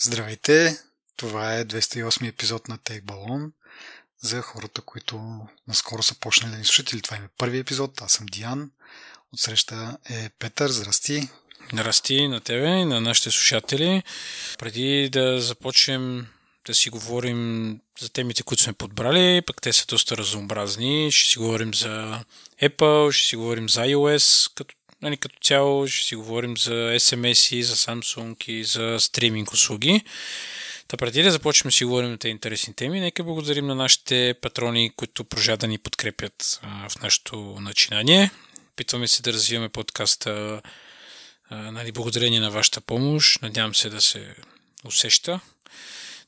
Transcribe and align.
Здравейте! 0.00 0.78
Това 1.16 1.54
е 1.54 1.64
208 1.64 2.28
епизод 2.28 2.68
на 2.68 2.78
Take 2.78 3.02
Balloon. 3.02 3.50
За 4.22 4.42
хората, 4.42 4.80
които 4.80 5.40
наскоро 5.68 6.02
са 6.02 6.14
почнали 6.14 6.52
да 6.52 6.58
ни 6.58 6.64
слушат, 6.64 6.92
или 6.92 7.02
това 7.02 7.16
е 7.16 7.28
първи 7.38 7.58
епизод, 7.58 8.00
аз 8.00 8.12
съм 8.12 8.26
Диан. 8.26 8.70
Отсреща 9.32 9.98
е 10.10 10.30
Петър. 10.38 10.70
Здрасти! 10.70 11.28
Здрасти 11.72 12.28
на 12.28 12.40
тебе 12.40 12.68
и 12.68 12.84
на 12.84 13.00
нашите 13.00 13.30
слушатели. 13.30 14.02
Преди 14.58 15.08
да 15.12 15.40
започнем 15.40 16.26
да 16.66 16.74
си 16.74 16.90
говорим 16.90 17.72
за 18.00 18.08
темите, 18.08 18.42
които 18.42 18.62
сме 18.62 18.72
подбрали, 18.72 19.42
пък 19.46 19.62
те 19.62 19.72
са 19.72 19.86
доста 19.86 20.16
разнообразни. 20.16 21.12
Ще 21.12 21.30
си 21.30 21.38
говорим 21.38 21.74
за 21.74 22.24
Apple, 22.62 23.12
ще 23.12 23.28
си 23.28 23.36
говорим 23.36 23.68
за 23.68 23.80
iOS 23.80 24.54
като 24.54 24.74
нали, 25.02 25.16
като 25.16 25.38
цяло 25.42 25.86
ще 25.86 26.06
си 26.06 26.16
говорим 26.16 26.56
за 26.56 26.72
SMS, 26.72 27.62
за 27.62 27.76
Samsung 27.76 28.50
и 28.50 28.64
за 28.64 28.96
стриминг 29.00 29.52
услуги. 29.52 30.02
Та 30.88 30.96
преди 30.96 31.22
да 31.22 31.30
започнем 31.30 31.72
си 31.72 31.84
говорим 31.84 32.10
на 32.10 32.18
тези 32.18 32.30
интересни 32.30 32.74
теми, 32.74 33.00
нека 33.00 33.24
благодарим 33.24 33.66
на 33.66 33.74
нашите 33.74 34.34
патрони, 34.42 34.92
които 34.96 35.24
прожа 35.24 35.56
да 35.56 35.66
ни 35.68 35.78
подкрепят 35.78 36.60
а, 36.62 36.88
в 36.88 37.02
нашето 37.02 37.56
начинание. 37.60 38.30
Питваме 38.76 39.08
се 39.08 39.22
да 39.22 39.32
развиваме 39.32 39.68
подкаста 39.68 40.60
а, 41.50 41.56
нали, 41.56 41.92
благодарение 41.92 42.40
на 42.40 42.50
вашата 42.50 42.80
помощ. 42.80 43.42
Надявам 43.42 43.74
се 43.74 43.90
да 43.90 44.00
се 44.00 44.34
усеща. 44.84 45.40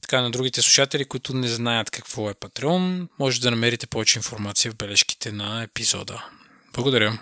Така, 0.01 0.21
на 0.21 0.30
другите 0.30 0.63
слушатели, 0.63 1.05
които 1.05 1.35
не 1.35 1.49
знаят 1.49 1.91
какво 1.91 2.30
е 2.30 2.35
Patreon, 2.35 3.09
може 3.19 3.41
да 3.41 3.51
намерите 3.51 3.87
повече 3.87 4.19
информация 4.19 4.73
в 4.73 4.77
бележките 4.77 5.33
на 5.33 5.63
епизода. 5.63 6.25
Благодаря. 6.73 7.19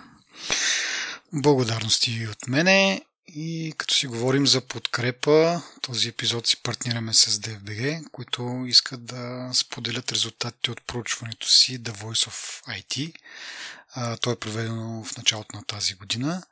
Благодарности 1.33 2.27
от 2.31 2.47
мене 2.47 3.01
и 3.27 3.73
като 3.77 3.93
си 3.93 4.07
говорим 4.07 4.47
за 4.47 4.61
подкрепа, 4.61 5.61
този 5.81 6.09
епизод 6.09 6.47
си 6.47 6.63
партнираме 6.63 7.13
с 7.13 7.39
DFBG, 7.39 8.11
които 8.11 8.63
искат 8.67 9.05
да 9.05 9.49
споделят 9.53 10.11
резултатите 10.11 10.71
от 10.71 10.87
проучването 10.87 11.47
си 11.47 11.83
The 11.83 11.91
Voice 11.91 12.29
of 12.29 12.63
IT. 12.67 13.13
То 14.21 14.31
е 14.31 14.35
проведено 14.35 15.03
в 15.03 15.17
началото 15.17 15.55
на 15.55 15.63
тази 15.63 15.93
година 15.93 16.43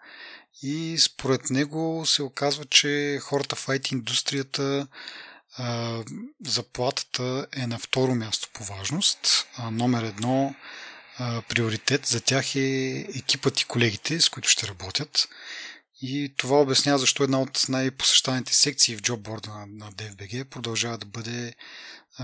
и 0.62 0.98
според 1.00 1.50
него 1.50 2.04
се 2.06 2.24
оказва, 2.24 2.66
че 2.66 3.20
хората 3.22 3.56
в 3.56 3.68
IT 3.68 3.92
индустрията 3.92 4.88
заплатата 6.46 7.48
е 7.56 7.68
на 7.68 7.80
второ 7.80 8.16
място 8.16 8.50
по 8.54 8.64
важност. 8.64 9.48
Номер 9.72 10.04
едно 10.04 10.56
приоритет 11.50 12.06
за 12.06 12.22
тях 12.22 12.56
е 12.56 12.98
екипът 13.16 13.62
и 13.62 13.66
колегите, 13.66 14.22
с 14.22 14.30
които 14.30 14.50
ще 14.50 14.68
работят. 14.68 15.30
И 16.02 16.34
това 16.38 16.62
обяснява 16.62 17.00
защо 17.00 17.24
една 17.24 17.42
от 17.42 17.66
най-посещаните 17.70 18.54
секции 18.54 18.96
в 18.96 19.02
джобборда 19.02 19.50
на, 19.68 19.92
DFBG 19.92 20.44
продължава 20.44 20.98
да 20.98 21.06
бъде 21.06 21.54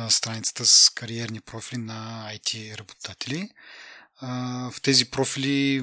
страницата 0.09 0.66
с 0.66 0.89
кариерни 0.89 1.41
профили 1.41 1.80
на 1.80 2.30
IT 2.33 2.77
работодатели. 2.77 3.49
А, 4.19 4.71
в 4.71 4.81
тези 4.81 5.05
профили 5.05 5.73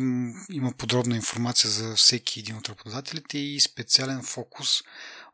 има 0.51 0.73
подробна 0.79 1.17
информация 1.17 1.71
за 1.71 1.97
всеки 1.97 2.41
един 2.41 2.57
от 2.57 2.69
работодателите 2.69 3.39
и 3.39 3.61
специален 3.61 4.23
фокус 4.23 4.83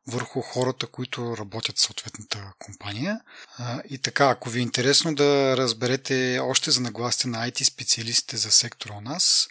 върху 0.07 0.41
хората, 0.41 0.87
които 0.87 1.37
работят 1.37 1.79
в 1.79 1.81
съответната 1.81 2.53
компания. 2.59 3.21
И 3.89 3.99
така, 3.99 4.29
ако 4.29 4.51
ви 4.51 4.59
е 4.59 4.63
интересно 4.63 5.15
да 5.15 5.57
разберете 5.57 6.39
още 6.43 6.71
за 6.71 6.81
нагласите 6.81 7.29
на 7.29 7.51
IT 7.51 7.63
специалистите 7.63 8.37
за 8.37 8.51
сектора 8.51 8.95
у 8.95 9.01
нас, 9.01 9.49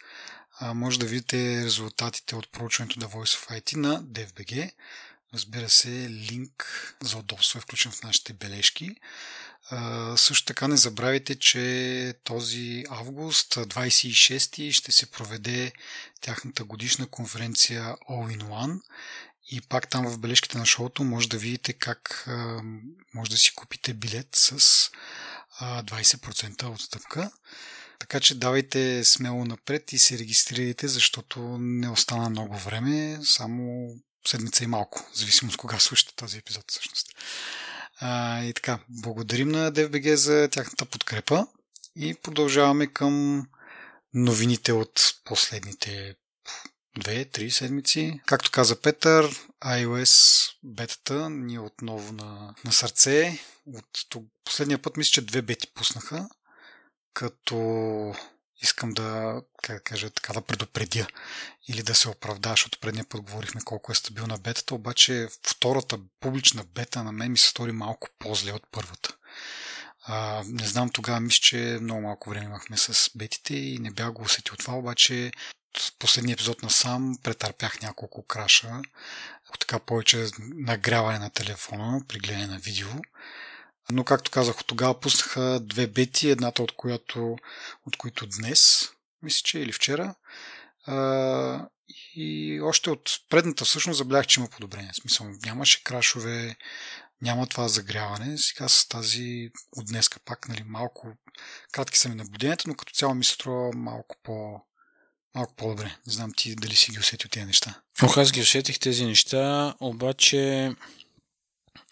може 0.62 1.00
да 1.00 1.06
видите 1.06 1.66
резултатите 1.66 2.36
от 2.36 2.52
проучването 2.52 3.00
The 3.00 3.06
Voice 3.06 3.38
of 3.38 3.62
IT 3.62 3.76
на 3.76 4.04
DFBG. 4.04 4.72
Разбира 5.34 5.70
се, 5.70 5.90
линк 6.10 6.96
за 7.02 7.18
удобство 7.18 7.58
е 7.58 7.62
включен 7.62 7.92
в 7.92 8.04
нашите 8.04 8.34
бележки. 8.34 8.96
също 10.16 10.46
така 10.46 10.68
не 10.68 10.78
забравяйте, 10.78 11.36
че 11.36 12.14
този 12.24 12.84
август, 12.90 13.56
26 13.56 14.72
ще 14.72 14.92
се 14.92 15.06
проведе 15.12 15.72
тяхната 16.22 16.64
годишна 16.64 17.08
конференция 17.08 17.96
All 18.10 18.38
in 18.38 18.44
One 18.44 18.80
и 19.52 19.62
пак 19.62 19.90
там 19.90 20.08
в 20.08 20.20
бележките 20.20 20.58
на 20.58 20.66
шоуто 20.66 21.04
може 21.04 21.30
да 21.30 21.38
видите 21.38 21.74
как 21.74 22.26
може 23.14 23.32
да 23.32 23.38
си 23.38 23.56
купите 23.56 23.94
билет 23.94 24.28
с 24.32 24.90
20% 25.62 26.74
отстъпка. 26.74 27.32
Така 28.00 28.20
че 28.20 28.36
давайте 28.36 29.04
смело 29.04 29.46
напред 29.46 29.94
и 29.94 29.98
се 29.98 30.18
регистрирайте, 30.20 30.88
защото 30.88 31.40
не 31.60 31.90
остана 31.90 32.30
много 32.30 32.58
време, 32.58 33.20
само 33.24 33.94
седмица 34.28 34.64
и 34.64 34.68
малко, 34.68 35.10
зависимо 35.14 35.52
от 35.52 35.58
кога 35.58 35.80
слушате 35.80 36.16
този 36.16 36.38
епизод 36.38 36.72
всъщност. 36.72 37.08
А, 38.00 38.44
и 38.44 38.54
така, 38.54 38.80
благодарим 38.90 39.50
на 39.50 39.72
DFBG 39.72 40.14
за 40.14 40.50
тяхната 40.52 40.86
подкрепа 40.86 41.48
и 41.96 42.14
продължаваме 42.14 42.88
към 42.88 43.46
новините 44.14 44.74
от 44.74 45.16
последните 45.26 46.16
две-три 46.98 47.52
седмици. 47.52 48.22
Както 48.26 48.52
каза 48.52 48.82
Петър, 48.82 49.36
iOS 49.64 50.52
бетата 50.64 51.30
ни 51.30 51.56
е 51.56 51.60
отново 51.60 52.14
на, 52.14 52.56
на 52.66 52.72
сърце. 52.72 53.40
От 53.74 54.16
последния 54.46 54.82
път 54.82 54.98
мисля, 54.98 55.12
че 55.12 55.26
две 55.26 55.42
бети 55.42 55.68
пуснаха, 55.74 56.30
като 57.14 58.16
искам 58.62 58.94
да, 58.94 59.42
как 59.64 59.76
да 59.76 59.84
кажа, 59.84 60.10
така 60.10 60.34
да 60.34 60.42
предупредя 60.42 61.08
или 61.68 61.84
да 61.84 61.96
се 61.96 62.10
оправда, 62.10 62.50
защото 62.50 62.80
предния 62.80 63.06
път 63.10 63.22
говорихме 63.22 63.62
колко 63.66 63.92
е 63.92 63.96
стабилна 63.96 64.38
бетата, 64.38 64.76
обаче 64.76 65.28
втората 65.48 65.98
публична 66.20 66.64
бета 66.64 67.04
на 67.04 67.12
мен 67.12 67.32
ми 67.32 67.38
се 67.38 67.50
стори 67.50 67.72
малко 67.72 68.08
по-зле 68.20 68.52
от 68.52 68.64
първата. 68.72 69.16
А, 70.08 70.44
не 70.46 70.68
знам, 70.68 70.90
тогава 70.90 71.20
мисля, 71.20 71.40
че 71.42 71.78
много 71.82 72.02
малко 72.02 72.30
време 72.30 72.46
имахме 72.46 72.78
с 72.78 73.12
бетите 73.16 73.56
и 73.56 73.80
не 73.80 73.92
бях 73.92 74.12
го 74.12 74.22
усетил 74.22 74.56
това, 74.56 74.74
обаче 74.74 75.32
последния 76.00 76.34
епизод 76.34 76.64
на 76.64 76.70
сам 76.70 77.18
претърпях 77.24 77.82
няколко 77.82 78.24
краша, 78.24 78.82
така 79.66 79.80
повече 79.80 80.28
нагряване 80.40 81.20
на 81.20 81.30
телефона 81.30 82.02
при 82.08 82.20
гледане 82.20 82.48
на 82.48 82.60
видео. 82.60 82.90
Но, 83.90 84.04
както 84.04 84.32
казах, 84.32 84.60
от 84.60 84.68
тогава 84.68 85.00
пуснаха 85.00 85.60
две 85.62 85.88
бети, 85.88 86.30
едната 86.30 86.64
от, 86.64 86.72
която, 86.72 87.38
от 87.88 87.98
които 87.98 88.28
днес, 88.28 88.90
мисля, 89.22 89.42
че 89.44 89.60
или 89.60 89.72
вчера. 89.72 90.16
А, 90.86 91.68
и 92.16 92.60
още 92.62 92.90
от 92.90 93.10
предната 93.30 93.66
всъщност 93.66 93.98
забелях, 93.98 94.28
че 94.28 94.40
има 94.40 94.50
подобрение. 94.50 94.92
В 94.94 94.96
смисъл, 94.96 95.28
нямаше 95.46 95.84
крашове, 95.84 96.56
няма 97.22 97.48
това 97.48 97.68
загряване. 97.68 98.38
Сега 98.38 98.68
с 98.68 98.88
тази 98.88 99.52
от 99.72 99.86
днеска 99.86 100.20
пак, 100.26 100.48
нали, 100.48 100.64
малко 100.64 101.08
кратки 101.72 101.98
са 101.98 102.10
ми 102.10 102.16
наблюденията, 102.16 102.64
но 102.68 102.76
като 102.76 102.94
цяло 102.94 103.16
ми 103.16 103.24
се 103.24 103.34
струва 103.34 103.72
малко 103.76 104.16
по, 104.24 104.62
малко 105.36 105.54
по-добре. 105.58 105.96
Не 106.08 106.14
знам 106.14 106.32
ти 106.38 106.56
дали 106.56 106.76
си 106.76 106.92
ги 106.92 107.00
усетил 107.00 107.30
тези 107.30 107.46
неща. 107.46 107.74
Ох, 108.04 108.18
аз 108.18 108.32
ги 108.32 108.42
усетих 108.42 108.80
тези 108.80 109.06
неща, 109.06 109.74
обаче 109.80 110.72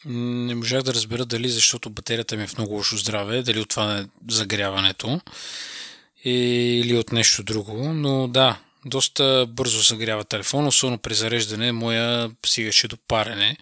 не 0.06 0.56
можах 0.56 0.82
да 0.84 0.94
разбера 0.94 1.26
дали 1.26 1.50
защото 1.50 1.90
батерията 1.90 2.38
ми 2.38 2.44
е 2.44 2.48
в 2.48 2.58
много 2.58 2.74
лошо 2.74 2.98
здраве, 2.98 3.42
дали 3.42 3.60
от 3.60 3.70
това 3.70 3.98
е 3.98 4.06
загряването 4.30 5.22
или 6.24 6.98
от 6.98 7.12
нещо 7.12 7.44
друго, 7.44 7.94
но 7.94 8.28
да, 8.28 8.60
доста 8.86 9.46
бързо 9.50 9.82
загрява 9.82 10.24
телефон, 10.24 10.68
особено 10.68 10.98
при 10.98 11.14
зареждане, 11.14 11.72
моя 11.72 12.32
стигаше 12.46 12.88
до 12.88 12.98
парене. 13.08 13.58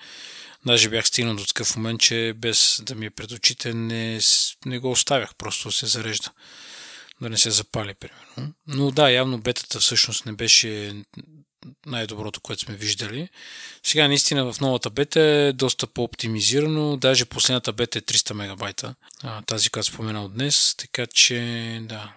Даже 0.65 0.89
бях 0.89 1.07
стигнал 1.07 1.35
до 1.35 1.45
такъв 1.45 1.75
момент, 1.75 2.01
че 2.01 2.33
без 2.35 2.81
да 2.83 2.95
ми 2.95 3.05
е 3.05 3.09
пред 3.09 3.31
очите 3.31 3.73
не, 3.73 4.19
не 4.65 4.79
го 4.79 4.91
оставях, 4.91 5.35
просто 5.35 5.71
се 5.71 5.85
зарежда 5.85 6.31
да 7.21 7.29
не 7.29 7.37
се 7.37 7.51
запали, 7.51 7.93
примерно. 7.93 8.53
Но 8.67 8.91
да, 8.91 9.11
явно 9.11 9.41
бетата 9.41 9.79
всъщност 9.79 10.25
не 10.25 10.31
беше 10.31 10.95
най-доброто, 11.85 12.41
което 12.41 12.61
сме 12.61 12.75
виждали. 12.75 13.29
Сега 13.83 14.07
наистина 14.07 14.53
в 14.53 14.61
новата 14.61 14.89
бета 14.89 15.21
е 15.21 15.53
доста 15.53 15.87
по-оптимизирано, 15.87 16.97
даже 16.97 17.25
последната 17.25 17.73
бета 17.73 17.99
е 17.99 18.01
300 18.01 18.33
мегабайта, 18.33 18.95
тази, 19.45 19.69
която 19.69 19.89
споменал 19.89 20.29
днес, 20.29 20.75
така 20.77 21.07
че 21.07 21.79
да, 21.83 22.13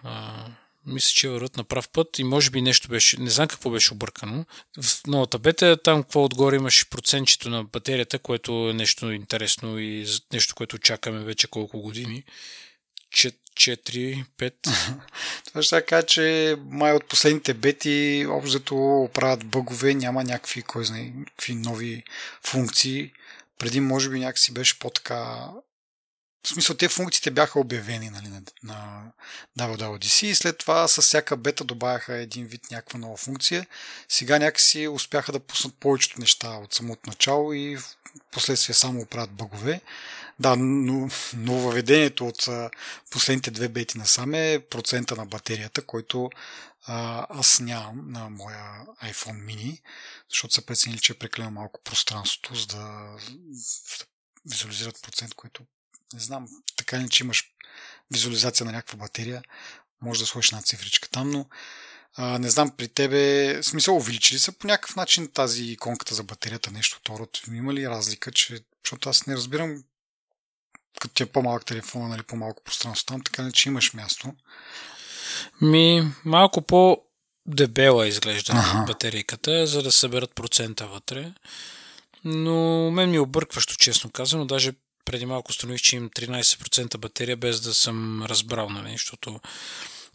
мисля, 0.87 1.13
че 1.15 1.29
върват 1.29 1.57
на 1.57 1.65
прав 1.65 1.89
път 1.89 2.19
и 2.19 2.25
може 2.25 2.51
би 2.51 2.63
нещо 2.63 2.89
беше, 2.89 3.21
не 3.21 3.31
знам 3.31 3.49
какво 3.49 3.71
беше 3.71 3.93
объркано. 3.93 4.45
В 4.83 5.07
новата 5.07 5.39
бета 5.39 5.77
там 5.83 6.03
какво 6.03 6.25
отгоре 6.25 6.57
имаш 6.57 6.89
процентчето 6.89 7.51
на 7.51 7.65
батерията, 7.65 8.19
което 8.19 8.69
е 8.71 8.73
нещо 8.73 9.13
интересно 9.13 9.79
и 9.79 10.07
нещо, 10.33 10.55
което 10.55 10.79
чакаме 10.79 11.25
вече 11.25 11.47
колко 11.47 11.81
години. 11.81 12.25
4, 13.55 14.25
5. 14.39 14.53
Това 15.47 15.63
ще 15.63 15.87
кажа, 15.87 16.07
че 16.07 16.57
май 16.71 16.93
от 16.93 17.09
последните 17.09 17.55
бети 17.55 18.27
общо 18.29 19.09
правят 19.15 19.47
бъгове, 19.47 19.95
няма 19.95 20.25
някакви, 20.25 20.63
кой 20.63 20.85
знае, 20.85 21.13
някакви 21.15 21.55
нови 21.55 22.05
функции. 22.43 23.13
Преди 23.59 23.81
може 23.81 24.11
би 24.11 24.19
някакси 24.19 24.53
беше 24.53 24.79
по-така 24.79 25.51
в 26.45 26.49
смисъл, 26.49 26.77
те 26.77 26.89
функциите 26.89 27.31
бяха 27.31 27.61
обявени 27.61 28.11
нали, 28.11 28.29
на, 28.29 28.43
на 29.57 29.67
WWDC 29.69 30.27
и 30.27 30.35
след 30.35 30.59
това 30.59 30.89
с 30.89 31.03
всяка 31.03 31.37
бета 31.37 31.65
добавяха 31.65 32.15
един 32.15 32.47
вид 32.47 32.61
някаква 32.71 32.99
нова 32.99 33.17
функция. 33.17 33.67
Сега 34.09 34.39
някакси 34.39 34.89
успяха 34.89 35.33
да 35.33 35.41
пуснат 35.41 35.75
повечето 35.75 36.21
неща 36.21 36.49
от 36.49 36.75
самото 36.75 37.01
начало 37.07 37.53
и 37.53 37.77
в 37.77 37.85
последствие 38.31 38.75
само 38.75 39.01
оправят 39.01 39.33
бъгове. 39.33 39.81
Да, 40.41 40.57
но, 40.57 41.09
но 41.37 41.53
въведението 41.53 42.27
от 42.27 42.49
последните 43.11 43.51
две 43.51 43.69
бети 43.69 43.99
насам 43.99 44.35
е 44.35 44.67
процента 44.71 45.17
на 45.17 45.27
батерията, 45.27 45.83
който 45.83 46.31
а, 46.87 47.27
аз 47.31 47.61
нямам 47.61 48.13
на 48.13 48.31
моя 48.31 48.87
iPhone 49.05 49.45
mini, 49.45 49.81
защото 50.31 50.55
са 50.55 50.67
преценили, 50.67 51.01
че 51.01 51.13
е 51.13 51.19
прекалено 51.19 51.51
малко 51.51 51.81
пространството, 51.85 52.55
за 52.55 52.67
да, 52.67 52.77
да 52.77 54.07
визуализират 54.51 55.03
процент, 55.03 55.35
който 55.35 55.63
не 56.15 56.21
знам, 56.21 56.49
така 56.77 56.99
ли, 56.99 57.09
че 57.09 57.25
имаш 57.25 57.45
визуализация 58.11 58.67
на 58.67 58.73
някаква 58.73 58.99
батерия, 58.99 59.43
може 60.03 60.21
да 60.21 60.27
сложиш 60.27 60.49
една 60.49 60.63
цифричка 60.63 61.09
там, 61.09 61.31
но 61.31 61.47
а, 62.17 62.39
не 62.39 62.51
знам, 62.51 62.71
при 62.77 62.89
тебе, 62.89 63.63
смисъл, 63.63 63.97
увеличили 63.97 64.39
са 64.39 64.53
по 64.53 64.67
някакъв 64.67 64.97
начин 64.97 65.33
тази 65.33 65.65
иконката 65.65 66.15
за 66.15 66.23
батерията, 66.23 66.71
нещо 66.71 66.99
второ, 67.01 67.29
има 67.53 67.75
ли 67.75 67.89
разлика, 67.89 68.33
че, 68.33 68.61
защото 68.85 69.09
аз 69.09 69.27
не 69.27 69.37
разбирам 69.37 69.85
като 71.01 71.15
ти 71.15 71.23
е 71.23 71.27
по-малък 71.27 71.65
телефон, 71.65 72.09
нали, 72.09 72.23
по-малко 72.23 72.63
пространство 72.65 73.07
там, 73.07 73.21
така 73.21 73.45
ли, 73.45 73.53
че 73.53 73.69
имаш 73.69 73.95
място. 73.95 74.33
Ми, 75.61 76.13
малко 76.25 76.63
по 76.63 77.03
дебела 77.47 78.09
изглежда 78.09 78.53
ага. 78.57 78.85
батерийката, 78.87 79.67
за 79.67 79.83
да 79.83 79.93
съберат 79.93 80.35
процента 80.35 80.87
вътре. 80.87 81.33
Но 82.25 82.91
мен 82.91 83.11
ми 83.11 83.17
е 83.17 83.21
объркващо, 83.21 83.77
честно 83.77 84.11
казано. 84.11 84.45
Даже 84.47 84.73
преди 85.05 85.27
малко 85.27 85.51
установих, 85.51 85.83
че 85.83 85.97
им 85.97 86.11
13% 86.11 86.99
батерия, 86.99 87.37
без 87.37 87.61
да 87.61 87.75
съм 87.75 88.23
разбрал, 88.23 88.69
нали, 88.69 88.93
защото 88.93 89.41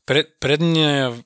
пред, 0.05 0.37
предния, 0.39 1.11
пред, 1.11 1.25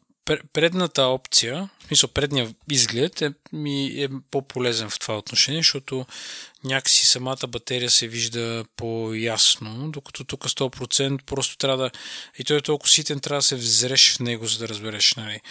предната 0.54 1.04
опция, 1.04 1.70
в 1.80 1.88
смисъл 1.88 2.10
предния 2.10 2.56
изглед 2.72 3.22
е, 3.22 3.34
ми 3.54 3.86
е 3.86 4.10
по-полезен 4.32 4.90
в 4.90 5.00
това 5.00 5.18
отношение, 5.18 5.60
защото 5.60 6.06
някакси 6.64 7.06
самата 7.06 7.48
батерия 7.48 7.90
се 7.90 8.08
вижда 8.08 8.66
по-ясно, 8.76 9.92
докато 9.92 10.24
тук 10.24 10.44
100% 10.44 11.24
просто 11.24 11.58
трябва 11.58 11.78
да... 11.78 11.92
И 12.38 12.44
той 12.44 12.58
е 12.58 12.62
толкова 12.62 12.90
ситен, 12.90 13.20
трябва 13.20 13.40
да 13.40 13.44
се 13.44 13.56
взреш 13.56 14.16
в 14.16 14.20
него, 14.20 14.46
за 14.46 14.60
да 14.60 14.68
разбереш, 14.68 15.14
нали, 15.14 15.42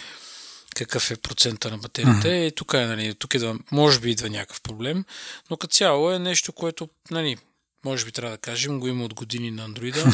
какъв 0.75 1.11
е 1.11 1.15
процента 1.15 1.71
на 1.71 1.77
батерията. 1.77 2.27
Mm-hmm. 2.27 2.47
И 2.47 2.51
тук 2.51 2.73
е, 2.73 2.85
нали, 2.85 3.15
тук 3.15 3.33
е 3.33 3.39
да, 3.39 3.55
може 3.71 3.99
би 3.99 4.11
идва 4.11 4.29
някакъв 4.29 4.61
проблем, 4.61 5.05
но 5.49 5.57
като 5.57 5.73
цяло 5.73 6.11
е 6.11 6.19
нещо, 6.19 6.53
което, 6.53 6.89
нали, 7.11 7.37
може 7.85 8.05
би 8.05 8.11
трябва 8.11 8.31
да 8.31 8.41
кажем, 8.41 8.79
го 8.79 8.87
има 8.87 9.05
от 9.05 9.13
години 9.13 9.51
на 9.51 9.63
андроида. 9.63 10.05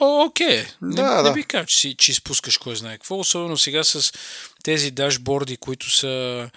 О, 0.00 0.24
окей, 0.24 0.66
не, 0.82 0.94
да, 0.94 1.22
не 1.22 1.32
би 1.32 1.44
казал, 1.44 1.66
че, 1.66 1.76
си, 1.76 1.94
че 1.94 2.12
изпускаш 2.12 2.58
кой 2.58 2.76
знае 2.76 2.92
какво, 2.92 3.18
особено 3.18 3.56
сега 3.56 3.84
с 3.84 4.12
тези 4.62 4.90
дашборди, 4.90 5.56
които 5.56 5.90
са 5.90 6.50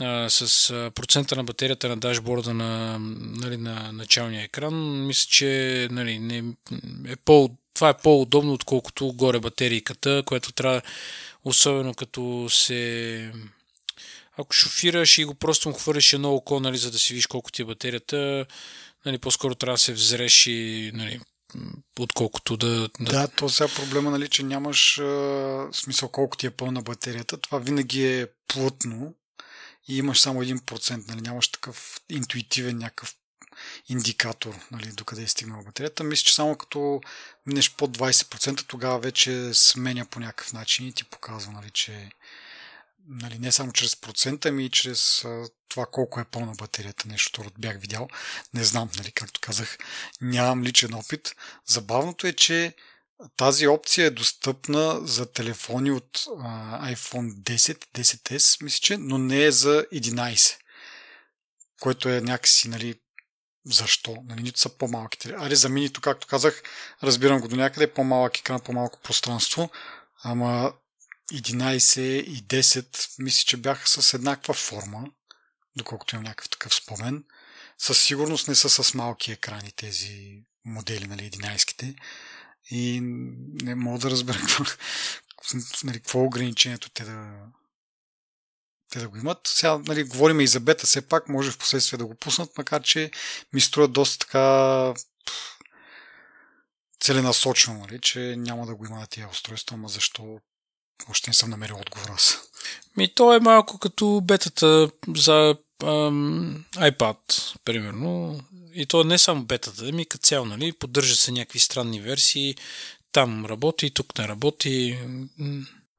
а, 0.00 0.30
с 0.30 0.70
а, 0.70 0.90
процента 0.90 1.36
на 1.36 1.44
батерията 1.44 1.88
на 1.88 1.96
дашборда 1.96 2.54
на, 2.54 2.98
нали, 3.20 3.56
на 3.56 3.92
началния 3.92 4.42
екран, 4.42 5.06
мисля, 5.06 5.28
че 5.30 5.88
нали, 5.90 6.18
не, 6.18 6.44
е 7.08 7.16
по, 7.16 7.50
това 7.74 7.88
е 7.88 7.96
по-удобно, 7.96 8.52
отколкото 8.52 9.12
горе 9.12 9.38
батерийката, 9.38 10.22
която 10.26 10.52
трябва, 10.52 10.82
особено 11.44 11.94
като 11.94 12.46
се 12.50 13.32
ако 14.38 14.52
шофираш 14.52 15.18
и 15.18 15.24
го 15.24 15.34
просто 15.34 15.68
му 15.68 15.74
хвърлиш 15.74 16.12
едно 16.12 16.34
око, 16.34 16.60
нали, 16.60 16.76
за 16.78 16.90
да 16.90 16.98
си 16.98 17.14
видиш 17.14 17.26
колко 17.26 17.52
ти 17.52 17.62
е 17.62 17.64
батерията, 17.64 18.46
нали, 19.06 19.18
по-скоро 19.18 19.54
трябва 19.54 19.74
да 19.74 19.78
се 19.78 19.92
взреш 19.92 20.46
и 20.46 20.90
нали, 20.94 21.20
отколкото 21.98 22.56
да... 22.56 22.88
Да, 23.00 23.12
да 23.12 23.28
то 23.28 23.48
сега 23.48 23.68
проблема, 23.74 24.10
нали, 24.10 24.28
че 24.28 24.42
нямаш 24.42 24.98
а, 24.98 25.68
смисъл 25.72 26.08
колко 26.08 26.36
ти 26.36 26.46
е 26.46 26.50
пълна 26.50 26.82
батерията. 26.82 27.38
Това 27.38 27.58
винаги 27.58 28.06
е 28.06 28.26
плътно 28.48 29.14
и 29.88 29.98
имаш 29.98 30.20
само 30.20 30.42
1%, 30.42 31.08
нали, 31.08 31.20
нямаш 31.20 31.48
такъв 31.48 32.00
интуитивен 32.10 32.78
някакъв 32.78 33.14
индикатор, 33.88 34.54
нали, 34.70 34.92
докъде 34.92 35.22
е 35.22 35.28
стигнала 35.28 35.62
батерията. 35.62 36.04
Мисля, 36.04 36.24
че 36.24 36.34
само 36.34 36.56
като 36.56 37.00
минеш 37.46 37.74
под 37.76 37.98
20%, 37.98 38.66
тогава 38.66 38.98
вече 38.98 39.54
сменя 39.54 40.06
по 40.06 40.20
някакъв 40.20 40.52
начин 40.52 40.86
и 40.86 40.92
ти 40.92 41.04
показва, 41.04 41.52
нали, 41.52 41.70
че 41.70 42.10
нали, 43.08 43.38
не 43.38 43.52
само 43.52 43.72
чрез 43.72 43.96
процента, 43.96 44.48
ами 44.48 44.64
и 44.64 44.70
чрез 44.70 45.24
а, 45.24 45.48
това 45.68 45.86
колко 45.86 46.20
е 46.20 46.24
пълна 46.24 46.52
батерията, 46.52 47.08
нещо 47.08 47.28
второ 47.28 47.50
бях 47.58 47.80
видял. 47.80 48.08
Не 48.54 48.64
знам, 48.64 48.90
нали, 48.98 49.12
както 49.12 49.40
казах, 49.40 49.78
нямам 50.20 50.62
личен 50.62 50.94
опит. 50.94 51.36
Забавното 51.66 52.26
е, 52.26 52.32
че 52.32 52.74
тази 53.36 53.66
опция 53.66 54.06
е 54.06 54.10
достъпна 54.10 55.00
за 55.06 55.32
телефони 55.32 55.90
от 55.90 56.24
а, 56.38 56.92
iPhone 56.94 57.34
10, 57.34 57.86
10S, 57.94 58.62
мисля, 58.62 58.78
че, 58.80 58.96
но 58.96 59.18
не 59.18 59.44
е 59.44 59.52
за 59.52 59.86
11, 59.92 60.56
което 61.80 62.08
е 62.08 62.20
някакси, 62.20 62.68
нали, 62.68 62.94
защо? 63.66 64.16
Нали, 64.24 64.42
нито 64.42 64.60
са 64.60 64.68
по-малките. 64.68 65.34
Аре, 65.38 65.54
за 65.54 65.68
минито, 65.68 66.00
както 66.00 66.26
казах, 66.26 66.62
разбирам 67.02 67.40
го 67.40 67.48
до 67.48 67.56
някъде, 67.56 67.94
по-малък 67.94 68.38
екран, 68.38 68.60
по-малко 68.60 69.00
пространство, 69.00 69.70
ама 70.22 70.72
11 71.32 72.00
и 72.00 72.42
10 72.42 73.22
мисля, 73.22 73.44
че 73.46 73.56
бяха 73.56 73.88
с 73.88 74.14
еднаква 74.14 74.54
форма, 74.54 75.10
доколкото 75.76 76.14
имам 76.14 76.24
някакъв 76.24 76.48
такъв 76.48 76.74
спомен. 76.74 77.24
Със 77.78 78.04
сигурност 78.04 78.48
не 78.48 78.54
са 78.54 78.70
с 78.84 78.94
малки 78.94 79.32
екрани 79.32 79.72
тези 79.72 80.42
модели, 80.64 81.06
нали, 81.06 81.30
11-ките. 81.30 81.94
И 82.70 83.00
не 83.62 83.74
мога 83.74 83.98
да 83.98 84.10
разбера 84.10 84.38
какво, 84.38 84.64
нали, 85.84 85.98
какво 85.98 86.20
е 86.20 86.26
ограничението 86.26 86.90
те 86.90 87.04
да, 87.04 87.38
те 88.88 88.98
да 88.98 89.08
го 89.08 89.16
имат. 89.16 89.38
Сега 89.46 89.78
нали, 89.78 90.04
говорим 90.04 90.40
и 90.40 90.46
за 90.46 90.60
бета, 90.60 90.86
все 90.86 91.08
пак 91.08 91.28
може 91.28 91.50
в 91.50 91.58
последствие 91.58 91.98
да 91.98 92.06
го 92.06 92.14
пуснат, 92.14 92.58
макар 92.58 92.82
че 92.82 93.10
ми 93.52 93.60
струва 93.60 93.88
доста 93.88 94.26
така 94.26 94.94
целенасочено, 97.00 97.78
нали, 97.78 98.00
че 98.00 98.34
няма 98.36 98.66
да 98.66 98.74
го 98.74 98.86
има 98.86 98.98
на 98.98 99.06
тия 99.06 99.28
устройства, 99.28 99.74
ама 99.74 99.88
защо 99.88 100.40
още 101.10 101.30
не 101.30 101.34
съм 101.34 101.50
намерил 101.50 101.76
отговора 101.76 102.12
аз. 102.14 102.38
Ми, 102.96 103.14
то 103.14 103.34
е 103.34 103.40
малко 103.40 103.78
като 103.78 104.20
бетата 104.24 104.90
за 105.16 105.56
ам, 105.82 106.64
iPad, 106.76 107.16
примерно. 107.64 108.40
И 108.74 108.86
то 108.86 109.04
не 109.04 109.18
само 109.18 109.42
бетата, 109.42 109.84
ми 109.84 110.06
като 110.06 110.22
цяло, 110.22 110.46
нали? 110.46 110.72
Поддържа 110.72 111.16
се 111.16 111.32
някакви 111.32 111.58
странни 111.58 112.00
версии. 112.00 112.56
Там 113.12 113.46
работи, 113.46 113.90
тук 113.90 114.18
не 114.18 114.28
работи. 114.28 114.98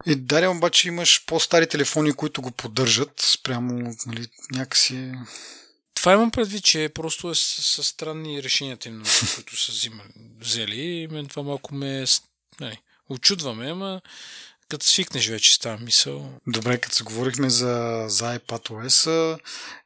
И 0.06 0.16
даря, 0.16 0.52
обаче 0.52 0.88
имаш 0.88 1.26
по-стари 1.26 1.68
телефони, 1.68 2.14
които 2.14 2.42
го 2.42 2.52
поддържат 2.52 3.20
спрямо 3.20 3.96
нали, 4.06 4.28
някакси... 4.52 5.12
Това 5.94 6.14
имам 6.14 6.32
предвид, 6.32 6.64
че 6.64 6.90
просто 6.94 7.30
е 7.30 7.36
с, 7.36 7.46
с 7.46 7.84
странни 7.84 8.44
решенията, 8.44 8.90
които 9.36 9.58
са 9.58 9.72
взимали, 9.72 10.10
взели. 10.40 10.82
И 10.82 11.08
мен 11.08 11.28
това 11.28 11.44
малко 11.44 11.76
ме... 11.76 12.06
Нали, 12.60 12.78
очудваме, 13.10 13.72
ама 13.72 14.02
като 14.70 14.86
свикнеш 14.86 15.30
вече 15.30 15.54
с 15.54 15.60
тази 15.60 15.84
мисъл. 15.84 16.40
Добре, 16.48 16.78
като 16.78 16.96
се 16.96 17.04
говорихме 17.04 17.50
за, 17.50 18.06
за 18.08 18.40
iPadOS, 18.40 19.40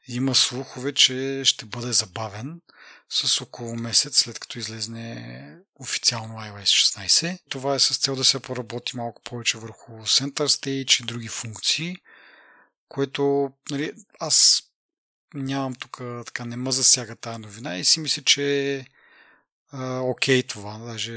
има 0.07 0.35
слухове, 0.35 0.93
че 0.93 1.41
ще 1.45 1.65
бъде 1.65 1.93
забавен 1.93 2.61
с 3.09 3.41
около 3.41 3.75
месец 3.75 4.17
след 4.17 4.39
като 4.39 4.59
излезне 4.59 5.57
официално 5.75 6.33
iOS 6.33 6.99
16. 7.09 7.39
Това 7.49 7.75
е 7.75 7.79
с 7.79 7.97
цел 7.97 8.15
да 8.15 8.23
се 8.23 8.39
поработи 8.39 8.97
малко 8.97 9.21
повече 9.23 9.57
върху 9.57 9.91
Center 9.91 10.45
Stage 10.45 11.01
и 11.01 11.05
други 11.05 11.27
функции, 11.27 11.95
което 12.87 13.51
нали, 13.71 13.93
аз 14.19 14.63
нямам 15.33 15.75
тук, 15.75 16.01
така 16.25 16.45
не 16.45 16.55
ме 16.55 16.71
засяга 16.71 17.15
тази 17.15 17.39
новина 17.39 17.77
и 17.77 17.85
си 17.85 17.99
мисля, 17.99 18.21
че 18.21 18.85
окей 19.73 20.41
okay, 20.41 20.49
това. 20.49 20.77
Даже 20.77 21.13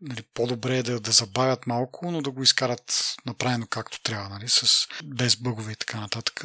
нали, 0.00 0.22
по-добре 0.34 0.78
е 0.78 0.82
да, 0.82 1.00
да 1.00 1.12
забавят 1.12 1.66
малко, 1.66 2.10
но 2.10 2.22
да 2.22 2.30
го 2.30 2.42
изкарат 2.42 3.14
направено 3.26 3.66
както 3.66 4.02
трябва, 4.02 4.28
нали, 4.28 4.48
с, 4.48 4.86
без 5.04 5.36
бъгове 5.36 5.72
и 5.72 5.76
така 5.76 6.00
нататък. 6.00 6.44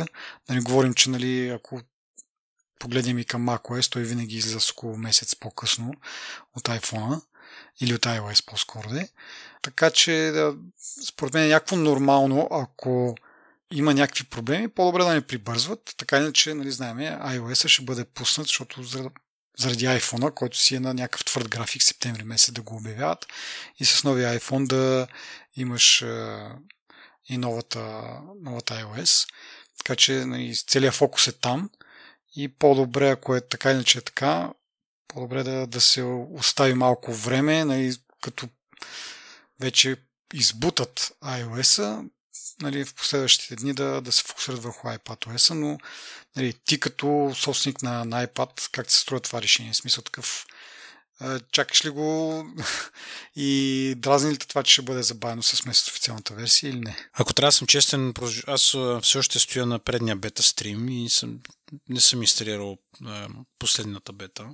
Нали, 0.50 0.62
говорим, 0.62 0.94
че 0.94 1.10
нали, 1.10 1.50
ако 1.50 1.82
погледнем 2.80 3.20
и 3.20 3.26
към 3.26 3.46
macOS, 3.50 3.92
той 3.92 4.04
винаги 4.04 4.36
излиза 4.36 4.60
с 4.60 4.72
около 4.72 4.98
месец 4.98 5.36
по-късно 5.36 5.94
от 6.56 6.64
iPhone 6.64 7.22
или 7.82 7.94
от 7.94 8.02
iOS 8.02 8.46
по-скоро 8.46 8.90
де. 8.90 9.10
Така 9.62 9.90
че, 9.92 10.12
да, 10.12 10.56
според 11.08 11.34
мен 11.34 11.44
е 11.44 11.48
някакво 11.48 11.76
нормално, 11.76 12.48
ако 12.52 13.16
има 13.72 13.94
някакви 13.94 14.24
проблеми, 14.24 14.68
по-добре 14.68 15.04
да 15.04 15.14
не 15.14 15.28
прибързват. 15.28 15.94
Така 15.98 16.18
иначе, 16.18 16.54
нали, 16.54 16.72
знаем, 16.72 16.98
iOS 16.98 17.68
ще 17.68 17.86
бъде 17.86 18.06
пуснат, 18.06 18.48
защото 18.48 18.84
заради 19.60 19.86
iPhone, 19.86 20.34
който 20.34 20.58
си 20.58 20.76
е 20.76 20.80
на 20.80 20.94
някакъв 20.94 21.26
твърд 21.26 21.50
график 21.50 21.84
септември 21.84 22.24
месец 22.24 22.52
да 22.52 22.62
го 22.62 22.76
обявяват 22.76 23.26
и 23.80 23.86
с 23.86 24.04
новия 24.04 24.40
iPhone 24.40 24.68
да 24.68 25.08
имаш 25.56 26.06
и 27.30 27.38
новата, 27.38 28.04
новата 28.42 28.74
iOS. 28.74 29.28
Така 29.78 29.96
че 29.96 30.14
нали, 30.14 30.56
целият 30.56 30.96
фокус 30.96 31.28
е 31.28 31.32
там 31.32 31.70
и 32.36 32.48
по-добре, 32.48 33.10
ако 33.10 33.36
е 33.36 33.48
така 33.48 33.72
иначе 33.72 33.98
е 33.98 34.02
така, 34.02 34.54
По-добре 35.08 35.44
да, 35.44 35.68
да 35.68 35.82
се 35.82 36.04
остави 36.32 36.74
малко 36.74 37.14
време, 37.14 37.66
нали, 37.66 37.96
като 38.22 38.50
вече 39.60 39.96
избутат 40.34 41.12
iOS-а, 41.24 42.04
нали, 42.62 42.86
в 42.86 42.94
последващите 42.94 43.56
дни 43.56 43.74
да, 43.74 44.02
да 44.02 44.12
се 44.12 44.24
фокусират 44.24 44.64
върху 44.64 44.88
iPadOS, 44.88 45.54
но 45.54 45.78
нали, 46.36 46.54
ти 46.66 46.80
като 46.80 47.32
собственик 47.36 47.82
на, 47.82 48.06
на 48.06 48.28
iPad, 48.28 48.70
как 48.72 48.92
се 48.92 49.00
строя 49.00 49.22
това 49.22 49.42
решение? 49.42 49.74
В 49.74 49.78
смисъл 49.78 50.04
такъв, 50.04 50.46
чакаш 51.52 51.86
ли 51.86 51.90
го 51.90 52.46
и 53.36 53.94
дразни 53.98 54.32
ли 54.32 54.38
това, 54.38 54.64
че 54.64 54.74
ще 54.74 54.82
бъде 54.82 55.04
забавено 55.04 55.44
с 55.44 55.66
месец 55.66 55.88
официалната 55.88 56.34
версия 56.34 56.70
или 56.70 56.80
не? 56.80 56.98
Ако 57.14 57.34
трябва 57.34 57.48
да 57.48 57.52
съм 57.52 57.68
честен, 57.68 58.14
аз 58.48 58.76
все 59.02 59.18
още 59.18 59.40
стоя 59.40 59.66
на 59.66 59.80
предния 59.80 60.16
бета 60.16 60.44
стрим 60.44 60.90
и 60.90 61.10
съм, 61.10 61.40
не 61.90 62.02
съм 62.02 62.22
инсталирал 62.22 62.78
последната 63.60 64.14
бета. 64.14 64.46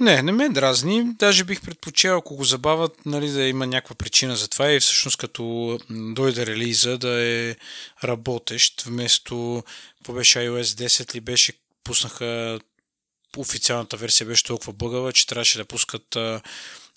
Не, 0.00 0.22
не 0.22 0.32
ме 0.32 0.48
дразни. 0.48 1.14
Даже 1.18 1.44
бих 1.44 1.60
предпочел, 1.60 2.16
ако 2.16 2.36
го 2.36 2.44
забавят, 2.44 3.06
нали, 3.06 3.30
да 3.30 3.42
има 3.42 3.66
някаква 3.66 3.94
причина 3.94 4.36
за 4.36 4.48
това 4.48 4.72
и 4.72 4.80
всъщност 4.80 5.16
като 5.16 5.78
дойде 5.90 6.46
релиза 6.46 6.98
да 6.98 7.22
е 7.22 7.56
работещ, 8.04 8.82
вместо 8.82 9.62
какво 9.96 10.12
беше 10.12 10.38
iOS 10.38 10.62
10 10.62 11.14
ли 11.14 11.20
беше 11.20 11.52
пуснаха 11.84 12.60
официалната 13.36 13.96
версия 13.96 14.26
беше 14.26 14.44
толкова 14.44 14.72
бъгава, 14.72 15.12
че 15.12 15.26
трябваше 15.26 15.58
да 15.58 15.64
пускат 15.64 16.16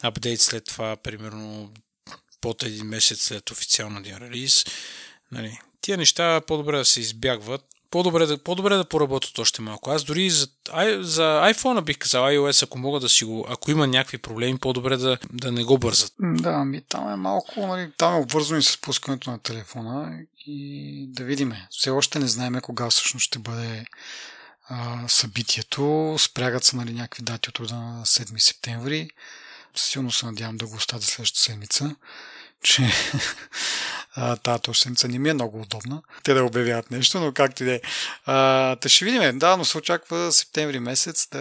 апдейт 0.04 0.42
след 0.42 0.66
това, 0.66 0.96
примерно 0.96 1.72
под 2.42 2.64
един 2.64 2.86
месец 2.86 3.22
след 3.22 3.52
официалния 3.52 4.20
релиз. 4.20 4.66
Нали, 5.32 5.60
тия 5.82 5.98
неща 5.98 6.42
по-добре 6.48 6.78
да 6.78 6.86
се 6.86 7.00
избягват. 7.00 7.66
По-добре 7.92 8.26
да, 8.26 8.38
по-добре 8.38 8.76
да 8.76 8.90
поработят 8.90 9.40
още 9.40 9.62
малко. 9.62 9.92
Аз 9.92 10.04
дори 10.04 10.30
за, 10.30 10.48
за 11.00 11.42
iPhone 11.54 11.82
бих 11.82 11.98
казал, 11.98 12.24
iOS, 12.24 12.64
ако 12.64 12.78
мога 12.78 13.00
да 13.00 13.10
си 13.10 13.26
го, 13.26 13.46
ако 13.50 13.72
има 13.72 13.88
някакви 13.88 14.18
проблеми, 14.18 14.60
по-добре 14.60 14.98
да, 14.98 15.18
да 15.34 15.52
не 15.52 15.64
го 15.64 15.78
бързат. 15.78 16.14
Да, 16.20 16.66
ми 16.66 16.82
там 16.82 17.14
е 17.14 17.16
малко, 17.16 17.68
нали, 17.68 17.92
там 17.98 18.14
е 18.14 18.20
обвързано 18.20 18.60
и 18.60 18.64
с 18.64 18.82
пускането 18.82 19.32
на 19.32 19.40
телефона 19.40 20.20
и 20.46 21.08
да 21.10 21.24
видим. 21.24 21.54
Все 21.70 21.90
още 21.90 22.20
не 22.20 22.28
знаеме 22.28 22.62
кога 22.62 22.90
всъщност 22.90 23.24
ще 23.24 23.40
бъде 23.40 23.86
събитието. 25.08 26.16
Спрягат 26.20 26.64
се 26.64 26.76
нали, 26.76 26.94
някакви 26.94 27.24
дати 27.24 27.50
от 27.50 27.60
рода 27.60 27.76
на 27.76 28.06
7 28.06 28.38
септември. 28.38 29.10
Силно 29.76 30.12
се 30.12 30.26
надявам 30.26 30.58
да 30.58 30.68
го 30.68 30.76
оставя 30.76 31.02
следващата 31.02 31.42
седмица, 31.42 31.96
че 32.64 32.92
тази 34.44 34.62
точно 34.62 34.74
седмица 34.74 35.08
не 35.08 35.20
ми 35.20 35.30
е 35.30 35.34
много 35.34 35.62
удобна. 35.62 36.02
Те 36.24 36.34
да 36.34 36.44
обявяват 36.44 36.92
нещо, 36.92 37.20
но 37.20 37.34
както 37.34 37.64
и 37.64 37.66
да 37.66 37.74
е. 37.74 37.82
Та 38.76 38.90
ще 38.90 39.06
видим. 39.06 39.40
Да, 39.40 39.58
но 39.58 39.66
се 39.66 39.78
очаква 39.78 40.32
септември 40.32 40.80
месец 40.80 41.28
да, 41.32 41.40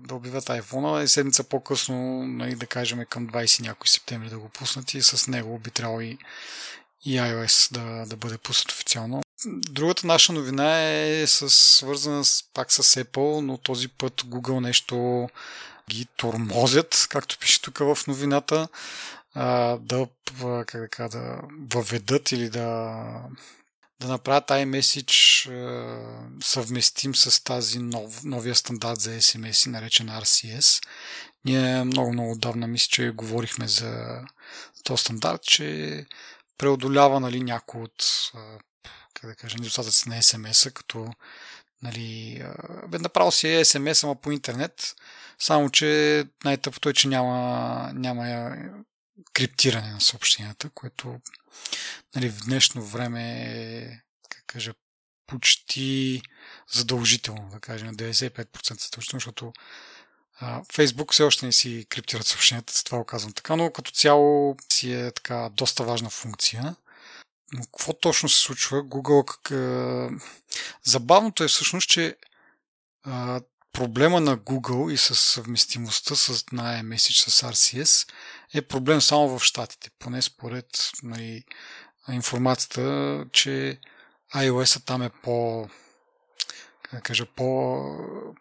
да 0.00 0.14
обявят 0.14 0.44
iPhone 0.44 1.02
и 1.02 1.08
седмица 1.08 1.44
по-късно, 1.44 2.26
нали, 2.26 2.54
да 2.54 2.66
кажем 2.66 3.04
към 3.10 3.28
20 3.28 3.60
някой 3.62 3.88
септември 3.88 4.28
да 4.28 4.38
го 4.38 4.48
пуснат 4.48 4.94
и 4.94 5.02
с 5.02 5.26
него 5.26 5.58
би 5.58 5.70
трябвало 5.70 6.00
и, 6.00 6.18
и 7.04 7.16
iOS 7.16 7.72
да, 7.72 8.06
да 8.06 8.16
бъде 8.16 8.38
пуснат 8.38 8.72
официално. 8.72 9.22
Другата 9.44 10.06
наша 10.06 10.32
новина 10.32 10.82
е 10.82 11.26
с, 11.26 11.50
свързана 11.50 12.24
с, 12.24 12.44
пак 12.54 12.72
с 12.72 12.82
Apple, 12.82 13.40
но 13.40 13.58
този 13.58 13.88
път 13.88 14.22
Google 14.22 14.60
нещо 14.60 15.28
ги 15.90 16.06
тормозят, 16.16 17.06
както 17.10 17.38
пише 17.38 17.62
тук 17.62 17.78
в 17.78 17.98
новината, 18.06 18.68
да, 19.80 20.06
как 20.66 20.80
да, 20.80 20.88
кажа, 20.90 21.08
да 21.08 21.40
въведат 21.74 22.32
или 22.32 22.50
да, 22.50 22.94
да 24.00 24.08
направят 24.08 24.48
iMessage 24.48 25.50
съвместим 26.42 27.14
с 27.14 27.44
тази 27.44 27.78
нов, 27.78 28.24
новия 28.24 28.54
стандарт 28.54 29.00
за 29.00 29.10
SMS, 29.10 29.66
наречен 29.66 30.08
RCS. 30.08 30.82
Ние 31.44 31.84
много, 31.84 32.12
много 32.12 32.32
отдавна 32.32 32.66
мисля, 32.66 32.88
че 32.90 33.10
говорихме 33.10 33.68
за 33.68 34.20
този 34.84 35.00
стандарт, 35.00 35.42
че 35.42 36.06
преодолява 36.58 37.20
нали, 37.20 37.40
някои 37.40 37.82
от 37.82 38.30
как 39.20 39.30
да 39.30 39.36
кажа, 39.36 39.56
недостатъци 39.58 40.08
на 40.08 40.16
SMS-а, 40.16 40.70
като 40.70 41.12
нали, 41.82 42.42
бе, 42.88 42.98
направо 42.98 43.32
си 43.32 43.48
е 43.48 43.64
SMS, 43.64 44.04
ама 44.04 44.14
по 44.14 44.32
интернет, 44.32 44.94
само 45.38 45.70
че 45.70 46.24
най-тъпото 46.44 46.88
е, 46.88 46.92
че 46.92 47.08
няма, 47.08 47.90
няма 47.94 48.56
криптиране 49.32 49.92
на 49.92 50.00
съобщенията, 50.00 50.70
което 50.70 51.20
нали, 52.14 52.28
в 52.30 52.44
днешно 52.44 52.82
време 52.84 53.42
е, 53.46 54.00
как 54.28 54.44
кажа, 54.46 54.74
почти 55.26 56.22
задължително, 56.72 57.48
да 57.50 57.60
кажем, 57.60 57.86
на 57.86 57.94
95% 57.94 58.84
задължително, 58.84 59.20
защото 59.20 59.52
Фейсбук 60.72 61.12
все 61.12 61.22
още 61.22 61.46
не 61.46 61.52
си 61.52 61.86
криптират 61.88 62.26
съобщенията, 62.26 62.72
с 62.72 62.84
това 62.84 62.98
го 62.98 63.04
казвам 63.04 63.32
така, 63.32 63.56
но 63.56 63.72
като 63.72 63.90
цяло 63.90 64.56
си 64.72 64.92
е 64.92 65.12
така 65.12 65.50
доста 65.52 65.84
важна 65.84 66.10
функция. 66.10 66.76
Но 67.52 67.62
какво 67.62 67.92
точно 67.92 68.28
се 68.28 68.38
случва? 68.38 68.82
Google 68.82 69.24
как... 69.24 69.52
Забавното 70.84 71.44
е 71.44 71.48
всъщност, 71.48 71.88
че 71.88 72.16
проблема 73.72 74.20
на 74.20 74.38
Google 74.38 74.92
и 74.92 74.96
с 74.96 75.14
съвместимостта 75.14 76.14
с, 76.14 76.44
на 76.52 76.82
iMessage 76.82 77.28
с 77.28 77.42
RCS 77.42 78.08
е 78.54 78.62
проблем 78.62 79.00
само 79.00 79.38
в 79.38 79.44
Штатите. 79.44 79.90
Поне 79.98 80.22
според 80.22 80.66
нали, 81.02 81.44
информацията, 82.08 83.24
че 83.32 83.80
iOS 84.34 84.84
там 84.84 85.02
е 85.02 85.10
по 85.22 85.68
как 86.82 86.94
да 86.94 87.00
кажа, 87.00 87.26
по, 87.26 87.82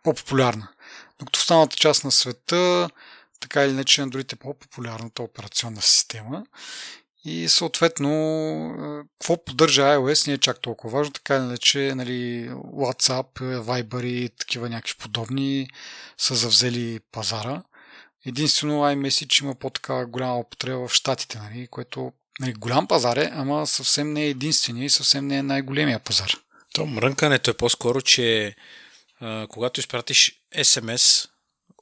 по-популярна. 0.03 0.67
Докато 1.19 1.39
в 1.39 1.41
останалата 1.41 1.75
част 1.75 2.03
на 2.03 2.11
света, 2.11 2.89
така 3.39 3.63
или 3.63 3.71
иначе 3.71 4.01
Android 4.01 4.33
е 4.33 4.35
по-популярната 4.35 5.23
операционна 5.23 5.81
система 5.81 6.45
и 7.25 7.49
съответно, 7.49 8.11
какво 9.19 9.45
поддържа 9.45 9.81
iOS 9.81 10.27
не 10.27 10.33
е 10.33 10.37
чак 10.37 10.61
толкова 10.61 10.97
важно, 10.97 11.13
така 11.13 11.35
или 11.35 11.43
иначе 11.43 11.95
нали, 11.95 12.49
WhatsApp, 12.51 13.59
Viber 13.59 14.05
и 14.05 14.29
такива 14.29 14.69
някакви 14.69 14.95
подобни 14.99 15.67
са 16.17 16.35
завзели 16.35 16.99
пазара. 17.11 17.63
Единствено 18.25 18.73
iMessage 18.73 19.43
има 19.43 19.55
по-така 19.55 20.05
голяма 20.05 20.39
употреба 20.39 20.87
в 20.87 20.93
Штатите, 20.93 21.39
нали, 21.39 21.67
което 21.67 22.11
нали, 22.39 22.53
голям 22.53 22.87
пазар 22.87 23.17
е, 23.17 23.31
ама 23.33 23.67
съвсем 23.67 24.13
не 24.13 24.23
е 24.23 24.29
единствения 24.29 24.85
и 24.85 24.89
съвсем 24.89 25.27
не 25.27 25.37
е 25.37 25.43
най-големия 25.43 25.99
пазар. 25.99 26.31
То 26.73 26.85
мрънкането 26.85 27.51
е 27.51 27.57
по-скоро, 27.57 28.01
че 28.01 28.55
а, 29.19 29.47
когато 29.49 29.79
изпратиш 29.79 30.41
SMS 30.57 31.29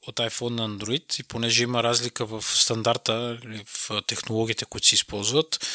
от 0.06 0.16
iPhone 0.16 0.50
на 0.50 0.68
Android 0.68 1.20
и 1.20 1.22
понеже 1.22 1.62
има 1.62 1.82
разлика 1.82 2.26
в 2.26 2.42
стандарта 2.42 3.38
или 3.44 3.64
в 3.66 4.02
технологиите, 4.06 4.64
които 4.64 4.86
се 4.86 4.94
използват, 4.94 5.66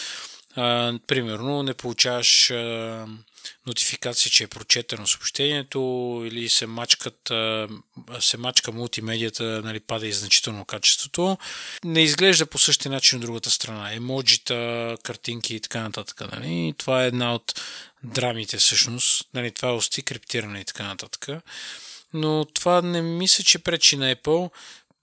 а, 0.56 0.94
примерно 1.08 1.64
не 1.64 1.74
получаваш 1.74 2.52
а, 2.52 3.06
нотификация, 3.68 4.32
че 4.32 4.44
е 4.44 4.48
прочетено 4.48 5.08
съобщението 5.08 5.80
или 6.26 6.50
се, 6.50 6.66
мачкат, 6.66 7.32
а, 7.32 7.68
се 8.20 8.38
мачка 8.38 8.72
мултимедията, 8.72 9.44
нали, 9.44 9.80
пада 9.80 10.08
и 10.08 10.14
значително 10.14 10.66
качеството. 10.66 11.38
Не 11.84 12.02
изглежда 12.02 12.46
по 12.46 12.60
същия 12.60 12.92
начин 12.92 13.18
от 13.18 13.22
другата 13.22 13.50
страна. 13.50 13.94
Емоджита, 13.94 14.98
картинки 15.04 15.56
и 15.56 15.60
така 15.60 15.82
нататък. 15.82 16.22
Нали. 16.32 16.74
Това 16.78 17.04
е 17.04 17.08
една 17.08 17.36
от 17.36 17.62
драмите 18.04 18.58
всъщност. 18.58 19.28
Нали, 19.34 19.52
това 19.52 19.70
е 19.70 19.74
ости 19.74 20.02
криптиране 20.02 20.60
и 20.60 20.66
така 20.66 20.84
нататък 20.84 21.28
но 22.14 22.46
това 22.46 22.82
не 22.82 23.02
мисля, 23.02 23.44
че 23.44 23.60
пречи 23.60 23.98
на 23.98 24.16
Apple 24.16 24.50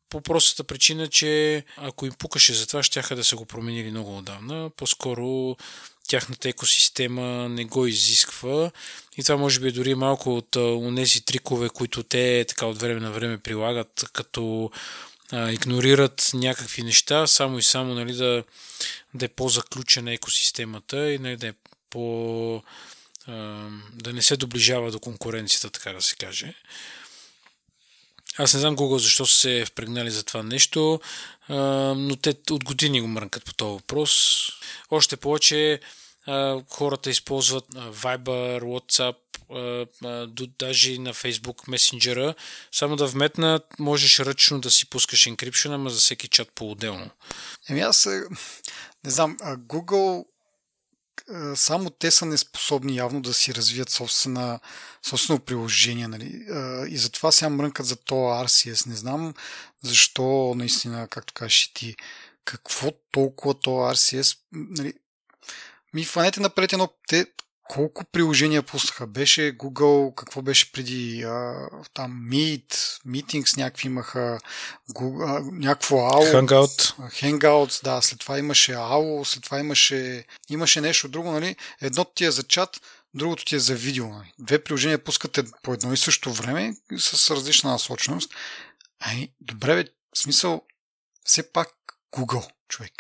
по 0.09 0.21
простата 0.21 0.65
причина, 0.65 1.09
че 1.09 1.65
ако 1.77 2.07
им 2.07 2.13
пукаше 2.19 2.55
за 2.55 2.67
това, 2.67 2.83
ще 2.83 3.15
да 3.15 3.25
са 3.25 3.37
го 3.37 3.47
променили 3.47 3.91
много 3.91 4.19
отдавна. 4.19 4.71
По-скоро 4.77 5.57
тяхната 6.09 6.49
екосистема 6.49 7.49
не 7.49 7.65
го 7.65 7.87
изисква 7.87 8.71
и 9.17 9.23
това 9.23 9.37
може 9.37 9.61
би 9.61 9.69
е 9.69 9.73
дори 9.73 9.95
малко 9.95 10.37
от 10.37 10.57
тези 10.97 11.25
трикове, 11.25 11.69
които 11.69 12.03
те 12.03 12.45
така 12.49 12.67
от 12.67 12.79
време 12.79 13.01
на 13.01 13.11
време 13.11 13.39
прилагат, 13.39 14.05
като 14.13 14.71
а, 15.33 15.53
игнорират 15.53 16.31
някакви 16.35 16.83
неща, 16.83 17.27
само 17.27 17.59
и 17.59 17.63
само 17.63 17.95
нали, 17.95 18.13
да, 18.13 18.45
да 19.15 19.25
е 19.25 19.29
по-заключена 19.29 20.13
екосистемата 20.13 21.13
и 21.13 21.19
нали, 21.19 21.37
да 21.37 21.49
е 21.49 21.53
по 21.91 22.63
да 23.93 24.13
не 24.13 24.23
се 24.23 24.37
доближава 24.37 24.91
до 24.91 25.01
конкуренцията, 25.01 25.71
така 25.71 25.93
да 25.93 26.03
се 26.03 26.17
каже. 26.17 26.55
Аз 28.39 28.55
не 28.55 28.61
знам 28.61 28.77
Google 28.77 28.97
защо 28.97 29.27
са 29.27 29.37
се 29.37 29.65
впрегнали 29.65 30.11
за 30.11 30.25
това 30.25 30.43
нещо, 30.43 31.01
но 31.49 32.17
те 32.17 32.37
от 32.51 32.65
години 32.65 33.01
го 33.01 33.07
мрънкат 33.07 33.45
по 33.45 33.55
този 33.55 33.73
въпрос. 33.73 34.43
Още 34.91 35.17
повече 35.17 35.81
хората 36.69 37.11
използват 37.11 37.65
Viber, 37.75 38.61
WhatsApp, 38.61 39.17
даже 40.59 40.99
на 40.99 41.15
Facebook 41.15 41.69
месенджера. 41.69 42.35
Само 42.73 42.97
да 42.97 43.07
вметнат, 43.07 43.79
можеш 43.79 44.19
ръчно 44.19 44.61
да 44.61 44.71
си 44.71 44.87
пускаш 44.87 45.21
encryption, 45.21 45.75
ама 45.75 45.91
за 45.91 46.01
всеки 46.01 46.29
чат 46.29 46.53
по-отделно. 46.55 47.11
Еми 47.69 47.81
аз 47.81 48.07
не 49.05 49.11
знам, 49.11 49.37
Google 49.41 50.25
само 51.55 51.91
те 51.91 52.11
са 52.11 52.27
неспособни 52.27 52.97
явно 52.97 53.23
да 53.23 53.35
си 53.35 53.55
развият 53.55 53.91
собствена, 53.91 54.61
собствено 55.03 55.41
приложение. 55.41 56.09
Нали? 56.09 56.47
И 56.89 56.97
затова 56.97 57.33
сега 57.33 57.49
мрънкат 57.49 57.87
за 57.87 57.97
то 57.97 58.15
RCS. 58.15 58.87
Не 58.87 58.97
знам 58.97 59.35
защо 59.83 60.55
наистина, 60.57 61.09
както 61.09 61.35
кажеш 61.35 61.73
ти, 61.75 61.97
какво 62.45 62.91
толкова 63.13 63.61
то 63.61 63.71
RCS. 63.71 64.39
Нали? 64.53 64.93
Ми 65.95 66.05
фанете 66.05 66.41
напред 66.41 66.73
едно, 66.73 66.89
те 67.09 67.27
колко 67.69 68.05
приложения 68.05 68.63
пуснаха? 68.63 69.07
Беше 69.07 69.59
Google, 69.59 70.15
какво 70.15 70.43
беше 70.43 70.73
преди? 70.73 71.23
А, 71.23 71.69
там 71.95 72.23
Meet, 72.31 72.75
Meetings 73.07 73.57
някакви 73.57 73.87
имаха, 73.87 74.39
Google, 74.93 75.39
а, 75.39 75.51
някакво 75.53 75.97
AO. 75.97 76.41
Hangout. 76.41 76.95
Hangouts, 77.23 77.85
да, 77.85 78.03
след 78.03 78.19
това 78.19 78.39
имаше 78.39 78.73
AO, 78.73 79.25
след 79.25 79.43
това 79.43 79.59
имаше, 79.59 80.25
имаше 80.49 80.81
нещо 80.81 81.09
друго, 81.09 81.31
нали? 81.31 81.57
Едното 81.81 82.11
ти 82.15 82.25
е 82.25 82.31
за 82.31 82.43
чат, 82.43 82.81
другото 83.15 83.45
ти 83.45 83.55
е 83.55 83.59
за 83.59 83.75
видео. 83.75 84.09
Нали? 84.09 84.33
Две 84.39 84.65
приложения 84.65 85.05
пускате 85.05 85.45
по 85.63 85.73
едно 85.73 85.93
и 85.93 85.97
също 85.97 86.33
време 86.33 86.77
с 86.99 87.31
различна 87.31 87.71
насоченост. 87.71 88.35
Ай, 89.01 89.29
добре, 89.41 89.75
бе, 89.75 89.91
в 90.15 90.19
смисъл, 90.19 90.63
все 91.25 91.53
пак 91.53 91.69
Google, 92.13 92.49
човек 92.69 92.93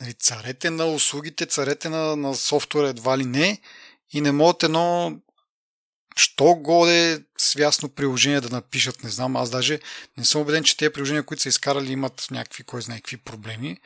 нали, 0.00 0.14
царете 0.14 0.70
на 0.70 0.86
услугите, 0.86 1.46
царете 1.46 1.88
на, 1.88 2.16
на 2.16 2.34
софтуера 2.34 2.88
едва 2.88 3.18
ли 3.18 3.24
не 3.24 3.60
и 4.12 4.20
не 4.20 4.32
могат 4.32 4.62
едно 4.62 5.16
що 6.16 6.44
годе 6.54 7.22
свясно 7.38 7.88
приложение 7.88 8.40
да 8.40 8.48
напишат, 8.48 9.04
не 9.04 9.10
знам, 9.10 9.36
аз 9.36 9.50
даже 9.50 9.80
не 10.18 10.24
съм 10.24 10.40
убеден, 10.40 10.64
че 10.64 10.76
тези 10.76 10.92
приложения, 10.92 11.22
които 11.22 11.42
са 11.42 11.48
изкарали, 11.48 11.92
имат 11.92 12.26
някакви, 12.30 12.64
кой 12.64 12.82
знае 12.82 12.98
какви 12.98 13.16
проблеми. 13.16 13.80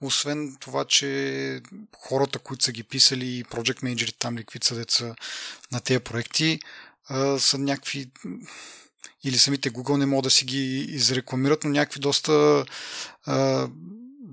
Освен 0.00 0.56
това, 0.60 0.84
че 0.84 1.60
хората, 1.96 2.38
които 2.38 2.64
са 2.64 2.72
ги 2.72 2.82
писали, 2.82 3.44
project 3.44 3.82
менеджерите 3.82 4.18
там, 4.18 4.36
какви 4.36 4.58
са 4.62 4.74
деца 4.74 5.14
на 5.72 5.80
тези 5.80 6.00
проекти, 6.00 6.60
са 7.38 7.58
някакви 7.58 8.10
или 9.24 9.38
самите 9.38 9.70
Google 9.70 9.96
не 9.96 10.06
могат 10.06 10.24
да 10.24 10.30
си 10.30 10.44
ги 10.44 10.78
изрекламират, 10.78 11.64
но 11.64 11.70
някакви 11.70 12.00
доста 12.00 12.64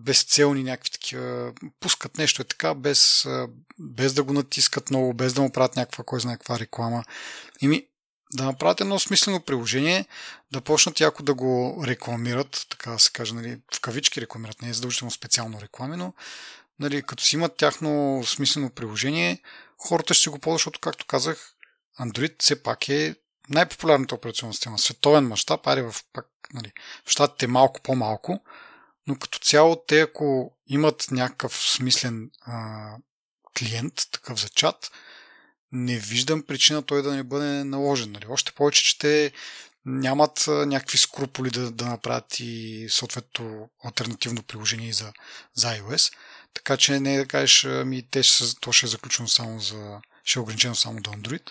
безцелни 0.03 0.63
някакви 0.63 0.91
такива, 0.91 1.53
пускат 1.79 2.17
нещо 2.17 2.41
е 2.41 2.45
така, 2.45 2.73
без, 2.73 3.27
без 3.79 4.13
да 4.13 4.23
го 4.23 4.33
натискат 4.33 4.89
много, 4.89 5.13
без 5.13 5.33
да 5.33 5.41
му 5.41 5.51
правят 5.51 5.75
някаква, 5.75 6.03
кой 6.03 6.19
знае 6.19 6.37
каква 6.37 6.59
реклама. 6.59 7.03
ми, 7.61 7.87
да 8.33 8.43
направят 8.43 8.81
едно 8.81 8.99
смислено 8.99 9.41
приложение, 9.41 10.05
да 10.51 10.61
почнат 10.61 10.99
яко 10.99 11.23
да 11.23 11.33
го 11.33 11.83
рекламират, 11.87 12.67
така 12.69 12.91
да 12.91 12.99
се 12.99 13.11
каже, 13.11 13.33
нали, 13.33 13.61
в 13.75 13.81
кавички 13.81 14.21
рекламират, 14.21 14.61
не 14.61 14.69
е 14.69 14.73
задължително 14.73 15.11
специално 15.11 15.61
реклами, 15.61 15.97
но 15.97 16.13
нали, 16.79 17.03
като 17.03 17.23
си 17.23 17.35
имат 17.35 17.57
тяхно 17.57 18.23
смислено 18.25 18.69
приложение, 18.69 19.41
хората 19.77 20.13
ще 20.13 20.29
го 20.29 20.39
ползват, 20.39 20.59
защото, 20.59 20.79
както 20.79 21.05
казах, 21.05 21.55
Android 21.99 22.35
все 22.39 22.63
пак 22.63 22.89
е 22.89 23.15
най-популярната 23.49 24.15
операционна 24.15 24.53
система. 24.53 24.79
Световен 24.79 25.27
мащаб, 25.27 25.67
ари 25.67 25.81
в, 25.81 25.95
пак, 26.13 26.25
нали, 26.53 26.71
в 27.05 27.09
щатите 27.09 27.47
малко 27.47 27.81
по-малко, 27.81 28.39
но 29.07 29.15
като 29.15 29.39
цяло 29.39 29.83
те, 29.87 30.01
ако 30.01 30.53
имат 30.67 31.07
някакъв 31.11 31.57
смислен 31.57 32.31
а, 32.41 32.89
клиент, 33.57 33.93
такъв 34.11 34.41
за 34.41 34.49
чат, 34.49 34.91
не 35.71 35.97
виждам 35.99 36.43
причина 36.43 36.81
той 36.81 37.01
да 37.01 37.15
не 37.15 37.23
бъде 37.23 37.63
наложен. 37.63 38.11
Нали? 38.11 38.25
Още 38.29 38.51
повече, 38.51 38.83
че 38.83 38.97
те 38.97 39.31
нямат 39.85 40.45
някакви 40.47 40.97
скруполи 40.97 41.49
да, 41.49 41.71
да 41.71 41.85
направят 41.85 42.39
и 42.39 42.85
съответно 42.89 43.69
альтернативно 43.85 44.43
приложение 44.43 44.93
за, 44.93 45.13
за 45.53 45.67
iOS. 45.67 46.13
Така 46.53 46.77
че 46.77 46.99
не 46.99 47.15
е 47.15 47.17
да 47.17 47.25
кажеш, 47.25 47.63
ми 47.85 48.03
те 48.11 48.23
ще, 48.23 48.55
то 48.61 48.71
ще 48.71 48.85
е 48.85 48.89
заключено 48.89 49.27
само 49.27 49.59
за, 49.59 50.01
ще 50.23 50.39
е 50.39 50.41
ограничено 50.41 50.75
само 50.75 51.01
до 51.01 51.11
Android. 51.11 51.49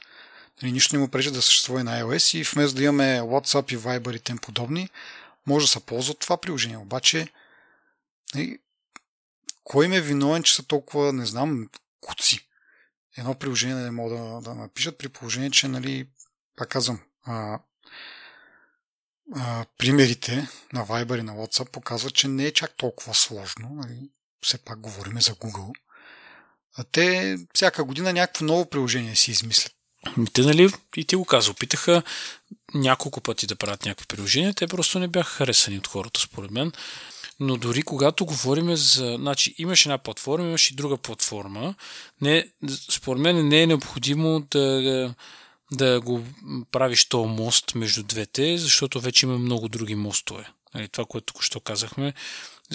Нали, 0.63 0.73
нищо 0.73 0.97
не 0.97 1.03
му 1.03 1.09
пречи 1.09 1.31
да 1.31 1.43
съществува 1.43 1.85
на 1.85 2.03
iOS 2.03 2.39
и 2.39 2.43
вместо 2.43 2.77
да 2.77 2.83
имаме 2.83 3.21
WhatsApp 3.21 3.73
и 3.73 3.79
Viber 3.79 4.17
и 4.17 4.21
тем 4.21 4.39
подобни, 4.39 4.89
може 5.47 5.67
да 5.67 5.73
се 5.73 5.81
ползват 5.81 6.19
това 6.19 6.37
приложение. 6.37 6.77
Обаче 6.77 7.29
кой 9.65 9.89
ме 9.89 9.97
е 9.97 10.01
виновен, 10.01 10.43
че 10.43 10.55
са 10.55 10.63
толкова, 10.63 11.13
не 11.13 11.27
знам, 11.27 11.69
куци? 12.01 12.49
Едно 13.17 13.35
приложение 13.35 13.75
не 13.75 13.91
могат 13.91 14.19
да, 14.19 14.41
да 14.41 14.55
напишат 14.55 14.99
при 14.99 15.09
положение, 15.09 15.51
че, 15.51 15.69
нали, 15.69 16.09
пак 16.57 16.69
казвам, 16.69 17.01
а, 17.25 17.59
а, 19.35 19.65
примерите 19.79 20.49
на 20.73 20.87
Viber 20.87 21.19
и 21.19 21.23
на 21.23 21.33
WhatsApp 21.33 21.71
показват, 21.71 22.15
че 22.15 22.29
не 22.29 22.45
е 22.45 22.53
чак 22.53 22.77
толкова 22.77 23.15
сложно. 23.15 23.69
Нали? 23.71 24.11
Все 24.43 24.59
пак 24.59 24.81
говорим 24.81 25.21
за 25.21 25.35
Google. 25.35 25.73
А 26.77 26.85
те 26.85 27.37
всяка 27.55 27.85
година 27.85 28.13
някакво 28.13 28.45
ново 28.45 28.71
приложение 28.71 29.17
си 29.17 29.31
измислят. 29.31 29.73
Те, 30.33 30.43
нали, 30.43 30.71
и 30.97 31.05
ти 31.05 31.17
го 31.17 31.25
каза, 31.25 31.51
опитаха 31.51 32.03
няколко 32.75 33.21
пъти 33.21 33.47
да 33.47 33.57
правят 33.57 33.85
някакви 33.85 34.07
приложения, 34.07 34.55
те 34.55 34.67
просто 34.67 34.99
не 34.99 35.09
бяха 35.09 35.31
харесани 35.31 35.79
от 35.79 35.87
хората, 35.87 36.21
според 36.21 36.51
мен. 36.51 36.73
Но 37.43 37.57
дори 37.57 37.83
когато 37.83 38.27
говорим 38.27 38.77
за... 38.77 39.17
Значи, 39.19 39.55
имаш 39.59 39.87
една 39.87 39.99
платформа, 39.99 40.49
имаш 40.49 40.71
и 40.71 40.75
друга 40.75 40.97
платформа. 40.97 41.75
Не, 42.21 42.49
според 42.91 43.23
мен 43.23 43.49
не 43.49 43.63
е 43.63 43.67
необходимо 43.67 44.47
да, 44.51 45.15
да 45.73 46.01
го 46.01 46.25
правиш 46.71 47.05
то 47.05 47.25
мост 47.25 47.75
между 47.75 48.03
двете, 48.03 48.59
защото 48.59 49.01
вече 49.01 49.27
има 49.27 49.39
много 49.39 49.69
други 49.69 49.95
мостове. 49.95 50.51
Нали, 50.75 50.89
това, 50.89 51.05
което 51.05 51.27
току-що 51.27 51.61
казахме. 51.61 52.15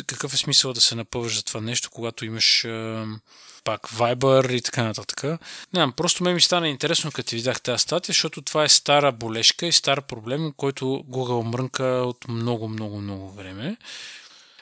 Какъв 0.08 0.34
е 0.34 0.38
смисъл 0.38 0.74
да 0.74 0.82
се 0.82 0.96
напъваш 0.96 1.36
за 1.36 1.44
това 1.44 1.62
нещо, 1.62 1.90
когато 1.92 2.26
имаш 2.26 2.64
е, 2.64 3.06
пак 3.64 3.90
Viber 3.90 4.54
и 4.54 4.62
така 4.62 4.84
нататък. 4.84 5.24
Не 5.24 5.38
знам, 5.74 5.92
просто 5.92 6.24
ме 6.24 6.34
ми 6.34 6.42
стана 6.42 6.70
интересно, 6.70 7.12
като 7.12 7.36
видях 7.36 7.62
тази 7.62 7.82
статия, 7.82 8.14
защото 8.14 8.42
това 8.42 8.64
е 8.64 8.70
стара 8.70 9.12
болешка 9.12 9.68
и 9.68 9.72
стар 9.72 10.02
проблем, 10.02 10.54
който 10.58 10.86
Google 10.86 11.44
мрънка 11.44 11.84
от 11.84 12.28
много, 12.28 12.68
много, 12.68 13.02
много 13.02 13.32
време. 13.32 13.78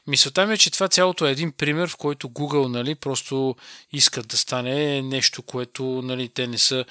Мисълта 0.08 0.46
ми 0.46 0.54
е, 0.54 0.58
че 0.58 0.72
това 0.72 0.88
цялото 0.88 1.28
е 1.28 1.32
един 1.32 1.52
пример, 1.52 1.90
в 1.90 1.98
който 1.98 2.30
Google 2.30 2.68
нали, 2.68 2.96
просто 2.96 3.56
искат 3.94 4.28
да 4.28 4.38
стане 4.38 5.02
нещо, 5.02 5.42
което 5.42 5.84
нали, 6.04 6.30
те 6.30 6.48
не 6.48 6.58
са. 6.58 6.86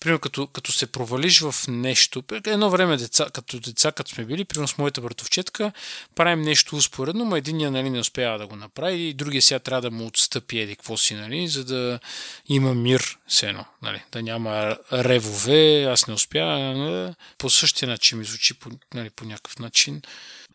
Примерно, 0.00 0.18
като, 0.18 0.46
като 0.46 0.72
се 0.72 0.86
провалиш 0.86 1.40
в 1.40 1.54
нещо, 1.68 2.22
едно 2.46 2.70
време 2.70 2.96
деца, 2.96 3.26
като 3.32 3.60
деца, 3.60 3.92
като 3.92 4.10
сме 4.10 4.24
били, 4.24 4.44
примерно 4.44 4.68
с 4.68 4.78
моята 4.78 5.00
братовчетка, 5.00 5.72
правим 6.14 6.42
нещо 6.42 6.76
успоредно, 6.76 7.24
но 7.24 7.36
единия 7.36 7.70
нали, 7.70 7.90
не 7.90 8.00
успява 8.00 8.38
да 8.38 8.46
го 8.46 8.56
направи 8.56 9.02
и 9.02 9.14
другия 9.14 9.42
сега 9.42 9.58
трябва 9.58 9.82
да 9.82 9.90
му 9.90 10.06
отстъпи 10.06 10.58
еди 10.58 10.76
какво 10.76 10.96
си, 10.96 11.14
нали, 11.14 11.48
за 11.48 11.64
да 11.64 12.00
има 12.48 12.74
мир, 12.74 13.18
сено, 13.28 13.64
нали, 13.82 14.02
да 14.12 14.22
няма 14.22 14.76
ревове, 14.92 15.84
аз 15.84 16.06
не 16.06 16.14
успя. 16.14 16.44
Нали, 16.44 17.14
по 17.38 17.50
същия 17.50 17.88
начин 17.88 18.18
ми 18.18 18.24
звучи 18.24 18.54
по, 18.54 18.70
нали, 18.94 19.10
по 19.10 19.24
някакъв 19.24 19.58
начин. 19.58 20.02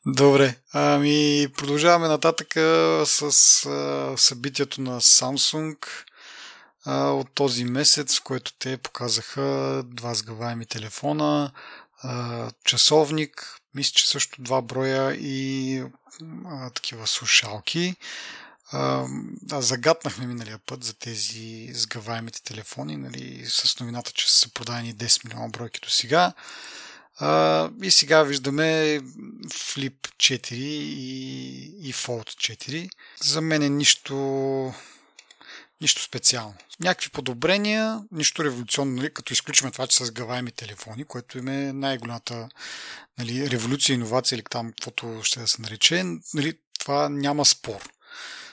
Добре, 0.05 0.55
ами 0.73 1.47
продължаваме 1.57 2.07
нататък 2.07 2.47
с 3.05 3.21
а, 3.65 4.13
събитието 4.17 4.81
на 4.81 5.01
Samsung 5.01 5.77
а, 6.85 7.07
от 7.07 7.27
този 7.33 7.65
месец, 7.65 8.19
в 8.19 8.23
който 8.23 8.53
те 8.59 8.77
показаха 8.77 9.83
два 9.85 10.13
сгъваеми 10.13 10.65
телефона, 10.65 11.51
а, 12.01 12.51
часовник, 12.63 13.59
мисля, 13.75 13.91
че 13.93 14.09
също 14.09 14.41
два 14.41 14.61
броя 14.61 15.15
и 15.15 15.83
а, 16.45 16.69
такива 16.69 17.07
слушалки. 17.07 17.95
А, 18.71 19.05
да, 19.41 19.61
загатнахме 19.61 20.27
миналия 20.27 20.59
път 20.65 20.83
за 20.83 20.93
тези 20.93 21.69
сгъваемите 21.73 22.43
телефони, 22.43 22.97
нали, 22.97 23.45
с 23.47 23.79
новината, 23.79 24.11
че 24.11 24.33
са 24.33 24.49
продадени 24.53 24.95
10 24.95 25.25
милиона 25.25 25.47
бройки 25.47 25.79
до 25.83 25.89
сега. 25.89 26.33
А, 27.17 27.69
и 27.83 27.91
сега 27.91 28.23
виждаме 28.23 28.99
Flip 29.47 29.93
4 30.17 30.53
и, 30.53 31.89
и 31.89 31.93
Fold 31.93 32.29
4. 32.29 32.89
За 33.23 33.41
мен 33.41 33.61
е 33.61 33.69
нищо, 33.69 34.73
нищо 35.81 36.01
специално. 36.01 36.55
Някакви 36.79 37.09
подобрения, 37.09 38.03
нищо 38.11 38.43
революционно, 38.43 38.91
нали, 38.91 39.13
като 39.13 39.33
изключим 39.33 39.71
това, 39.71 39.87
че 39.87 39.97
са 39.97 40.05
сгъваеми 40.05 40.51
телефони, 40.51 41.03
което 41.03 41.37
им 41.37 41.47
е 41.47 41.73
най-голямата 41.73 42.49
нали, 43.17 43.49
революция, 43.49 43.93
иновация 43.93 44.35
или 44.35 44.43
там 44.49 44.69
каквото 44.69 45.19
ще 45.23 45.39
да 45.39 45.47
се 45.47 45.61
нарече. 45.61 46.03
Нали, 46.33 46.53
това 46.79 47.09
няма 47.09 47.45
спор. 47.45 47.89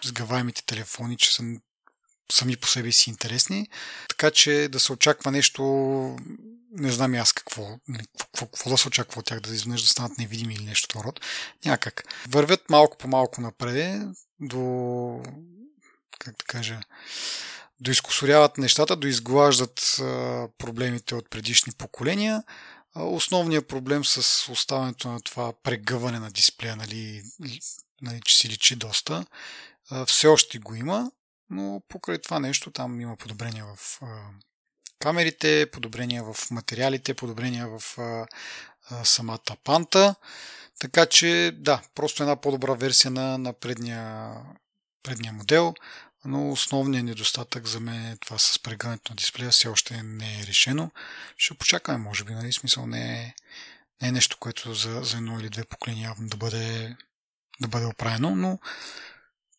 Сгъваемите 0.04 0.64
телефони, 0.66 1.16
че 1.16 1.34
са 1.34 1.42
сами 2.32 2.56
по 2.56 2.68
себе 2.68 2.92
си 2.92 3.10
интересни. 3.10 3.68
Така 4.08 4.30
че 4.30 4.68
да 4.72 4.80
се 4.80 4.92
очаква 4.92 5.30
нещо 5.30 5.62
не 6.70 6.92
знам 6.92 7.14
и 7.14 7.18
аз 7.18 7.32
какво, 7.32 7.78
какво, 8.16 8.46
какво 8.46 8.70
да 8.70 8.78
се 8.78 8.88
очаква 8.88 9.18
от 9.18 9.26
тях, 9.26 9.40
да 9.40 9.54
изведнъж 9.54 9.82
да 9.82 9.88
станат 9.88 10.18
невидими 10.18 10.54
или 10.54 10.64
нещо 10.64 10.88
това 10.88 11.04
род. 11.04 11.20
Някак. 11.64 12.04
Вървят 12.28 12.70
малко 12.70 12.96
по 12.96 13.08
малко 13.08 13.40
напред 13.40 14.02
до, 14.40 15.22
как 16.18 16.36
да 16.36 16.44
кажа, 16.44 16.80
до 17.80 17.90
изкусоряват 17.90 18.58
нещата, 18.58 18.96
до 18.96 19.06
изглаждат 19.06 19.96
проблемите 20.58 21.14
от 21.14 21.30
предишни 21.30 21.72
поколения. 21.72 22.42
Основният 22.94 23.68
проблем 23.68 24.04
с 24.04 24.48
оставането 24.52 25.08
на 25.08 25.20
това 25.20 25.52
прегъване 25.62 26.18
на 26.18 26.30
дисплея, 26.30 26.76
нали, 26.76 27.22
нали, 28.02 28.20
че 28.24 28.36
си 28.38 28.48
личи 28.48 28.76
доста, 28.76 29.26
все 30.06 30.26
още 30.26 30.58
го 30.58 30.74
има, 30.74 31.10
но 31.50 31.82
покрай 31.88 32.18
това 32.18 32.40
нещо 32.40 32.70
там 32.70 33.00
има 33.00 33.16
подобрения 33.16 33.66
в 33.76 34.00
камерите, 35.00 35.66
подобрения 35.72 36.24
в 36.24 36.50
материалите, 36.50 37.14
подобрения 37.14 37.68
в 37.68 37.98
а, 37.98 38.26
а, 38.90 39.04
самата 39.04 39.56
панта. 39.64 40.14
Така 40.80 41.06
че 41.06 41.52
да, 41.54 41.82
просто 41.94 42.22
една 42.22 42.36
по-добра 42.36 42.74
версия 42.74 43.10
на, 43.10 43.38
на 43.38 43.52
предния, 43.52 44.32
предния 45.02 45.32
модел, 45.32 45.74
но 46.24 46.50
основният 46.50 47.06
недостатък 47.06 47.66
за 47.66 47.80
мен 47.80 48.06
е 48.06 48.16
това 48.16 48.38
с 48.38 48.58
прегънето 48.58 49.12
на 49.12 49.16
дисплея 49.16 49.50
все 49.50 49.68
още 49.68 50.02
не 50.02 50.40
е 50.40 50.46
решено. 50.46 50.90
Ще 51.36 51.54
почакаме, 51.54 51.98
може 51.98 52.24
би, 52.24 52.32
нали? 52.32 52.52
Смисъл 52.52 52.86
не 52.86 53.12
е, 53.12 53.34
не 54.02 54.08
е 54.08 54.12
нещо, 54.12 54.36
което 54.40 54.74
за, 54.74 55.02
за 55.02 55.16
едно 55.16 55.40
или 55.40 55.48
две 55.48 55.64
поколения 55.64 56.04
явно 56.04 56.28
да 56.28 56.36
бъде, 56.36 56.96
да 57.60 57.68
бъде 57.68 57.86
оправено, 57.86 58.36
но 58.36 58.58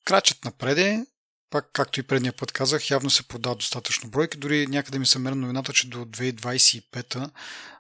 крачат 0.06 0.46
напред 0.46 0.78
е. 0.78 1.06
Пак, 1.52 1.70
както 1.74 2.00
и 2.00 2.04
предния 2.04 2.34
път 2.34 2.52
казах, 2.52 2.90
явно 2.90 3.10
се 3.10 3.24
продават 3.24 3.58
достатъчно 3.58 4.10
бройки. 4.10 4.38
Дори 4.38 4.68
някъде 4.68 5.00
ми 5.00 5.06
се 5.06 5.20
мерна 5.20 5.36
новината, 5.36 5.74
че 5.74 5.90
до 5.90 6.06
2025 6.06 7.32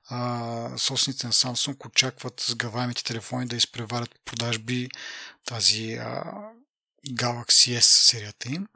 а, 0.09 0.77
собствениците 0.77 1.27
на 1.27 1.33
Samsung 1.33 1.85
очакват 1.85 2.39
с 2.39 2.55
гаваемите 2.55 3.03
телефони 3.03 3.45
да 3.45 3.55
изпреварят 3.55 4.19
продажби 4.25 4.89
тази 5.45 5.93
а, 5.93 6.23
Galaxy 7.09 7.77
S 7.77 7.81
серията 7.81 8.49
им, 8.49 8.67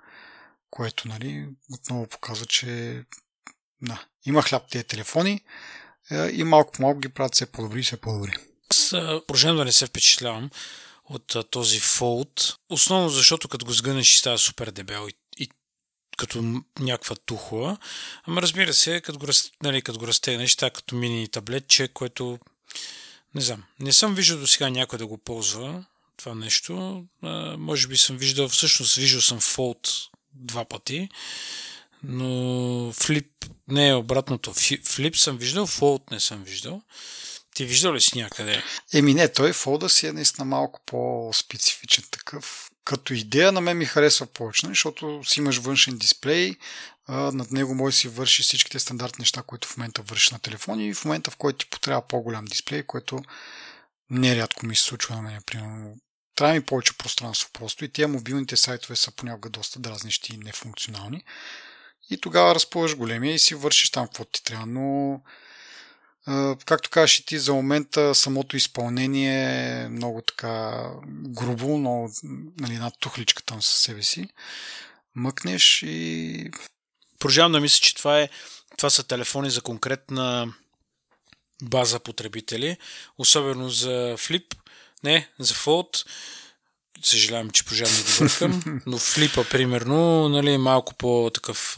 което 0.70 1.08
нали, 1.08 1.48
отново 1.74 2.08
показва, 2.08 2.46
че 2.46 3.04
да, 3.82 4.06
има 4.26 4.42
хляб 4.42 4.64
тези 4.70 4.84
телефони 4.84 5.42
и 6.32 6.44
малко 6.44 6.72
по 6.72 6.82
малко 6.82 7.00
ги 7.00 7.10
правят 7.10 7.36
все 7.36 7.46
по-добри 7.46 7.80
и 7.80 7.84
все 7.84 7.98
по-добри. 7.98 8.32
Аз 8.72 8.90
продължавам 9.28 9.58
да 9.58 9.66
не 9.66 9.72
се 9.72 9.86
впечатлявам 9.86 10.50
от 11.10 11.36
а, 11.36 11.44
този 11.44 11.80
Fold, 11.80 12.56
основно 12.70 13.10
защото 13.10 13.48
като 13.48 13.66
го 13.66 13.74
сгънеш 13.74 14.14
и 14.14 14.18
става 14.18 14.38
супер 14.38 14.72
дебел 14.72 15.08
и, 15.10 15.44
и 15.44 15.50
като 16.18 16.62
някаква 16.80 17.16
тухла. 17.16 17.78
Ама 18.24 18.42
разбира 18.42 18.74
се, 18.74 19.02
като 19.02 19.20
го, 19.20 19.28
нали, 19.64 19.82
като 19.82 20.00
го 20.00 20.08
разтегнеш, 20.08 20.52
става 20.52 20.70
като 20.70 20.96
мини 20.96 21.28
таблетче, 21.28 21.88
което 21.88 22.40
не 23.36 23.42
знам. 23.42 23.64
Не 23.80 23.94
съм 23.94 24.16
виждал 24.16 24.40
до 24.40 24.48
сега 24.48 24.70
някой 24.70 25.00
да 25.00 25.08
го 25.08 25.18
ползва 25.18 25.86
това 26.18 26.36
нещо. 26.36 27.04
А, 27.22 27.58
може 27.58 27.88
би 27.88 27.98
съм 27.98 28.18
виждал, 28.18 28.50
всъщност 28.50 28.96
виждал 28.96 29.22
съм 29.22 29.42
Fold 29.42 30.10
два 30.34 30.66
пъти, 30.66 31.10
но 32.04 32.26
Flip 32.94 33.28
не 33.68 33.90
е 33.90 33.96
обратното. 33.96 34.54
Flip 34.54 35.16
съм 35.16 35.38
виждал, 35.38 35.68
Fold 35.68 36.12
не 36.12 36.20
съм 36.20 36.44
виждал. 36.44 36.82
Ти 37.56 37.66
виждал 37.66 37.94
ли 37.94 38.02
си 38.02 38.18
някъде? 38.18 38.64
Еми 38.94 39.14
не, 39.14 39.34
той 39.34 39.54
Fold 39.54 39.88
си 39.88 40.08
е 40.08 40.14
наистина 40.14 40.46
малко 40.46 40.82
по-специфичен 40.86 42.04
такъв. 42.12 42.70
Като 42.86 43.14
идея 43.14 43.52
на 43.52 43.62
мен 43.62 43.78
ми 43.78 43.86
харесва 43.86 44.26
повече, 44.26 44.68
защото 44.68 45.22
си 45.26 45.40
имаш 45.40 45.58
външен 45.58 45.98
дисплей, 45.98 46.56
над 47.10 47.52
него 47.52 47.76
може 47.76 47.94
да 47.94 47.98
си 47.98 48.08
върши 48.08 48.44
всичките 48.44 48.80
стандартни 48.80 49.22
неща, 49.22 49.44
които 49.48 49.68
в 49.68 49.78
момента 49.78 50.02
върши 50.02 50.34
на 50.34 50.40
телефони 50.40 50.88
и 50.88 50.94
в 50.94 51.06
момента, 51.06 51.32
в 51.32 51.36
който 51.36 51.58
ти 51.58 51.70
потрябва 51.70 52.08
по-голям 52.08 52.46
дисплей, 52.46 52.84
което 52.84 53.24
нерядко 54.10 54.66
ми 54.66 54.76
се 54.76 54.84
случва 54.84 55.16
на 55.16 55.22
мен, 55.22 55.42
примерно 55.46 55.96
трябва 56.36 56.54
ми 56.54 56.62
повече 56.62 56.98
пространство 56.98 57.50
просто 57.54 57.86
и 57.86 57.90
тия 57.90 58.08
мобилните 58.08 58.58
сайтове 58.58 58.96
са 58.96 59.12
понякога 59.12 59.50
доста 59.50 59.80
дразнищи 59.80 60.34
и 60.34 60.38
нефункционални. 60.38 61.24
И 62.10 62.22
тогава 62.22 62.56
разполагаш 62.56 62.96
големия 62.96 63.34
и 63.34 63.40
си 63.40 63.56
вършиш 63.56 63.90
там 63.90 64.08
каквото 64.08 64.32
ти 64.32 64.44
трябва. 64.44 64.66
Но, 64.66 65.22
както 66.66 66.90
кажеш 66.90 67.20
и 67.20 67.26
ти, 67.26 67.40
за 67.40 67.54
момента 67.54 68.16
самото 68.16 68.58
изпълнение 68.58 69.84
е 69.84 69.90
много 69.90 70.22
така 70.22 70.90
грубо, 71.08 71.78
но 71.78 72.10
нали, 72.60 72.74
една 72.74 72.92
тухличка 72.92 73.44
там 73.44 73.62
със 73.62 73.82
себе 73.82 74.04
си. 74.04 74.28
Мъкнеш 75.16 75.84
и... 75.84 76.52
Продължавам 77.20 77.52
да 77.52 77.60
мисля, 77.60 77.80
че 77.82 77.96
това, 77.96 78.22
е, 78.22 78.30
това 78.78 78.90
са 78.90 79.04
телефони 79.04 79.50
за 79.50 79.62
конкретна 79.62 80.54
база 81.64 82.00
потребители, 82.00 82.78
особено 83.18 83.70
за 83.70 84.16
Flip, 84.18 84.56
не, 85.04 85.30
за 85.40 85.54
Fold, 85.54 86.08
съжалявам, 87.04 87.50
че 87.50 87.66
пожарно 87.66 87.94
да 87.94 88.20
бъркам, 88.20 88.82
но 88.86 88.98
флипа, 88.98 89.44
примерно, 89.52 90.30
нали, 90.30 90.52
е 90.52 90.58
малко 90.58 90.94
по-такъв 90.94 91.78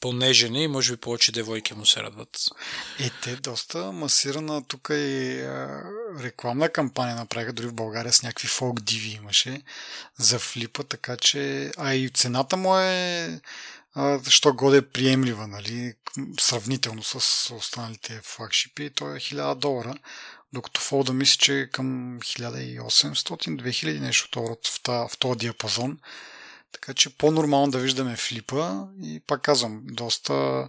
по-нежен 0.00 0.54
и 0.54 0.68
може 0.68 0.92
би 0.92 0.96
повече 0.96 1.32
девойки 1.32 1.74
му 1.74 1.86
се 1.86 2.02
радват. 2.02 2.38
И 2.98 3.10
те 3.22 3.36
доста 3.36 3.92
масирана 3.92 4.64
тук 4.64 4.88
и 4.90 5.40
а, 5.40 5.82
рекламна 6.20 6.68
кампания 6.68 7.16
направиха, 7.16 7.52
дори 7.52 7.66
в 7.66 7.74
България 7.74 8.12
с 8.12 8.22
някакви 8.22 8.48
фолк 8.48 8.80
диви 8.80 9.10
имаше 9.10 9.62
за 10.18 10.38
флипа, 10.38 10.82
така 10.82 11.16
че, 11.16 11.72
а 11.76 11.94
и 11.94 12.08
цената 12.08 12.56
му 12.56 12.76
е 12.78 13.40
що 14.28 14.52
годе 14.52 14.76
е 14.76 14.82
приемлива, 14.82 15.46
нали, 15.46 15.94
сравнително 16.40 17.02
с 17.02 17.14
останалите 17.54 18.20
флагшипи, 18.22 18.90
то 18.90 19.10
е 19.10 19.18
1000 19.18 19.54
долара, 19.54 19.94
докато 20.54 20.80
Fold 20.80 21.12
мисля, 21.12 21.36
че 21.38 21.68
към 21.72 22.18
1800-2000 22.20 24.00
нещо 24.00 24.42
в, 24.42 24.56
в, 24.86 25.08
в 25.08 25.18
този 25.18 25.38
диапазон. 25.38 25.98
Така 26.72 26.94
че 26.94 27.16
по-нормално 27.16 27.70
да 27.70 27.78
виждаме 27.78 28.16
флипа 28.16 28.84
и 29.02 29.20
пак 29.26 29.42
казвам, 29.42 29.82
доста 29.84 30.68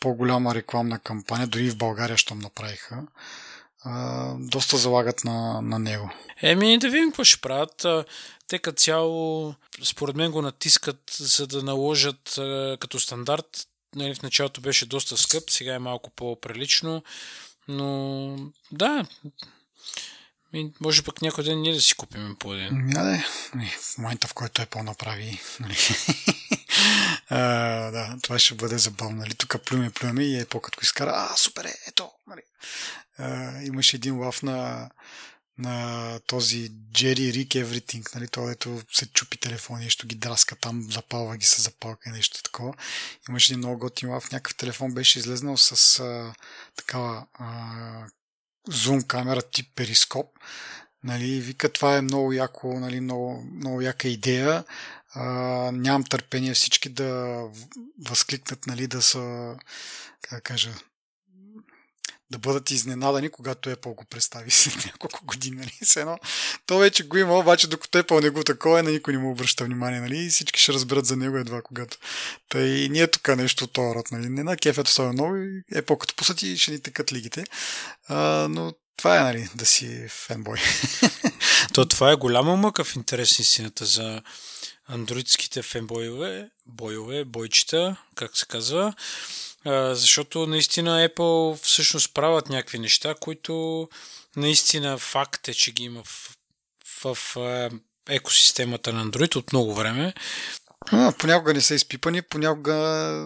по-голяма 0.00 0.54
рекламна 0.54 0.98
кампания, 0.98 1.46
дори 1.46 1.70
в 1.70 1.76
България, 1.76 2.16
щом 2.16 2.38
направиха. 2.38 3.02
доста 4.38 4.76
залагат 4.76 5.24
на, 5.24 5.60
на 5.62 5.78
него. 5.78 6.10
Еми, 6.42 6.78
да 6.78 6.90
видим 6.90 7.10
какво 7.10 7.24
ще 7.24 7.40
правят. 7.40 7.86
Те 8.48 8.58
като 8.58 8.76
цяло, 8.76 9.54
според 9.84 10.16
мен 10.16 10.30
го 10.30 10.42
натискат, 10.42 11.16
за 11.18 11.46
да 11.46 11.62
наложат 11.62 12.34
като 12.80 13.00
стандарт. 13.00 13.66
Нали, 13.94 14.14
в 14.14 14.22
началото 14.22 14.60
беше 14.60 14.86
доста 14.86 15.16
скъп, 15.16 15.50
сега 15.50 15.74
е 15.74 15.78
малко 15.78 16.10
по-прилично. 16.10 17.02
Но 17.68 18.36
да, 18.72 19.06
може 20.80 21.02
пък 21.02 21.22
някой 21.22 21.44
ден 21.44 21.60
ние 21.60 21.74
да 21.74 21.80
си 21.80 21.94
купим 21.94 22.36
по 22.38 22.54
един. 22.54 22.90
Я 22.90 23.04
да, 23.04 23.18
в 23.80 23.98
момента 23.98 24.28
в 24.28 24.34
който 24.34 24.62
е 24.62 24.66
по-направи. 24.66 25.40
Нали. 25.60 25.76
а, 27.28 27.38
да, 27.90 28.16
това 28.22 28.38
ще 28.38 28.54
бъде 28.54 28.78
забавно. 28.78 29.16
Нали. 29.16 29.34
Тук 29.34 29.56
плюме, 29.64 29.90
плюме 29.90 30.24
и 30.24 30.40
е 30.40 30.44
по-като 30.44 30.78
изкара. 30.82 31.12
А, 31.14 31.36
супер 31.36 31.64
е, 31.64 31.74
ето. 31.88 32.10
Нали. 32.26 32.42
А, 33.18 33.62
имаше 33.62 33.96
един 33.96 34.18
лав 34.18 34.42
на, 34.42 34.90
на 35.58 36.20
този 36.26 36.70
Jerry 36.70 37.32
Rick 37.32 37.64
Everything, 37.64 38.14
нали, 38.14 38.28
той 38.28 38.52
ето 38.52 38.80
се 38.92 39.06
чупи 39.06 39.38
телефон, 39.38 39.78
нещо 39.78 40.06
ги 40.06 40.14
драска 40.14 40.56
там, 40.56 40.86
запалва 40.90 41.36
ги 41.36 41.46
с 41.46 41.62
запалка 41.62 42.10
нещо 42.10 42.42
такова. 42.42 42.74
Имаше 43.28 43.52
един 43.52 43.58
много 43.58 43.78
готин 43.78 44.10
лав, 44.10 44.32
някакъв 44.32 44.56
телефон 44.56 44.94
беше 44.94 45.18
излезнал 45.18 45.56
с 45.56 46.00
а, 46.00 46.34
такава 46.76 47.26
а, 47.34 48.06
зум 48.68 49.02
камера 49.02 49.42
тип 49.42 49.66
перископ. 49.74 50.26
Нали, 51.04 51.40
вика, 51.40 51.72
това 51.72 51.96
е 51.96 52.02
много 52.02 52.32
яко, 52.32 52.80
нали, 52.80 53.00
много, 53.00 53.44
много 53.54 53.80
яка 53.80 54.08
идея. 54.08 54.64
А, 55.14 55.24
нямам 55.72 56.04
търпение 56.04 56.54
всички 56.54 56.88
да 56.88 57.42
възкликнат, 58.06 58.66
нали, 58.66 58.86
да 58.86 59.02
са, 59.02 59.56
как 60.22 60.38
да 60.38 60.40
кажа, 60.40 60.74
да 62.30 62.38
бъдат 62.38 62.70
изненадани, 62.70 63.30
когато 63.30 63.70
Apple 63.70 63.94
го 63.94 64.04
представи 64.04 64.50
след 64.50 64.86
няколко 64.86 65.24
години. 65.24 65.56
Нали? 65.56 65.72
едно, 65.96 66.18
то 66.66 66.78
вече 66.78 67.02
го 67.02 67.16
има, 67.16 67.38
обаче 67.38 67.68
докато 67.68 67.98
Apple 67.98 68.22
не 68.22 68.30
го 68.30 68.44
такова, 68.44 68.82
на 68.82 68.90
никой 68.90 69.12
не 69.12 69.18
му 69.18 69.30
обръща 69.30 69.64
внимание. 69.64 70.00
Нали? 70.00 70.18
И 70.18 70.28
всички 70.28 70.60
ще 70.60 70.72
разберат 70.72 71.06
за 71.06 71.16
него 71.16 71.36
едва 71.36 71.62
когато. 71.62 71.98
Та 72.48 72.60
и 72.60 72.88
ние 72.88 73.06
тук 73.06 73.28
нещо 73.28 73.64
от 73.64 73.72
този 73.72 73.94
род. 73.94 74.10
Нали? 74.10 74.28
Не 74.28 74.42
на 74.42 74.56
кефето 74.56 74.88
особено 74.88 75.12
много 75.12 75.34
Apple 75.74 75.98
като 75.98 76.14
посъти 76.14 76.58
ще 76.58 76.70
ни 76.70 76.80
текат 76.80 77.12
лигите. 77.12 77.44
А, 78.08 78.48
но 78.50 78.72
това 78.96 79.16
е, 79.16 79.20
нали, 79.20 79.48
да 79.54 79.66
си 79.66 80.06
фенбой. 80.08 80.58
То 81.74 81.86
това 81.86 82.10
е 82.10 82.16
голяма 82.16 82.56
мъка 82.56 82.84
в 82.84 82.96
интерес 82.96 83.38
истината 83.38 83.86
за 83.86 84.22
андроидските 84.88 85.62
фенбойове, 85.62 86.50
бойове, 86.66 87.24
бойчета, 87.24 87.96
как 88.14 88.36
се 88.36 88.46
казва 88.46 88.94
защото 89.92 90.46
наистина 90.46 91.08
Apple 91.08 91.62
всъщност 91.62 92.14
правят 92.14 92.48
някакви 92.48 92.78
неща, 92.78 93.14
които 93.20 93.88
наистина 94.36 94.98
факт 94.98 95.48
е, 95.48 95.54
че 95.54 95.72
ги 95.72 95.84
има 95.84 96.02
в, 96.04 96.36
в, 97.02 97.14
в 97.34 97.70
екосистемата 98.08 98.92
на 98.92 99.06
Android 99.06 99.36
от 99.36 99.52
много 99.52 99.74
време. 99.74 100.14
А, 100.92 101.12
понякога 101.18 101.54
не 101.54 101.60
са 101.60 101.74
изпипани, 101.74 102.22
понякога 102.22 102.74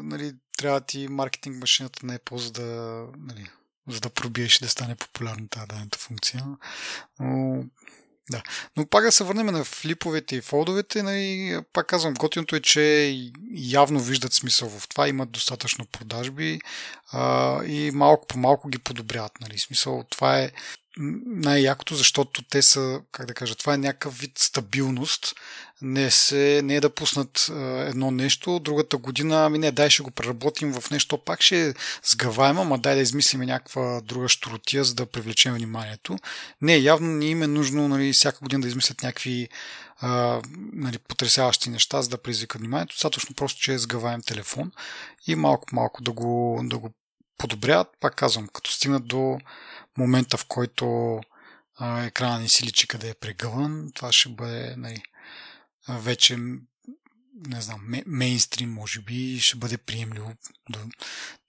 нали, 0.04 0.32
трябва 0.58 0.80
ти 0.80 1.08
маркетинг 1.08 1.56
машината 1.56 2.06
на 2.06 2.18
Apple, 2.18 2.36
за 2.36 2.50
да, 2.50 3.06
нали, 3.18 3.46
за 3.88 4.00
да 4.00 4.10
пробиеш 4.10 4.58
да 4.58 4.68
стане 4.68 4.94
популярна 4.94 5.48
тази 5.48 5.66
дадената 5.66 5.98
функция. 5.98 6.44
Но 7.20 7.64
да. 8.30 8.42
Но 8.76 8.86
пак 8.86 9.04
да 9.04 9.12
се 9.12 9.24
върнем 9.24 9.46
на 9.46 9.64
флиповете 9.64 10.36
и 10.36 10.40
фолдовете, 10.40 11.02
нали, 11.02 11.58
пак 11.72 11.86
казвам, 11.86 12.14
готиното 12.14 12.56
е, 12.56 12.60
че 12.60 13.14
явно 13.52 14.00
виждат 14.00 14.32
смисъл 14.32 14.68
в 14.68 14.88
това, 14.88 15.08
имат 15.08 15.30
достатъчно 15.30 15.86
продажби 15.86 16.60
а, 17.12 17.64
и 17.64 17.90
малко 17.94 18.26
по 18.26 18.38
малко 18.38 18.68
ги 18.68 18.78
подобряват. 18.78 19.32
Нали. 19.40 19.58
Смисъл, 19.58 20.04
това 20.10 20.38
е 20.38 20.50
най-якото, 20.96 21.94
защото 21.94 22.42
те 22.42 22.62
са, 22.62 23.00
как 23.12 23.26
да 23.26 23.34
кажа, 23.34 23.54
това 23.54 23.74
е 23.74 23.78
някакъв 23.78 24.18
вид 24.18 24.38
стабилност. 24.38 25.34
Не, 25.82 26.10
се, 26.10 26.60
не 26.64 26.76
е 26.76 26.80
да 26.80 26.90
пуснат 26.90 27.50
едно 27.86 28.10
нещо, 28.10 28.60
другата 28.60 28.96
година, 28.96 29.44
ами 29.46 29.58
не, 29.58 29.72
дай 29.72 29.90
ще 29.90 30.02
го 30.02 30.10
преработим 30.10 30.72
в 30.72 30.90
нещо, 30.90 31.18
пак 31.18 31.42
ще 31.42 31.68
е 31.68 31.74
сгъваемо, 32.04 32.60
ама 32.60 32.78
дай 32.78 32.94
да 32.94 33.00
измислим 33.00 33.40
някаква 33.40 34.00
друга 34.00 34.28
штротия, 34.28 34.84
за 34.84 34.94
да 34.94 35.06
привлечем 35.06 35.54
вниманието. 35.54 36.18
Не, 36.62 36.76
явно 36.76 37.08
не 37.08 37.24
им 37.24 37.42
е 37.42 37.46
нужно 37.46 37.88
нали, 37.88 38.12
всяка 38.12 38.38
година 38.38 38.62
да 38.62 38.68
измислят 38.68 39.02
някакви 39.02 39.48
а, 40.00 40.42
нали, 40.72 40.98
потрясяващи 40.98 41.70
неща, 41.70 42.02
за 42.02 42.08
да 42.08 42.18
предизвикат 42.18 42.60
вниманието. 42.60 42.94
Достатъчно 42.94 43.34
просто, 43.34 43.60
че 43.60 43.72
е 43.72 43.78
сгъваем 43.78 44.22
телефон 44.22 44.72
и 45.26 45.34
малко-малко 45.34 46.02
да 46.02 46.12
го, 46.12 46.60
да 46.64 46.78
го 46.78 46.90
подобряват. 47.38 47.88
Пак 48.00 48.14
казвам, 48.14 48.48
като 48.52 48.70
стигнат 48.72 49.06
до 49.06 49.38
момента, 49.98 50.36
в 50.36 50.44
който 50.44 51.18
а, 51.76 52.02
екрана 52.02 52.38
ни 52.38 52.48
си 52.48 52.66
личи 52.66 52.88
къде 52.88 53.08
е 53.08 53.14
прегъван, 53.14 53.90
това 53.94 54.12
ще 54.12 54.28
бъде 54.28 54.74
нали, 54.76 55.02
вече 55.88 56.36
не 57.46 57.60
знам, 57.60 57.80
мейнстрим, 58.06 58.72
може 58.72 59.00
би, 59.00 59.40
ще 59.40 59.56
бъде 59.56 59.78
приемливо 59.78 60.32
до, 60.70 60.78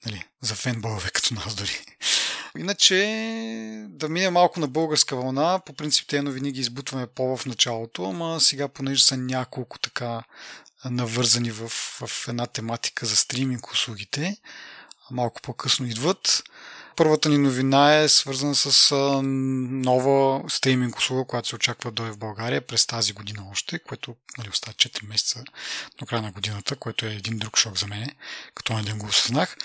нали, 0.05 0.23
за 0.41 0.55
фенбойове 0.55 1.09
като 1.09 1.33
нас 1.33 1.55
дори. 1.55 1.85
Иначе 2.57 2.95
да 3.89 4.09
мине 4.09 4.29
малко 4.29 4.59
на 4.59 4.67
българска 4.67 5.15
вълна, 5.15 5.59
по 5.65 5.73
принцип 5.73 6.07
те 6.07 6.21
новини 6.21 6.51
ги 6.51 6.59
избутваме 6.59 7.07
по 7.07 7.37
в 7.37 7.45
началото, 7.45 8.03
ама 8.05 8.39
сега 8.39 8.67
понеже 8.67 9.03
са 9.03 9.17
няколко 9.17 9.79
така 9.79 10.23
навързани 10.85 11.51
в, 11.51 11.69
в 11.69 12.27
една 12.27 12.45
тематика 12.45 13.05
за 13.05 13.15
стриминг 13.15 13.71
услугите, 13.71 14.37
малко 15.11 15.41
по-късно 15.41 15.85
идват. 15.85 16.43
Първата 16.95 17.29
ни 17.29 17.37
новина 17.37 17.95
е 17.95 18.09
свързана 18.09 18.55
с 18.55 18.95
нова 19.23 20.43
стриминг 20.49 20.97
услуга, 20.97 21.25
която 21.25 21.47
се 21.47 21.55
очаква 21.55 21.91
да 21.91 22.03
е 22.07 22.11
в 22.11 22.17
България 22.17 22.61
през 22.61 22.85
тази 22.85 23.13
година 23.13 23.45
още, 23.51 23.79
което 23.79 24.15
нали, 24.37 24.49
остава 24.49 24.73
4 24.73 25.07
месеца 25.07 25.43
до 25.99 26.05
края 26.05 26.21
на 26.21 26.31
годината, 26.31 26.75
което 26.75 27.05
е 27.05 27.09
един 27.09 27.37
друг 27.37 27.57
шок 27.57 27.77
за 27.77 27.87
мен, 27.87 28.09
като 28.55 28.73
на 28.73 28.83
ден 28.83 28.97
го 28.97 29.05
осъзнах. 29.05 29.57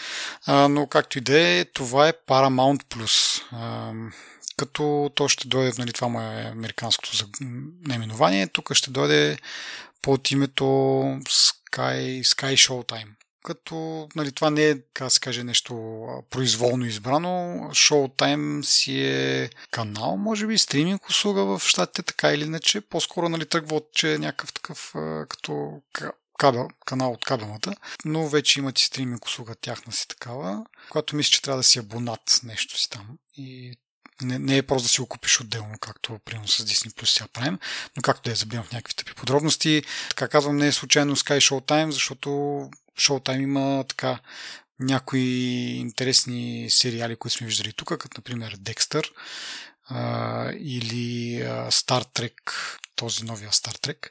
но 0.48 0.86
както 0.86 1.18
и 1.18 1.20
да 1.20 1.40
е, 1.40 1.64
това 1.64 2.08
е 2.08 2.12
Paramount 2.12 2.82
Plus. 2.84 3.42
като 4.56 5.10
то 5.14 5.28
ще 5.28 5.48
дойде, 5.48 5.72
нали, 5.78 5.92
това 5.92 6.08
му 6.08 6.20
е 6.20 6.50
американското 6.52 7.10
наименование, 7.86 8.46
тук 8.46 8.74
ще 8.74 8.90
дойде 8.90 9.38
под 10.02 10.30
името 10.30 10.64
Sky, 10.64 12.22
Sky 12.22 12.54
Showtime 12.54 13.17
като 13.44 14.08
нали, 14.14 14.32
това 14.32 14.50
не 14.50 14.64
е, 14.64 14.76
как 14.94 15.12
се 15.12 15.20
каже, 15.20 15.44
нещо 15.44 15.74
произволно 16.30 16.84
избрано. 16.84 17.28
Showtime 17.70 18.62
си 18.62 19.02
е 19.02 19.50
канал, 19.70 20.16
може 20.16 20.46
би, 20.46 20.58
стриминг 20.58 21.08
услуга 21.08 21.44
в 21.44 21.62
щатите, 21.64 22.02
така 22.02 22.32
или 22.32 22.44
иначе. 22.44 22.80
По-скоро 22.80 23.28
нали, 23.28 23.46
тръгва 23.46 23.76
от, 23.76 23.88
че 23.92 24.14
е 24.14 24.18
някакъв 24.18 24.52
такъв 24.52 24.94
като 25.28 25.82
кабел, 26.38 26.68
канал 26.86 27.12
от 27.12 27.24
кабелната, 27.24 27.74
но 28.04 28.28
вече 28.28 28.58
имат 28.58 28.80
и 28.80 28.84
стриминг 28.84 29.26
услуга 29.26 29.54
тяхна 29.54 29.92
си 29.92 30.08
такава, 30.08 30.66
която 30.90 31.16
мисля, 31.16 31.30
че 31.30 31.42
трябва 31.42 31.58
да 31.58 31.64
си 31.64 31.78
абонат 31.78 32.40
нещо 32.42 32.78
си 32.78 32.90
там. 32.90 33.18
И 33.36 33.74
не, 34.22 34.38
не 34.38 34.56
е 34.56 34.62
просто 34.62 34.82
да 34.82 34.88
си 34.88 35.00
го 35.00 35.06
купиш 35.06 35.40
отделно, 35.40 35.78
както 35.80 36.18
примерно 36.24 36.48
с 36.48 36.64
Disney 36.64 36.88
Plus 36.88 37.04
сега 37.04 37.28
правим, 37.32 37.58
но 37.96 38.02
както 38.02 38.22
да 38.22 38.30
я 38.30 38.36
забивам 38.36 38.64
в 38.64 38.72
някакви 38.72 38.94
тъпи 38.94 39.14
подробности. 39.14 39.82
Така 40.08 40.28
казвам, 40.28 40.56
не 40.56 40.66
е 40.66 40.72
случайно 40.72 41.16
Sky 41.16 41.38
Showtime, 41.38 41.90
защото 41.90 42.70
Showtime 42.98 43.42
има 43.42 43.84
така 43.88 44.20
някои 44.80 45.20
интересни 45.76 46.66
сериали, 46.70 47.16
които 47.16 47.36
сме 47.36 47.46
виждали 47.46 47.72
тук, 47.72 47.88
като 47.88 48.18
например 48.18 48.56
Декстър 48.58 49.12
или 50.58 51.42
Star 51.70 52.04
Trek, 52.14 52.52
този 52.96 53.24
новия 53.24 53.50
Star 53.50 53.78
Trek. 53.86 54.08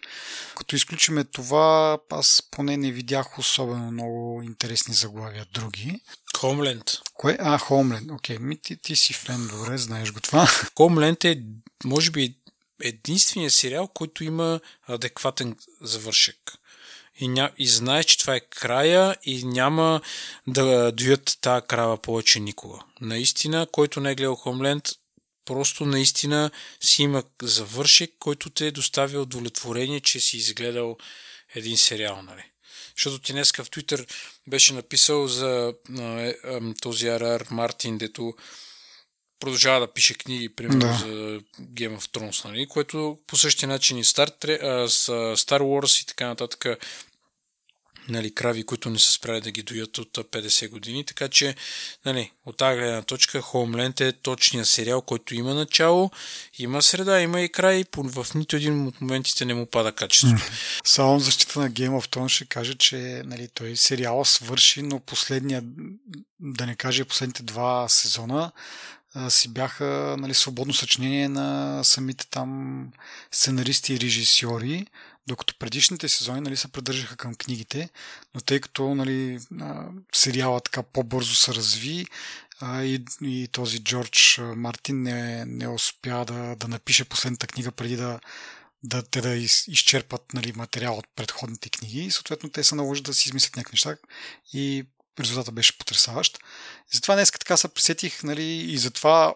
Като 0.58 0.76
изключиме 0.76 1.24
това, 1.24 1.98
аз 2.10 2.44
поне 2.52 2.78
не 2.78 2.92
видях 2.92 3.40
особено 3.40 3.92
много 3.92 4.42
интересни 4.44 4.94
заглавия 4.94 5.46
други. 5.54 6.02
Хоумленд. 6.38 6.92
Кое? 7.14 7.38
А, 7.40 7.58
Хоумленд. 7.58 8.12
Окей, 8.12 8.38
ми 8.40 8.62
ти, 8.62 8.78
ти 8.78 8.96
си 8.96 9.14
фен, 9.14 9.48
добре, 9.48 9.78
знаеш 9.78 10.12
го 10.12 10.20
това. 10.20 10.48
Хоумленд 10.78 11.26
е, 11.26 11.44
може 11.84 12.12
би, 12.12 12.38
единственият 12.84 13.54
сериал, 13.54 13.88
който 13.88 14.24
има 14.24 14.60
адекватен 14.88 15.56
завършек 15.82 16.38
и, 17.20 17.28
ня... 17.28 17.52
и 17.58 17.68
знае, 17.68 18.04
че 18.04 18.18
това 18.18 18.36
е 18.36 18.40
края 18.40 19.16
и 19.24 19.44
няма 19.44 20.02
да 20.48 20.92
дуят 20.92 21.38
тази 21.42 21.66
крава 21.68 21.98
повече 21.98 22.40
никога. 22.40 22.80
Наистина, 23.02 23.68
който 23.72 24.00
не 24.00 24.12
е 24.12 24.16
гледал 24.16 24.36
Хомленд, 24.36 24.90
просто 25.46 25.86
наистина 25.86 26.52
си 26.82 27.04
има 27.04 27.24
завършек, 27.42 28.12
който 28.20 28.50
те 28.50 28.68
е 28.68 28.72
доставя 28.72 29.22
удовлетворение, 29.22 30.00
че 30.00 30.20
си 30.20 30.38
изгледал 30.38 30.98
един 31.56 31.78
сериал, 31.78 32.22
нали? 32.22 32.44
Защото 32.96 33.20
ти 33.20 33.32
днеска 33.32 33.64
в 33.64 33.70
Твитър 33.70 34.06
беше 34.48 34.74
написал 34.74 35.28
за 35.28 35.74
а, 36.00 36.02
а, 36.44 36.74
този 36.82 37.08
Арар 37.08 37.46
Мартин, 37.52 37.98
дето 37.98 38.34
продължава 39.40 39.80
да 39.80 39.94
пише 39.94 40.14
книги, 40.14 40.50
примерно 40.50 40.80
да. 40.80 40.94
за 40.94 41.06
Game 41.62 41.98
of 41.98 42.18
Thrones, 42.18 42.46
нали? 42.46 42.68
което 42.68 43.18
по 43.28 43.38
същия 43.38 43.70
начин 43.70 43.98
и 43.98 44.04
Star, 44.04 44.46
Star 45.36 45.62
Wars 45.62 46.04
и 46.04 46.06
така 46.06 46.28
нататък 46.28 46.66
нали, 48.10 48.34
крави, 48.34 48.64
които 48.64 48.90
не 48.90 49.00
са 49.00 49.12
спряли 49.12 49.42
да 49.42 49.52
ги 49.52 49.64
доят 49.64 49.98
от 49.98 50.14
50 50.14 50.70
години. 50.70 51.06
Така 51.06 51.28
че, 51.28 51.56
нали, 52.06 52.32
от 52.46 52.58
тази 52.58 52.78
гледна 52.78 53.02
точка, 53.02 53.42
Homeland 53.42 54.02
е 54.02 54.12
точният 54.12 54.68
сериал, 54.68 55.02
който 55.02 55.36
има 55.36 55.54
начало, 55.54 56.12
има 56.60 56.82
среда, 56.82 57.22
има 57.22 57.42
и 57.42 57.50
край, 57.50 57.84
в 57.98 58.28
нито 58.36 58.56
един 58.56 58.88
от 58.88 59.02
моментите 59.02 59.46
не 59.46 59.54
му 59.54 59.66
пада 59.66 59.92
качеството. 59.92 60.44
Само 60.86 61.20
защита 61.20 61.60
на 61.60 61.72
Game 61.72 62.02
of 62.02 62.16
Thrones 62.16 62.28
ще 62.28 62.46
каже, 62.46 62.76
че 62.76 63.22
нали, 63.26 63.48
той 63.54 63.76
сериал 63.76 64.26
свърши, 64.26 64.82
но 64.82 65.00
последния, 65.00 65.64
да 66.40 66.66
не 66.66 66.76
кажа 66.76 67.06
последните 67.06 67.44
два 67.44 67.90
сезона, 67.90 68.52
си 69.30 69.50
бяха 69.50 70.16
нали, 70.20 70.34
свободно 70.34 70.74
съчинение 70.74 71.30
на 71.30 71.84
самите 71.84 72.28
там 72.30 72.84
сценаристи 73.32 73.94
и 73.94 74.00
режисьори, 74.00 74.88
докато 75.28 75.54
предишните 75.60 76.10
сезони 76.10 76.42
нали, 76.42 76.58
се 76.58 76.68
придържаха 76.68 77.16
към 77.16 77.36
книгите, 77.36 77.90
но 78.36 78.42
тъй 78.42 78.60
като 78.60 78.96
нали, 78.96 79.40
сериала 80.14 80.62
така 80.62 80.84
по-бързо 80.84 81.36
се 81.36 81.54
разви 81.54 82.06
и, 82.64 83.04
и 83.22 83.48
този 83.52 83.84
Джордж 83.84 84.42
Мартин 84.56 85.02
не, 85.02 85.46
не 85.46 85.68
успя 85.68 86.26
да, 86.26 86.56
да 86.56 86.68
напише 86.68 87.06
последната 87.06 87.48
книга 87.48 87.72
преди 87.72 87.96
да, 87.96 88.20
да, 88.84 89.04
те 89.04 89.22
да 89.22 89.36
из, 89.36 89.68
изчерпат 89.68 90.34
нали, 90.34 90.54
материал 90.56 90.98
от 90.98 91.08
предходните 91.16 91.70
книги 91.70 92.00
и 92.00 92.12
съответно 92.12 92.50
те 92.50 92.64
са 92.64 92.76
наложили 92.76 93.04
да 93.04 93.14
си 93.14 93.30
измислят 93.30 93.56
някакви 93.56 93.74
неща 93.74 93.98
и 94.54 94.86
резултата 95.20 95.52
беше 95.52 95.78
потрясаващ. 95.78 96.38
И 96.94 96.96
затова 96.96 97.16
днес 97.16 97.32
така 97.32 97.58
се 97.58 97.68
пресетих 97.68 98.24
нали, 98.24 98.44
и 98.44 98.78
затова 98.78 99.34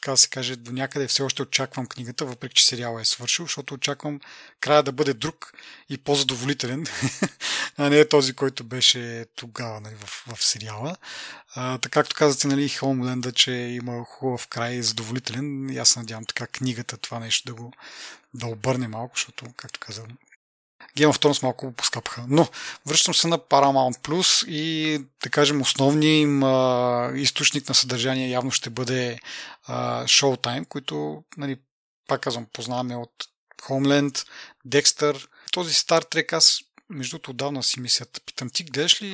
така 0.00 0.16
се 0.16 0.28
каже, 0.28 0.56
до 0.56 0.72
някъде 0.72 1.06
все 1.06 1.22
още 1.22 1.42
очаквам 1.42 1.86
книгата, 1.86 2.24
въпреки 2.24 2.54
че 2.54 2.66
сериала 2.66 3.00
е 3.00 3.04
свършил, 3.04 3.44
защото 3.44 3.74
очаквам 3.74 4.20
края 4.60 4.82
да 4.82 4.92
бъде 4.92 5.14
друг 5.14 5.52
и 5.88 5.98
по-задоволителен, 5.98 6.86
а 7.76 7.90
не 7.90 7.98
е 7.98 8.08
този, 8.08 8.32
който 8.32 8.64
беше 8.64 9.26
тогава 9.36 9.80
нали, 9.80 9.94
в, 9.94 10.24
в 10.36 10.44
сериала. 10.44 10.96
А, 11.54 11.78
така 11.78 12.00
както 12.00 12.16
казахте, 12.16 12.48
нали, 12.48 12.68
Хоумленда, 12.68 13.32
че 13.32 13.52
има 13.52 14.04
хубав 14.04 14.48
край 14.48 14.74
и 14.74 14.82
задоволителен, 14.82 15.70
и 15.70 15.78
аз 15.78 15.96
надявам 15.96 16.24
така 16.24 16.46
книгата, 16.46 16.96
това 16.96 17.18
нещо 17.18 17.46
да 17.46 17.54
го 17.54 17.72
да 18.34 18.46
обърне 18.46 18.88
малко, 18.88 19.16
защото, 19.16 19.46
както 19.56 19.80
казвам, 19.80 20.08
Game 20.98 21.12
of 21.12 21.24
Thrones 21.24 21.42
малко 21.42 21.72
поскъпха. 21.72 22.24
Но 22.28 22.48
връщам 22.86 23.14
се 23.14 23.28
на 23.28 23.38
Paramount 23.38 23.98
Plus 23.98 24.48
и 24.48 24.98
да 25.22 25.30
кажем 25.30 25.60
основният 25.60 26.22
им 26.22 26.42
а, 26.42 27.12
източник 27.14 27.68
на 27.68 27.74
съдържание 27.74 28.30
явно 28.30 28.50
ще 28.50 28.70
бъде 28.70 29.18
а, 29.66 30.04
Showtime, 30.04 30.68
които, 30.68 31.24
нали, 31.36 31.56
пак 32.06 32.20
казвам, 32.20 32.46
познаваме 32.52 32.96
от 32.96 33.12
Homeland, 33.62 34.26
Dexter. 34.68 35.26
Този 35.52 35.74
Star 35.74 36.14
Trek 36.14 36.32
аз 36.32 36.60
между 36.90 37.10
другото 37.10 37.30
отдавна 37.30 37.62
си 37.62 37.80
мислят. 37.80 38.22
Питам, 38.26 38.50
ти 38.50 38.64
гледаш 38.64 39.02
ли 39.02 39.06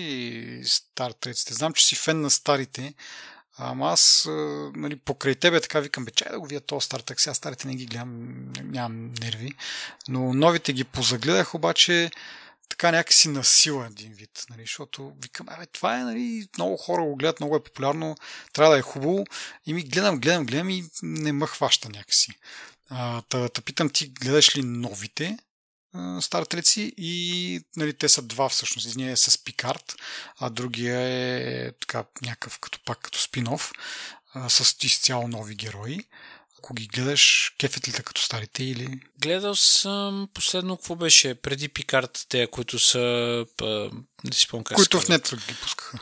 Star 0.64 1.14
Trek? 1.26 1.52
Знам, 1.52 1.72
че 1.72 1.86
си 1.86 1.94
фен 1.94 2.20
на 2.20 2.30
старите, 2.30 2.94
Ама 3.58 3.90
аз, 3.90 4.28
нали, 4.74 4.96
покрай 4.96 5.34
тебе 5.34 5.60
така 5.60 5.80
викам, 5.80 6.04
бе, 6.04 6.10
чай 6.10 6.32
да 6.32 6.40
го 6.40 6.46
вия 6.46 6.60
този 6.60 6.84
стартък, 6.84 7.20
сега 7.20 7.34
старите 7.34 7.68
не 7.68 7.74
ги 7.74 7.86
гледам, 7.86 8.44
нямам 8.62 9.12
нерви. 9.20 9.52
Но 10.08 10.34
новите 10.34 10.72
ги 10.72 10.84
позагледах, 10.84 11.54
обаче 11.54 12.10
така 12.68 12.90
някакси 12.90 13.28
на 13.28 13.44
сила 13.44 13.86
един 13.86 14.12
вид, 14.12 14.44
нали, 14.50 14.62
защото 14.62 15.12
викам, 15.22 15.46
абе, 15.48 15.66
това 15.66 16.00
е, 16.00 16.04
нали, 16.04 16.48
много 16.58 16.76
хора 16.76 17.02
го 17.02 17.16
гледат, 17.16 17.40
много 17.40 17.56
е 17.56 17.62
популярно, 17.62 18.16
трябва 18.52 18.72
да 18.72 18.78
е 18.78 18.82
хубаво 18.82 19.24
и 19.66 19.74
ми 19.74 19.82
гледам, 19.82 20.20
гледам, 20.20 20.46
гледам 20.46 20.70
и 20.70 20.84
не 21.02 21.32
ме 21.32 21.46
хваща 21.46 21.88
някакси. 21.88 22.32
А, 22.90 23.22
та, 23.22 23.48
та 23.48 23.62
питам 23.62 23.90
ти, 23.90 24.08
гледаш 24.08 24.56
ли 24.56 24.62
новите 24.62 25.38
стартреци 26.20 26.94
и 26.96 27.60
нали, 27.76 27.94
те 27.94 28.08
са 28.08 28.22
два 28.22 28.48
всъщност. 28.48 28.86
Единия 28.86 29.12
е 29.12 29.16
с 29.16 29.44
Пикард, 29.44 29.94
а 30.38 30.50
другия 30.50 31.00
е 31.00 31.72
така 31.72 32.04
някакъв 32.22 32.58
като 32.58 32.78
пак 32.84 32.98
като 32.98 33.18
спинов 33.18 33.72
с 34.48 34.76
изцяло 34.82 35.28
нови 35.28 35.54
герои. 35.54 36.04
ако 36.58 36.74
ги 36.74 36.86
гледаш, 36.86 37.54
кефет 37.58 37.88
ли 37.88 37.92
те 37.92 38.02
като 38.02 38.22
старите 38.22 38.64
или... 38.64 39.00
Гледал 39.18 39.54
съм 39.54 40.28
последно, 40.34 40.76
какво 40.76 40.96
беше, 40.96 41.34
преди 41.34 41.68
Пикарт, 41.68 42.26
те, 42.28 42.46
които 42.46 42.78
са... 42.78 43.46
Па, 43.56 43.90
не 44.24 44.32
си 44.32 44.40
спомням 44.40 44.64
как 44.64 44.76
Които 44.76 45.00
в 45.00 45.06
Netflix 45.06 45.48
ги 45.48 45.54
пускаха. 45.54 45.98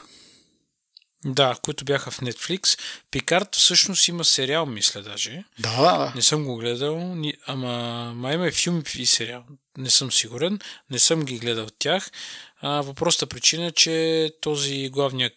Да, 1.25 1.57
които 1.63 1.85
бяха 1.85 2.11
в 2.11 2.21
Netflix. 2.21 2.81
Пикарт 3.11 3.57
всъщност 3.57 4.09
има 4.09 4.25
сериал, 4.25 4.67
мисля 4.67 5.03
даже. 5.03 5.45
Да, 5.59 5.77
да, 5.77 5.99
да. 5.99 6.13
Не 6.15 6.23
съм 6.23 6.45
го 6.45 6.57
гледал, 6.57 7.17
ама 7.47 7.73
май 8.15 8.35
има 8.35 8.49
и 8.49 8.53
филм 8.53 8.83
и 8.95 9.07
сериал. 9.07 9.45
Не 9.79 9.91
съм 9.91 10.13
сигурен. 10.13 10.59
Не 10.91 10.99
съм 10.99 11.25
ги 11.25 11.39
гледал 11.39 11.67
тях. 11.79 12.11
А, 12.61 12.81
въпросната 12.81 13.27
причина 13.27 13.67
е, 13.67 13.73
че 13.73 14.31
този 14.41 14.89
главният 14.89 15.33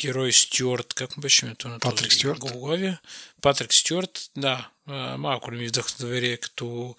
герой 0.00 0.32
Стюарт, 0.32 0.94
как 0.94 1.16
му 1.16 1.20
беше 1.20 1.46
името 1.46 1.68
на 1.68 1.78
Патрик 1.78 2.08
този 2.08 2.18
Стюарт. 2.18 2.38
Гологлавия? 2.38 3.00
Патрик 3.42 3.74
Стюарт, 3.74 4.30
да. 4.36 4.70
Малко 5.18 5.50
не 5.50 5.56
ми 5.56 5.66
вдъхна 5.66 5.96
доверие 6.06 6.36
като 6.36 6.96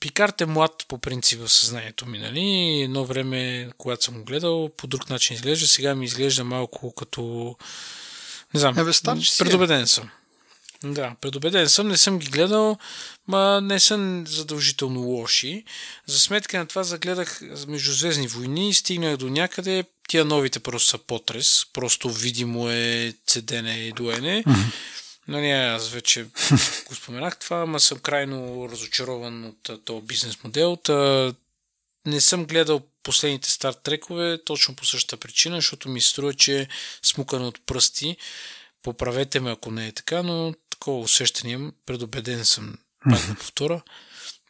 Пикарт 0.00 0.40
е 0.40 0.46
млад 0.46 0.84
по 0.88 0.98
принцип 0.98 1.40
в 1.40 1.48
съзнанието 1.48 2.06
ми, 2.06 2.18
нали? 2.18 2.80
Едно 2.82 3.04
време, 3.04 3.70
когато 3.78 4.04
съм 4.04 4.14
го 4.14 4.24
гледал, 4.24 4.70
по 4.76 4.86
друг 4.86 5.10
начин 5.10 5.34
изглежда. 5.36 5.66
Сега 5.66 5.94
ми 5.94 6.04
изглежда 6.04 6.44
малко 6.44 6.92
като... 6.94 7.56
Не 8.54 8.60
знам, 8.60 8.78
Ебе, 8.78 8.92
стар, 8.92 9.18
че 9.18 9.32
си 9.32 9.42
е. 9.42 9.46
предубеден 9.46 9.86
съм. 9.86 10.10
Да, 10.84 11.16
предубеден 11.20 11.68
съм, 11.68 11.88
не 11.88 11.96
съм 11.96 12.18
ги 12.18 12.26
гледал, 12.26 12.78
ма 13.28 13.60
не 13.62 13.80
са 13.80 14.22
задължително 14.26 15.00
лоши. 15.00 15.64
За 16.06 16.20
сметка 16.20 16.58
на 16.58 16.66
това 16.66 16.82
загледах 16.82 17.40
Междузвездни 17.68 18.28
войни 18.28 18.68
и 18.68 18.74
стигнах 18.74 19.16
до 19.16 19.28
някъде. 19.28 19.84
Тия 20.08 20.24
новите 20.24 20.60
просто 20.60 20.88
са 20.88 20.98
потрес, 20.98 21.66
просто 21.72 22.10
видимо 22.10 22.70
е 22.70 23.14
цедене 23.26 23.74
и 23.74 23.92
доене. 23.92 24.44
Нали, 25.28 25.50
аз 25.50 25.88
вече 25.88 26.24
го 26.86 26.94
споменах 26.94 27.38
това, 27.38 27.56
ама 27.62 27.80
съм 27.80 27.98
крайно 27.98 28.68
разочарован 28.72 29.44
от 29.44 29.84
този 29.84 30.06
бизнес 30.06 30.44
модел. 30.44 30.76
Та, 30.76 31.32
не 32.06 32.20
съм 32.20 32.46
гледал 32.46 32.82
последните 33.02 33.50
старт 33.50 33.78
трекове 33.82 34.38
точно 34.44 34.76
по 34.76 34.84
същата 34.84 35.16
причина, 35.16 35.56
защото 35.56 35.88
ми 35.88 36.00
се 36.00 36.08
струва, 36.08 36.34
че 36.34 36.60
е 36.60 36.68
смукано 37.02 37.48
от 37.48 37.66
пръсти. 37.66 38.16
Поправете 38.82 39.40
ме, 39.40 39.50
ако 39.50 39.70
не 39.70 39.86
е 39.86 39.92
така, 39.92 40.22
но 40.22 40.54
такова 40.70 40.98
усещане 40.98 41.52
имам. 41.52 41.72
Предубеден 41.86 42.44
съм, 42.44 42.74
пак 43.10 43.26
да 43.28 43.34
повторя. 43.34 43.82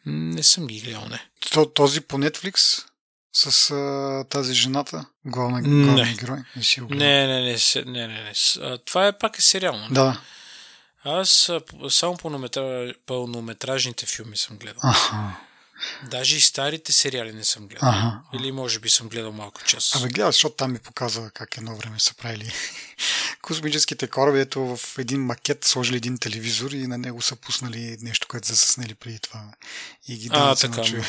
Не 0.05 0.43
съм 0.43 0.67
ги 0.67 0.81
гледал, 0.81 1.07
не. 1.09 1.27
То, 1.51 1.65
този 1.65 2.01
по 2.01 2.17
Netflix 2.17 2.83
с 3.33 3.71
а, 3.71 4.23
тази 4.29 4.53
жената, 4.53 5.05
главна, 5.25 5.61
главна 5.61 5.93
Не. 6.05 6.13
герой. 6.13 6.39
Не 6.55 6.63
си. 6.63 6.81
Не, 6.81 7.27
не, 7.27 7.41
не, 7.41 7.57
не, 7.85 8.07
не, 8.07 8.07
не. 8.07 8.33
А, 8.61 8.77
Това 8.77 9.07
е 9.07 9.17
пак 9.17 9.37
е 9.37 9.41
сериал. 9.41 9.77
нали? 9.77 9.93
Да. 9.93 10.21
Аз 11.05 11.51
само 11.89 12.17
пълнометра... 12.17 12.93
пълнометражните 13.05 14.05
филми 14.05 14.37
съм 14.37 14.57
гледал. 14.57 14.81
Аха. 14.83 15.37
Даже 16.09 16.37
и 16.37 16.41
старите 16.41 16.91
сериали 16.91 17.33
не 17.33 17.43
съм 17.43 17.67
гледал. 17.67 17.89
Аха. 17.89 18.19
Или 18.33 18.51
може 18.51 18.79
би 18.79 18.89
съм 18.89 19.09
гледал 19.09 19.31
малко 19.31 19.63
част. 19.63 19.95
Абе, 19.95 20.07
гледай, 20.07 20.31
защото 20.31 20.55
там 20.55 20.71
ми 20.71 20.79
показва 20.79 21.29
как 21.29 21.57
едно 21.57 21.75
време 21.75 21.99
са 21.99 22.13
правили 22.13 22.53
космическите 23.45 24.07
кораби, 24.07 24.39
ето 24.39 24.77
в 24.77 24.97
един 24.97 25.25
макет 25.25 25.65
сложили 25.65 25.97
един 25.97 26.17
телевизор 26.17 26.71
и 26.71 26.87
на 26.87 26.97
него 26.97 27.21
са 27.21 27.35
пуснали 27.35 27.97
нещо, 28.01 28.27
което 28.27 28.47
са 28.47 28.53
заснели 28.53 28.95
преди 28.95 29.19
това. 29.19 29.43
И 30.07 30.17
ги 30.17 30.29
А, 30.31 30.39
дават 30.39 30.59
се 30.59 30.67
научи 30.67 31.01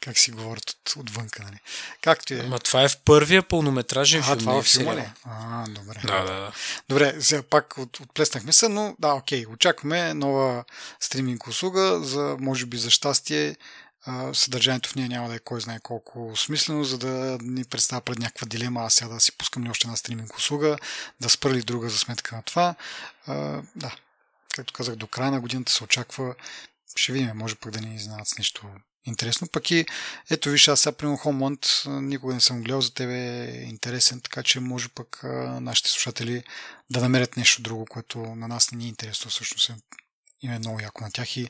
как 0.00 0.18
си 0.18 0.30
говорят 0.30 0.70
от, 0.70 0.96
отвънка, 0.96 1.42
нали. 1.42 1.58
Както 2.02 2.34
е. 2.34 2.38
Ама 2.38 2.58
това 2.58 2.82
е 2.82 2.88
в 2.88 2.96
първия 2.96 3.42
пълнометражен 3.42 4.20
А, 4.20 4.24
филм. 4.24 4.38
това 4.38 4.52
не 4.52 4.58
е 4.58 4.60
във 4.60 4.66
филма 4.66 4.94
ли? 4.96 5.10
А, 5.24 5.68
добре. 5.68 6.00
Да, 6.06 6.18
да, 6.18 6.32
да. 6.32 6.52
Добре, 6.88 7.16
сега 7.20 7.42
пак 7.42 7.78
от, 7.78 8.00
отплеснахме 8.00 8.52
се, 8.52 8.68
но 8.68 8.96
да, 8.98 9.12
окей, 9.12 9.46
очакваме 9.46 10.14
нова 10.14 10.64
стриминг 11.00 11.46
услуга, 11.46 12.00
за, 12.02 12.36
може 12.40 12.66
би 12.66 12.76
за 12.78 12.90
щастие 12.90 13.56
а, 14.06 14.34
съдържанието 14.34 14.88
в 14.88 14.94
нея 14.94 15.08
няма 15.08 15.28
да 15.28 15.34
е 15.34 15.38
кой 15.38 15.60
знае 15.60 15.80
колко 15.82 16.32
смислено, 16.36 16.84
за 16.84 16.98
да 16.98 17.38
ни 17.42 17.64
представя 17.64 18.00
пред 18.00 18.18
някаква 18.18 18.46
дилема, 18.46 18.80
аз 18.80 18.94
сега 18.94 19.08
да 19.08 19.20
си 19.20 19.32
пускам 19.32 19.64
ли 19.64 19.70
още 19.70 19.86
една 19.86 19.96
стриминг 19.96 20.36
услуга, 20.36 20.78
да 21.20 21.30
спра 21.30 21.50
ли 21.50 21.62
друга 21.62 21.88
за 21.88 21.98
сметка 21.98 22.36
на 22.36 22.42
това. 22.42 22.74
А, 23.26 23.62
да, 23.76 23.94
както 24.54 24.72
казах, 24.72 24.96
до 24.96 25.06
края 25.06 25.30
на 25.30 25.40
годината 25.40 25.72
се 25.72 25.84
очаква, 25.84 26.34
ще 26.96 27.12
видим, 27.12 27.30
може 27.34 27.54
пък 27.54 27.72
да 27.72 27.80
ни 27.80 27.94
изненадат 27.94 28.28
с 28.28 28.38
нещо 28.38 28.66
интересно. 29.04 29.48
Пък 29.48 29.70
и, 29.70 29.86
ето 30.30 30.50
виж, 30.50 30.68
аз 30.68 30.80
сега 30.80 30.92
примерно 30.92 31.18
Homeland 31.18 31.88
а, 31.88 32.00
никога 32.00 32.34
не 32.34 32.40
съм 32.40 32.62
гледал, 32.62 32.80
за 32.80 32.94
тебе 32.94 33.44
е 33.44 33.62
интересен, 33.62 34.20
така 34.20 34.42
че 34.42 34.60
може 34.60 34.88
пък 34.88 35.24
а, 35.24 35.60
нашите 35.60 35.90
слушатели 35.90 36.44
да 36.90 37.00
намерят 37.00 37.36
нещо 37.36 37.62
друго, 37.62 37.86
което 37.86 38.18
на 38.18 38.48
нас 38.48 38.72
не 38.72 38.78
ни 38.78 38.84
е 38.84 38.88
интересно, 38.88 39.30
всъщност 39.30 39.70
им 40.42 40.52
е 40.52 40.58
много 40.58 40.80
яко 40.80 41.04
на 41.04 41.10
тях 41.10 41.36
и 41.36 41.48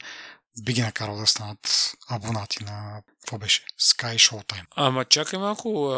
би 0.62 0.72
ги 0.72 0.82
накарал 0.82 1.16
да 1.16 1.26
станат 1.26 1.94
абонати 2.08 2.64
на, 2.64 3.02
какво 3.20 3.38
беше, 3.38 3.64
Sky 3.80 4.14
Showtime. 4.14 4.64
Ама 4.76 5.04
чакай 5.04 5.38
малко, 5.38 5.94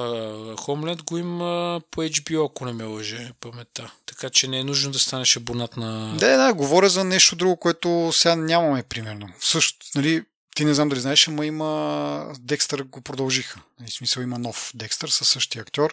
Хомлет 0.60 1.02
го 1.02 1.18
има 1.18 1.80
по 1.90 2.02
HBO, 2.02 2.46
ако 2.46 2.64
не 2.64 2.72
ме 2.72 2.84
лъже 2.84 3.32
паметта. 3.40 3.92
Така 4.06 4.30
че 4.30 4.48
не 4.48 4.58
е 4.58 4.64
нужно 4.64 4.92
да 4.92 4.98
станеш 4.98 5.36
абонат 5.36 5.76
на... 5.76 6.16
Да, 6.16 6.36
да, 6.36 6.54
говоря 6.54 6.88
за 6.88 7.04
нещо 7.04 7.36
друго, 7.36 7.56
което 7.56 8.10
сега 8.12 8.36
нямаме, 8.36 8.82
примерно. 8.82 9.28
Също, 9.40 9.86
нали, 9.94 10.24
ти 10.54 10.64
не 10.64 10.74
знам 10.74 10.88
дали 10.88 11.00
знаеш, 11.00 11.28
ама 11.28 11.46
има... 11.46 12.34
Декстър 12.38 12.82
го 12.82 13.00
продължиха. 13.00 13.60
Нали, 13.80 13.90
В 13.90 13.94
смисъл 13.94 14.22
има 14.22 14.38
нов 14.38 14.70
Декстър 14.74 15.08
със 15.08 15.28
същия 15.28 15.62
актьор. 15.62 15.92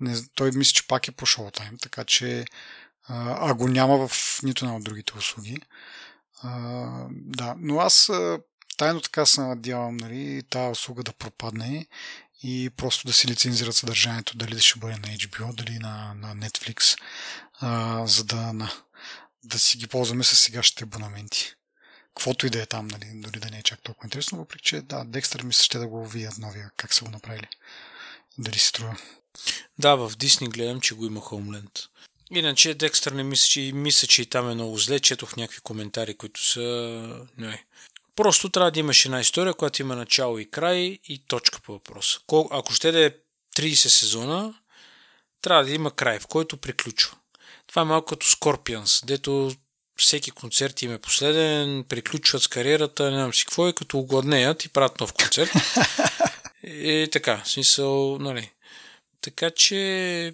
Не, 0.00 0.16
той 0.34 0.50
мисля, 0.50 0.72
че 0.72 0.86
пак 0.86 1.08
е 1.08 1.12
по 1.12 1.26
Showtime, 1.26 1.82
така 1.82 2.04
че 2.04 2.44
а 3.08 3.54
го 3.54 3.68
няма 3.68 4.08
в 4.08 4.38
нито 4.42 4.64
една 4.64 4.76
от 4.76 4.84
другите 4.84 5.12
услуги. 5.18 5.58
Да, 7.10 7.54
но 7.58 7.80
аз 7.80 8.10
тайно 8.76 9.00
така 9.00 9.26
се 9.26 9.40
надявам, 9.40 9.96
нали, 9.96 10.42
тази 10.50 10.70
услуга 10.70 11.02
да 11.02 11.12
пропадне 11.12 11.86
и 12.42 12.70
просто 12.76 13.06
да 13.06 13.12
си 13.12 13.28
лицензират 13.28 13.74
съдържанието, 13.74 14.36
дали 14.36 14.60
ще 14.60 14.78
бъде 14.78 14.94
на 14.94 15.08
HBO, 15.08 15.54
дали 15.54 15.78
на, 15.78 16.14
на 16.14 16.36
Netflix, 16.36 16.98
а, 17.60 18.06
за 18.06 18.24
да, 18.24 18.52
на, 18.52 18.72
да 19.44 19.58
си 19.58 19.78
ги 19.78 19.86
ползваме 19.86 20.24
с 20.24 20.36
сегашните 20.36 20.84
абонаменти. 20.84 21.54
Каквото 22.14 22.46
и 22.46 22.50
да 22.50 22.62
е 22.62 22.66
там, 22.66 22.86
нали, 22.86 23.10
дори 23.14 23.40
да 23.40 23.50
не 23.50 23.58
е 23.58 23.62
чак 23.62 23.82
толкова 23.82 24.06
интересно, 24.06 24.38
въпреки 24.38 24.64
че 24.64 24.82
да, 24.82 25.04
Декстър 25.04 25.42
мисля 25.42 25.62
ще 25.62 25.78
да 25.78 25.88
го 25.88 26.06
видят 26.06 26.38
новия, 26.38 26.70
как 26.76 26.94
са 26.94 27.04
го 27.04 27.10
направили. 27.10 27.48
Дали 28.38 28.58
си 28.58 28.66
струва. 28.66 28.96
Да, 29.78 29.94
в 29.94 30.12
Дисни 30.16 30.48
гледам, 30.48 30.80
че 30.80 30.94
го 30.94 31.06
има 31.06 31.20
Хоумленд. 31.20 31.80
Иначе 32.34 32.74
Декстър 32.74 33.12
не 33.12 33.22
мисля, 33.22 33.46
че, 33.46 33.72
мисля, 33.74 34.08
че 34.08 34.22
и 34.22 34.26
там 34.26 34.50
е 34.50 34.54
много 34.54 34.78
зле. 34.78 35.00
Четох 35.00 35.36
някакви 35.36 35.60
коментари, 35.60 36.14
които 36.14 36.46
са... 36.46 36.60
Не. 37.38 37.64
Просто 38.16 38.48
трябва 38.48 38.70
да 38.70 38.80
имаш 38.80 39.04
една 39.04 39.20
история, 39.20 39.54
която 39.54 39.82
има 39.82 39.96
начало 39.96 40.38
и 40.38 40.50
край 40.50 40.98
и 41.08 41.22
точка 41.28 41.60
по 41.60 41.72
въпроса. 41.72 42.20
Ако 42.50 42.72
ще 42.72 42.92
да 42.92 43.04
е 43.04 43.10
30 43.56 43.74
сезона, 43.74 44.54
трябва 45.42 45.64
да 45.64 45.70
има 45.70 45.90
край, 45.90 46.18
в 46.18 46.26
който 46.26 46.56
приключва. 46.56 47.16
Това 47.66 47.82
е 47.82 47.84
малко 47.84 48.06
като 48.06 48.26
Scorpions, 48.26 49.06
дето 49.06 49.52
всеки 49.96 50.30
концерт 50.30 50.82
им 50.82 50.92
е 50.92 50.98
последен, 50.98 51.84
приключват 51.88 52.42
с 52.42 52.48
кариерата, 52.48 53.10
не 53.10 53.16
знам 53.16 53.34
си 53.34 53.44
какво 53.44 53.68
и 53.68 53.72
като 53.72 53.98
огладнеят 53.98 54.64
и 54.64 54.68
правят 54.68 55.00
нов 55.00 55.12
концерт. 55.12 55.50
и 56.64 57.08
така, 57.12 57.42
в 57.44 57.48
смисъл, 57.48 58.18
нали. 58.18 58.50
Така 59.20 59.50
че 59.50 60.32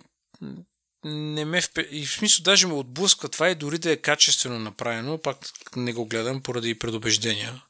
не 1.04 1.44
ме 1.44 1.60
впе... 1.60 1.80
и 1.90 2.06
в 2.06 2.12
смисъл 2.12 2.42
даже 2.42 2.66
ме 2.66 2.72
отблъсква 2.72 3.28
това 3.28 3.48
и 3.48 3.54
дори 3.54 3.78
да 3.78 3.90
е 3.90 3.96
качествено 3.96 4.58
направено, 4.58 5.18
пак 5.18 5.38
не 5.76 5.92
го 5.92 6.06
гледам 6.06 6.42
поради 6.42 6.78
предубеждения. 6.78 7.62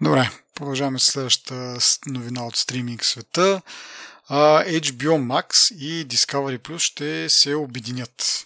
Добре, 0.00 0.30
продължаваме 0.54 0.98
с 0.98 1.04
следващата 1.04 1.78
новина 2.06 2.46
от 2.46 2.56
стриминг 2.56 3.04
света. 3.04 3.62
HBO 4.30 5.18
Max 5.18 5.74
и 5.74 6.08
Discovery 6.08 6.58
Plus 6.58 6.78
ще 6.78 7.28
се 7.28 7.54
обединят. 7.54 8.44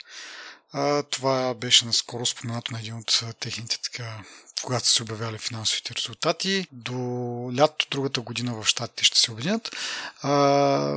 Това 1.10 1.54
беше 1.54 1.86
наскоро 1.86 2.26
споменато 2.26 2.72
на 2.72 2.80
един 2.80 2.94
от 2.94 3.24
техните 3.40 3.78
така 3.82 4.22
когато 4.62 4.86
са 4.86 4.92
се 4.92 5.02
обявяли 5.02 5.38
финансовите 5.38 5.94
резултати. 5.94 6.66
До 6.72 6.94
лято 7.56 7.86
другата 7.90 8.20
година 8.20 8.54
в 8.54 8.66
Штатите 8.66 9.04
ще 9.04 9.18
се 9.18 9.32
обединят. 9.32 9.76
А, 10.22 10.32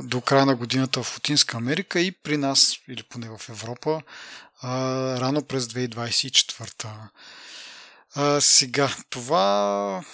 до 0.02 0.20
края 0.20 0.46
на 0.46 0.56
годината 0.56 1.02
в 1.02 1.14
Латинска 1.14 1.56
Америка 1.56 2.00
и 2.00 2.12
при 2.12 2.36
нас, 2.36 2.72
или 2.88 3.02
поне 3.02 3.28
в 3.28 3.48
Европа, 3.48 4.02
а, 4.62 4.70
рано 5.20 5.42
през 5.42 5.66
2024. 5.66 7.08
А, 8.14 8.40
сега, 8.40 8.96
това 9.10 10.04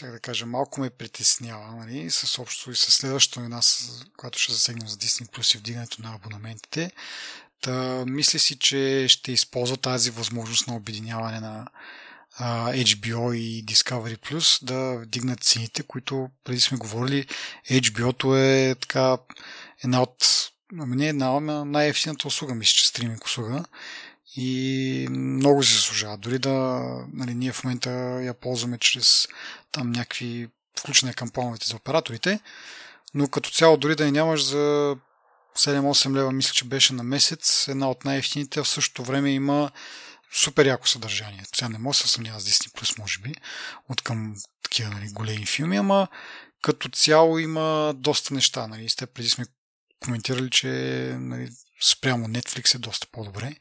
как 0.00 0.10
да 0.10 0.20
кажа, 0.20 0.46
малко 0.46 0.80
ме 0.80 0.90
притеснява, 0.90 1.76
нали, 1.76 2.10
с 2.10 2.38
общо 2.38 2.70
и 2.70 2.76
с 2.76 2.90
следващото 2.90 3.40
една, 3.40 3.62
с- 3.62 4.04
която 4.16 4.38
ще 4.38 4.52
засегнем 4.52 4.88
за 4.88 4.96
Disney 4.96 5.26
Plus 5.26 5.54
и 5.54 5.58
вдигането 5.58 6.02
на 6.02 6.14
абонаментите. 6.14 6.90
Та, 7.60 8.04
мисля 8.06 8.38
си, 8.38 8.58
че 8.58 9.06
ще 9.08 9.32
използва 9.32 9.76
тази 9.76 10.10
възможност 10.10 10.66
на 10.66 10.76
обединяване 10.76 11.40
на 11.40 11.66
HBO 12.40 13.34
и 13.34 13.66
Discovery 13.66 14.18
Plus 14.18 14.64
да 14.64 14.98
вдигнат 15.02 15.44
цените, 15.44 15.82
които 15.82 16.28
преди 16.44 16.60
сме 16.60 16.78
говорили, 16.78 17.26
HBO-то 17.70 18.36
е 18.36 18.74
така 18.80 19.18
една 19.84 20.02
от 20.02 20.50
ами 20.80 21.08
една, 21.08 21.26
ама 21.26 21.64
най-ефтината 21.64 22.28
услуга, 22.28 22.54
мисля, 22.54 22.74
че 22.74 22.86
стриминг 22.88 23.24
услуга. 23.24 23.64
и 24.36 25.06
много 25.10 25.62
се 25.62 25.74
заслужава. 25.74 26.16
Дори 26.16 26.38
да 26.38 26.82
нали, 27.12 27.34
ние 27.34 27.52
в 27.52 27.64
момента 27.64 27.90
я 28.22 28.34
ползваме 28.34 28.78
чрез 28.78 29.28
там 29.72 29.92
някакви 29.92 30.48
включване 30.78 31.14
към 31.14 31.30
плановете 31.30 31.66
за 31.66 31.76
операторите, 31.76 32.40
но 33.14 33.28
като 33.28 33.50
цяло 33.50 33.76
дори 33.76 33.96
да 33.96 34.04
я 34.04 34.12
нямаш 34.12 34.44
за 34.44 34.96
7-8 35.56 36.14
лева, 36.14 36.32
мисля, 36.32 36.52
че 36.52 36.64
беше 36.64 36.92
на 36.92 37.02
месец, 37.02 37.68
една 37.68 37.90
от 37.90 38.04
най-ефтините, 38.04 38.62
в 38.62 38.68
същото 38.68 39.04
време 39.04 39.30
има 39.30 39.70
супер 40.32 40.66
яко 40.66 40.88
съдържание. 40.88 41.44
Сега 41.56 41.68
не 41.68 41.78
може 41.78 41.98
да 41.98 42.08
се 42.08 42.14
съмнява 42.14 42.40
с 42.40 42.44
Disney 42.44 42.80
Plus, 42.80 42.98
може 42.98 43.18
би, 43.18 43.34
от 43.88 44.02
към 44.02 44.34
такива 44.62 44.90
нали, 44.90 45.08
големи 45.12 45.46
филми, 45.46 45.76
ама 45.76 46.08
като 46.62 46.88
цяло 46.88 47.38
има 47.38 47.94
доста 47.96 48.34
неща. 48.34 48.66
Нали. 48.66 48.88
Сте 48.88 49.06
преди 49.06 49.28
сме 49.28 49.44
коментирали, 50.00 50.50
че 50.50 50.68
нали, 51.20 51.50
спрямо 51.82 52.28
Netflix 52.28 52.74
е 52.74 52.78
доста 52.78 53.06
по-добре, 53.12 53.56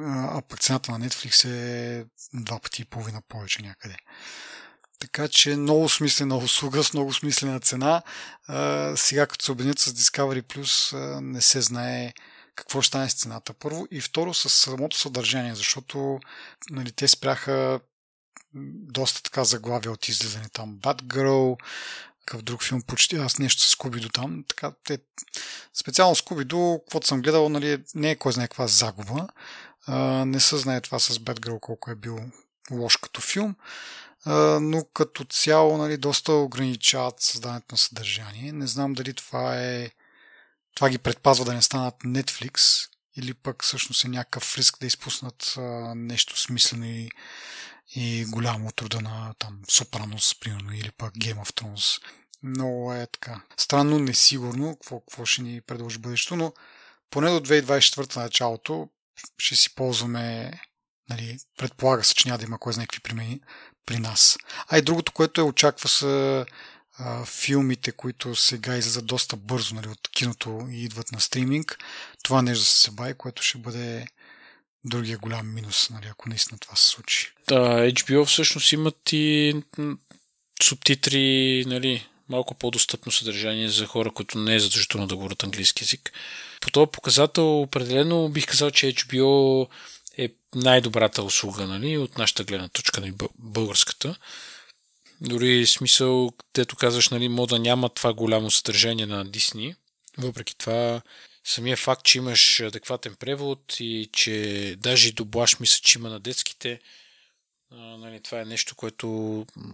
а 0.00 0.42
пък 0.48 0.60
цената 0.60 0.92
на 0.92 1.08
Netflix 1.08 1.48
е 1.48 2.04
два 2.34 2.60
пъти 2.60 2.82
и 2.82 2.84
половина 2.84 3.22
повече 3.28 3.62
някъде. 3.62 3.96
Така 4.98 5.28
че 5.28 5.56
много 5.56 5.88
смислена 5.88 6.36
услуга 6.36 6.84
с 6.84 6.92
много 6.92 7.12
смислена 7.12 7.60
цена. 7.60 8.02
Сега 8.96 9.26
като 9.26 9.44
се 9.44 9.52
обединят 9.52 9.78
с 9.78 9.94
Discovery 9.94 10.42
Plus 10.42 10.96
не 11.20 11.40
се 11.40 11.60
знае 11.60 12.12
какво 12.54 12.82
ще 12.82 12.88
стане 12.88 13.10
с 13.10 13.14
цената 13.14 13.52
първо 13.52 13.86
и 13.90 14.00
второ 14.00 14.34
с 14.34 14.50
самото 14.50 14.96
съдържание, 14.96 15.54
защото 15.54 16.20
нали, 16.70 16.92
те 16.92 17.08
спряха 17.08 17.80
доста 18.54 19.22
така 19.22 19.44
заглавия 19.44 19.92
от 19.92 20.08
излизане 20.08 20.48
там. 20.52 20.76
Batgirl, 20.76 21.60
какъв 22.26 22.42
друг 22.42 22.62
филм, 22.62 22.82
почти 22.82 23.16
аз 23.16 23.38
нещо 23.38 23.62
с 23.62 23.70
Скубидо 23.70 24.08
там. 24.08 24.44
Така, 24.48 24.72
те, 24.84 24.98
специално 25.74 26.14
Скубидо, 26.14 26.80
каквото 26.84 27.06
съм 27.06 27.22
гледал, 27.22 27.48
нали, 27.48 27.82
не 27.94 28.10
е 28.10 28.16
кой 28.16 28.32
знае 28.32 28.48
каква 28.48 28.66
загуба. 28.66 29.28
А, 29.86 30.24
не 30.24 30.40
се 30.40 30.56
знае 30.56 30.80
това 30.80 30.98
с 30.98 31.18
Batgirl 31.18 31.60
колко 31.60 31.90
е 31.90 31.94
бил 31.94 32.18
лош 32.70 32.96
като 32.96 33.20
филм 33.20 33.54
но 34.60 34.84
като 34.94 35.24
цяло 35.24 35.76
нали, 35.76 35.96
доста 35.96 36.32
ограничават 36.32 37.20
създаването 37.20 37.74
на 37.74 37.78
съдържание. 37.78 38.52
Не 38.52 38.66
знам 38.66 38.92
дали 38.92 39.14
това 39.14 39.60
е 39.60 39.90
това 40.74 40.90
ги 40.90 40.98
предпазва 40.98 41.44
да 41.44 41.54
не 41.54 41.62
станат 41.62 41.94
Netflix 41.94 42.88
или 43.16 43.34
пък 43.34 43.64
всъщност 43.64 44.04
е 44.04 44.08
някакъв 44.08 44.58
риск 44.58 44.76
да 44.80 44.86
изпуснат 44.86 45.54
а, 45.56 45.60
нещо 45.94 46.40
смислено 46.40 46.84
и, 46.84 47.10
и 47.94 48.24
голямо 48.24 48.68
от 48.68 48.82
рода 48.82 49.00
на 49.00 49.34
там 49.38 49.60
Сопранос, 49.68 50.40
примерно, 50.40 50.72
или 50.72 50.90
пък 50.90 51.14
Game 51.14 51.44
of 51.44 51.62
Thrones. 51.62 52.02
Много 52.42 52.94
е 52.94 53.06
така. 53.06 53.40
Странно, 53.56 53.98
несигурно 53.98 54.76
какво, 54.76 55.00
какво 55.00 55.24
ще 55.24 55.42
ни 55.42 55.60
предложи 55.60 55.98
бъдещето, 55.98 56.36
но 56.36 56.52
поне 57.10 57.30
до 57.30 57.40
2024 57.40 58.16
началото 58.16 58.88
ще 59.38 59.56
си 59.56 59.74
ползваме 59.74 60.52
Нали, 61.10 61.38
предполага 61.58 62.04
се, 62.04 62.14
че 62.14 62.28
няма 62.28 62.38
да 62.38 62.44
има 62.44 62.58
кой 62.58 62.72
знае 62.72 62.86
какви 62.86 63.00
промени 63.00 63.40
при 63.86 63.98
нас. 63.98 64.38
А 64.68 64.78
и 64.78 64.82
другото, 64.82 65.12
което 65.12 65.40
е 65.40 65.44
очаква 65.44 65.88
са 65.88 66.46
а, 66.98 67.24
филмите, 67.24 67.92
които 67.92 68.34
сега 68.34 68.76
излизат 68.76 69.06
доста 69.06 69.36
бързо 69.36 69.74
нали, 69.74 69.88
от 69.88 70.08
киното 70.08 70.68
и 70.70 70.84
идват 70.84 71.12
на 71.12 71.20
стриминг. 71.20 71.78
Това 72.22 72.42
нещо 72.42 72.64
се 72.64 72.90
забави, 72.90 73.14
което 73.14 73.42
ще 73.42 73.58
бъде 73.58 74.06
другия 74.84 75.18
голям 75.18 75.54
минус, 75.54 75.90
нали, 75.90 76.06
ако 76.10 76.28
наистина 76.28 76.58
това 76.58 76.76
се 76.76 76.88
случи. 76.88 77.32
Да, 77.48 77.58
HBO 77.92 78.24
всъщност 78.24 78.72
имат 78.72 79.12
и 79.12 79.54
субтитри, 80.62 81.64
нали, 81.66 82.06
малко 82.28 82.54
по-достъпно 82.54 83.12
съдържание 83.12 83.68
за 83.68 83.86
хора, 83.86 84.10
които 84.10 84.38
не 84.38 84.54
е 84.54 84.60
задължително 84.60 85.06
да 85.06 85.16
говорят 85.16 85.42
английски 85.42 85.84
язик. 85.84 86.12
По 86.60 86.70
този 86.70 86.90
показател 86.92 87.62
определено 87.62 88.28
бих 88.28 88.46
казал, 88.46 88.70
че 88.70 88.94
HBO 88.94 89.68
е 90.18 90.28
най-добрата 90.54 91.22
услуга, 91.22 91.66
нали, 91.66 91.98
от 91.98 92.18
нашата 92.18 92.44
гледна 92.44 92.68
точка, 92.68 93.00
нали, 93.00 93.12
българската. 93.38 94.16
Дори 95.24 95.66
смисъл, 95.66 96.30
където 96.54 96.76
казваш, 96.76 97.08
нали, 97.08 97.28
мода 97.28 97.58
няма 97.58 97.88
това 97.88 98.12
голямо 98.14 98.50
съдържание 98.50 99.06
на 99.06 99.24
Дисни. 99.24 99.74
Въпреки 100.18 100.56
това, 100.58 101.00
самия 101.44 101.76
факт, 101.76 102.04
че 102.04 102.18
имаш 102.18 102.60
адекватен 102.60 103.14
превод 103.14 103.76
и 103.80 104.08
че 104.12 104.76
даже 104.78 105.08
и 105.08 105.12
доблаш 105.12 105.60
мисля, 105.60 105.80
че 105.82 105.98
има 105.98 106.08
на 106.08 106.20
детските, 106.20 106.80
нали, 107.72 108.20
това 108.20 108.40
е 108.40 108.44
нещо, 108.44 108.74
което 108.74 109.06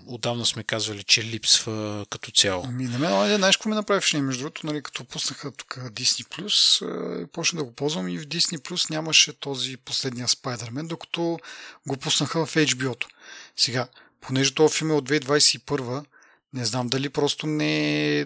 отдавна 0.06 0.46
сме 0.46 0.64
казвали, 0.64 1.02
че 1.02 1.24
липсва 1.24 2.06
като 2.10 2.30
цяло. 2.30 2.64
Ами, 2.66 2.84
на 2.84 2.98
мен, 2.98 3.10
нали, 3.10 3.36
знаеш 3.36 3.56
какво 3.56 3.68
ми 3.68 3.74
направи 3.74 4.00
впечатление? 4.00 4.26
Между 4.26 4.42
другото, 4.42 4.66
нали, 4.66 4.82
като 4.82 5.04
пуснаха 5.04 5.50
тук 5.50 5.78
Disney 5.78 6.28
Plus, 6.28 7.26
почна 7.26 7.58
да 7.58 7.64
го 7.64 7.72
ползвам 7.72 8.08
и 8.08 8.18
в 8.18 8.26
Disney 8.26 8.58
Plus 8.58 8.90
нямаше 8.90 9.32
този 9.32 9.76
последния 9.76 10.28
Spider-Man, 10.28 10.86
докато 10.86 11.38
го 11.86 11.96
пуснаха 11.96 12.46
в 12.46 12.54
HBO-то. 12.54 13.08
Сега, 13.56 13.88
понеже 14.20 14.54
този 14.54 14.74
филм 14.74 14.90
е 14.90 14.94
от 14.94 15.08
2021, 15.08 16.04
не 16.52 16.64
знам 16.64 16.88
дали 16.88 17.08
просто 17.08 17.46
не 17.46 18.20
е, 18.20 18.24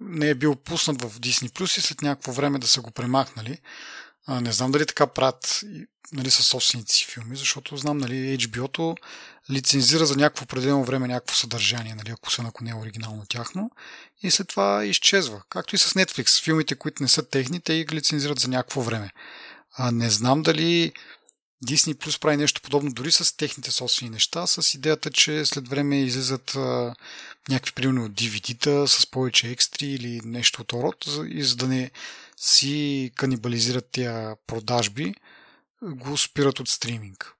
не 0.00 0.28
е 0.28 0.34
бил 0.34 0.56
пуснат 0.56 1.02
в 1.02 1.20
Disney 1.20 1.48
Plus 1.48 1.78
и 1.78 1.80
след 1.80 2.02
някакво 2.02 2.32
време 2.32 2.58
да 2.58 2.66
са 2.66 2.80
го 2.80 2.90
премахнали. 2.90 3.58
А, 4.26 4.40
не 4.40 4.52
знам 4.52 4.72
дали 4.72 4.86
така 4.86 5.06
правят 5.06 5.64
нали, 6.12 6.30
със 6.30 6.46
собствените 6.46 6.92
си 6.92 7.06
филми, 7.06 7.36
защото 7.36 7.76
знам, 7.76 7.98
нали, 7.98 8.38
HBO-то 8.38 8.96
лицензира 9.50 10.06
за 10.06 10.16
някакво 10.16 10.44
определено 10.44 10.84
време 10.84 11.08
някакво 11.08 11.34
съдържание, 11.34 11.94
нали, 11.94 12.10
ако 12.10 12.30
са 12.30 12.42
ако 12.46 12.64
не 12.64 12.70
е 12.70 12.74
оригинално 12.74 13.26
тяхно, 13.28 13.70
и 14.22 14.30
след 14.30 14.48
това 14.48 14.84
изчезва. 14.84 15.42
Както 15.48 15.74
и 15.74 15.78
с 15.78 15.92
Netflix. 15.92 16.42
Филмите, 16.42 16.74
които 16.74 17.02
не 17.02 17.08
са 17.08 17.28
техни, 17.28 17.60
те 17.60 17.84
ги 17.84 17.96
лицензират 17.96 18.38
за 18.38 18.48
някакво 18.48 18.80
време. 18.80 19.10
А 19.76 19.92
не 19.92 20.10
знам 20.10 20.42
дали 20.42 20.92
Disney 21.66 21.94
Plus 21.94 22.20
прави 22.20 22.36
нещо 22.36 22.60
подобно 22.62 22.92
дори 22.92 23.12
с 23.12 23.36
техните 23.36 23.70
собствени 23.70 24.10
неща, 24.10 24.46
с 24.46 24.74
идеята, 24.74 25.10
че 25.10 25.44
след 25.44 25.68
време 25.68 26.02
излизат 26.02 26.56
а, 26.56 26.94
някакви 27.48 27.72
примерно 27.72 28.08
DVD-та 28.08 28.86
с 28.86 29.06
повече 29.10 29.50
екстри 29.50 29.86
или 29.86 30.20
нещо 30.24 30.62
от 30.62 30.72
род, 30.72 31.06
и 31.28 31.42
за 31.42 31.56
да 31.56 31.68
не 31.68 31.90
си 32.36 33.10
канибализират 33.16 33.88
тия 33.92 34.36
продажби, 34.46 35.14
го 35.82 36.18
спират 36.18 36.60
от 36.60 36.68
стриминг. 36.68 37.34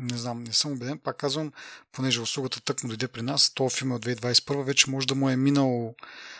Не 0.00 0.18
знам, 0.18 0.44
не 0.44 0.52
съм 0.52 0.72
убеден. 0.72 0.98
Пак 0.98 1.16
казвам, 1.16 1.52
понеже 1.92 2.20
услугата 2.20 2.60
тък 2.60 2.82
му 2.82 2.88
дойде 2.88 3.08
при 3.08 3.22
нас, 3.22 3.50
то 3.54 3.68
филм 3.68 3.92
от 3.92 4.06
2021, 4.06 4.62
вече 4.62 4.90
може 4.90 5.06
да 5.06 5.14
му 5.14 5.30
е 5.30 5.36
минал 5.36 5.94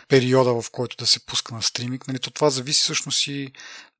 периода, 0.09 0.63
в 0.63 0.71
който 0.71 0.97
да 0.97 1.07
се 1.07 1.27
пуска 1.27 1.55
на 1.55 1.63
стриминг. 1.63 2.09
Нали, 2.09 2.19
то 2.19 2.31
това 2.31 2.51
зависи 2.51 2.83
всъщност 2.83 3.27
и 3.27 3.53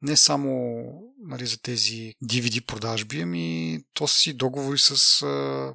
не 0.03 0.17
само 0.17 0.83
нали, 1.19 1.47
за 1.47 1.59
тези 1.59 2.15
DVD 2.25 2.61
продажби, 2.61 3.21
ами 3.21 3.79
то 3.95 4.09
си 4.09 4.33
договори 4.33 4.79
с 4.79 5.21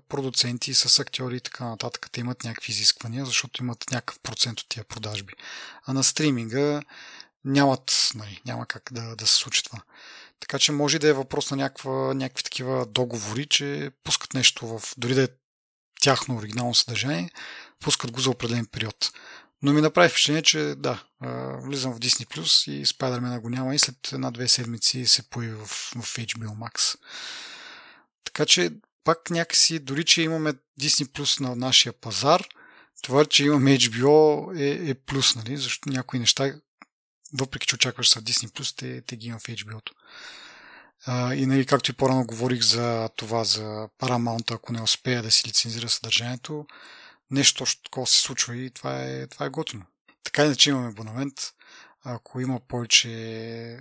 продуценти, 0.09 0.73
с 0.73 0.99
актьори 0.99 1.35
и 1.35 1.41
така 1.41 1.65
нататък. 1.65 2.09
Те 2.11 2.19
имат 2.19 2.43
някакви 2.43 2.71
изисквания, 2.71 3.25
защото 3.25 3.63
имат 3.63 3.85
някакъв 3.91 4.19
процент 4.19 4.59
от 4.59 4.69
тия 4.69 4.83
продажби. 4.83 5.33
А 5.85 5.93
на 5.93 6.03
стриминга 6.03 6.81
нямат, 7.45 8.11
нали, 8.15 8.41
няма 8.45 8.65
как 8.65 8.89
да, 8.91 9.15
да 9.15 9.27
се 9.27 9.33
случи 9.33 9.63
това. 9.63 9.79
Така 10.39 10.59
че 10.59 10.71
може 10.71 10.99
да 10.99 11.07
е 11.07 11.13
въпрос 11.13 11.51
на 11.51 11.57
някаква, 11.57 12.13
някакви 12.13 12.43
такива 12.43 12.85
договори, 12.85 13.45
че 13.45 13.91
пускат 14.03 14.33
нещо 14.33 14.67
в, 14.67 14.93
дори 14.97 15.13
да 15.13 15.23
е 15.23 15.27
тяхно 16.01 16.35
оригинално 16.35 16.75
съдържание, 16.75 17.29
пускат 17.79 18.11
го 18.11 18.19
за 18.19 18.29
определен 18.29 18.65
период. 18.65 19.11
Но 19.61 19.73
ми 19.73 19.81
направи 19.81 20.09
впечатление, 20.09 20.41
че 20.41 20.59
да, 20.59 21.03
влизам 21.63 21.93
в 21.93 21.99
Disney 21.99 22.25
Plus 22.25 22.71
и 22.71 22.85
Spider-Man 22.85 23.39
го 23.39 23.49
няма 23.49 23.75
и 23.75 23.79
след 23.79 24.13
една-две 24.13 24.47
седмици 24.47 25.05
се 25.05 25.29
появи 25.29 25.55
в, 25.55 25.65
в 25.65 26.17
HBO 26.17 26.69
Max. 26.69 26.97
Така 28.23 28.45
че 28.45 28.71
пак 29.03 29.29
някакси, 29.29 29.79
дори 29.79 30.03
че 30.05 30.21
имаме 30.21 30.53
Disney 30.81 31.05
Plus 31.05 31.41
на 31.41 31.55
нашия 31.55 31.93
пазар, 31.93 32.47
това, 33.03 33.25
че 33.25 33.45
имаме 33.45 33.77
HBO 33.77 34.59
е, 34.59 34.89
е 34.89 34.93
плюс, 34.93 35.35
нали? 35.35 35.57
Защото 35.57 35.89
някои 35.89 36.19
неща, 36.19 36.53
въпреки 37.33 37.67
че 37.67 37.75
очакваш 37.75 38.09
са 38.09 38.21
Disney 38.21 38.47
Plus, 38.47 38.77
те, 38.77 39.01
те 39.01 39.15
ги 39.15 39.27
има 39.27 39.39
в 39.39 39.43
HBO-то. 39.43 39.93
И 41.35 41.45
нали, 41.45 41.65
както 41.65 41.91
и 41.91 41.93
по-рано 41.93 42.25
говорих 42.25 42.61
за 42.61 43.09
това, 43.15 43.43
за 43.43 43.89
Paramount, 43.99 44.55
ако 44.55 44.73
не 44.73 44.81
успея 44.81 45.23
да 45.23 45.31
си 45.31 45.47
лицензира 45.47 45.89
съдържанието, 45.89 46.65
нещо 47.31 47.57
точно 47.57 47.83
такова 47.83 48.07
се 48.07 48.19
случва 48.19 48.57
и 48.57 48.71
това 48.71 49.01
е, 49.03 49.27
това 49.27 49.45
е 49.45 49.49
готино. 49.49 49.85
Така 50.23 50.45
иначе 50.45 50.69
имаме 50.69 50.89
абонамент. 50.89 51.33
Ако 52.03 52.41
има 52.41 52.59
повече 52.59 53.09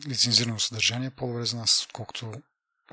лицензирано 0.09 0.59
съдържание, 0.59 1.11
по-добре 1.11 1.45
за 1.45 1.57
нас, 1.57 1.85
отколкото 1.85 2.33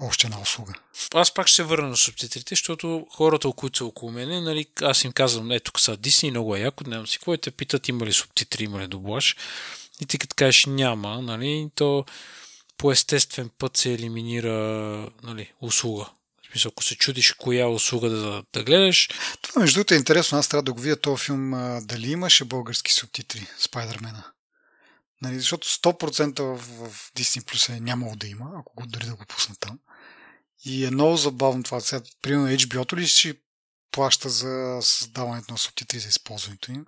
още 0.01 0.27
една 0.27 0.41
услуга. 0.41 0.73
Аз 1.13 1.33
пак 1.33 1.47
ще 1.47 1.55
се 1.55 1.63
върна 1.63 1.87
на 1.87 1.97
субтитрите, 1.97 2.55
защото 2.55 3.07
хората, 3.11 3.51
които 3.51 3.77
са 3.77 3.85
около 3.85 4.11
мене, 4.11 4.41
нали, 4.41 4.65
аз 4.81 5.03
им 5.03 5.11
казвам, 5.11 5.51
ето 5.51 5.63
тук 5.63 5.79
са 5.79 5.97
Дисни, 5.97 6.31
много 6.31 6.55
е 6.55 6.59
яко, 6.59 6.83
нямам 6.87 7.07
си 7.07 7.17
какво 7.17 7.37
те 7.37 7.51
питат 7.51 7.87
има 7.87 8.05
ли 8.05 8.13
субтитри, 8.13 8.63
има 8.63 8.79
ли 8.79 8.87
доблаж. 8.87 9.35
И 10.01 10.05
ти 10.05 10.17
като 10.17 10.35
кажеш 10.35 10.65
няма, 10.65 11.21
нали, 11.21 11.69
то 11.75 12.05
по 12.77 12.91
естествен 12.91 13.49
път 13.57 13.77
се 13.77 13.93
елиминира 13.93 14.53
нали, 15.23 15.53
услуга. 15.61 16.09
В 16.43 16.51
смисъл, 16.51 16.69
ако 16.69 16.83
се 16.83 16.95
чудиш 16.95 17.31
коя 17.31 17.67
услуга 17.67 18.09
да, 18.09 18.43
да 18.53 18.63
гледаш. 18.63 19.09
Това 19.41 19.61
между 19.61 19.75
другото 19.75 19.93
е 19.93 19.97
интересно. 19.97 20.37
Аз 20.37 20.47
трябва 20.47 20.63
да 20.63 20.73
го 20.73 20.81
видя 20.81 21.01
този 21.01 21.23
филм 21.23 21.51
дали 21.81 22.11
имаше 22.11 22.45
български 22.45 22.93
субтитри 22.93 23.47
Спайдермена. 23.59 24.23
Нали, 25.21 25.39
защото 25.39 25.67
100% 25.67 26.41
в, 26.41 26.57
в 26.89 27.11
Disney 27.15 27.41
Plus 27.41 27.77
е 27.77 27.79
нямало 27.79 28.15
да 28.15 28.27
има, 28.27 28.51
ако 28.59 28.73
го 28.75 28.87
дори 28.87 29.05
да 29.05 29.15
го 29.15 29.25
пусна 29.25 29.55
там. 29.59 29.79
И 30.65 30.85
е 30.85 30.91
много 30.91 31.17
забавно 31.17 31.63
това. 31.63 31.79
Сега, 31.79 32.01
примерно 32.21 32.57
HBO-то 32.57 32.97
ли 32.97 33.07
ще 33.07 33.35
плаща 33.91 34.29
за 34.29 34.79
създаването 34.81 35.51
на 35.51 35.57
субтитри 35.57 35.99
за 35.99 36.07
използването 36.07 36.71
им. 36.71 36.85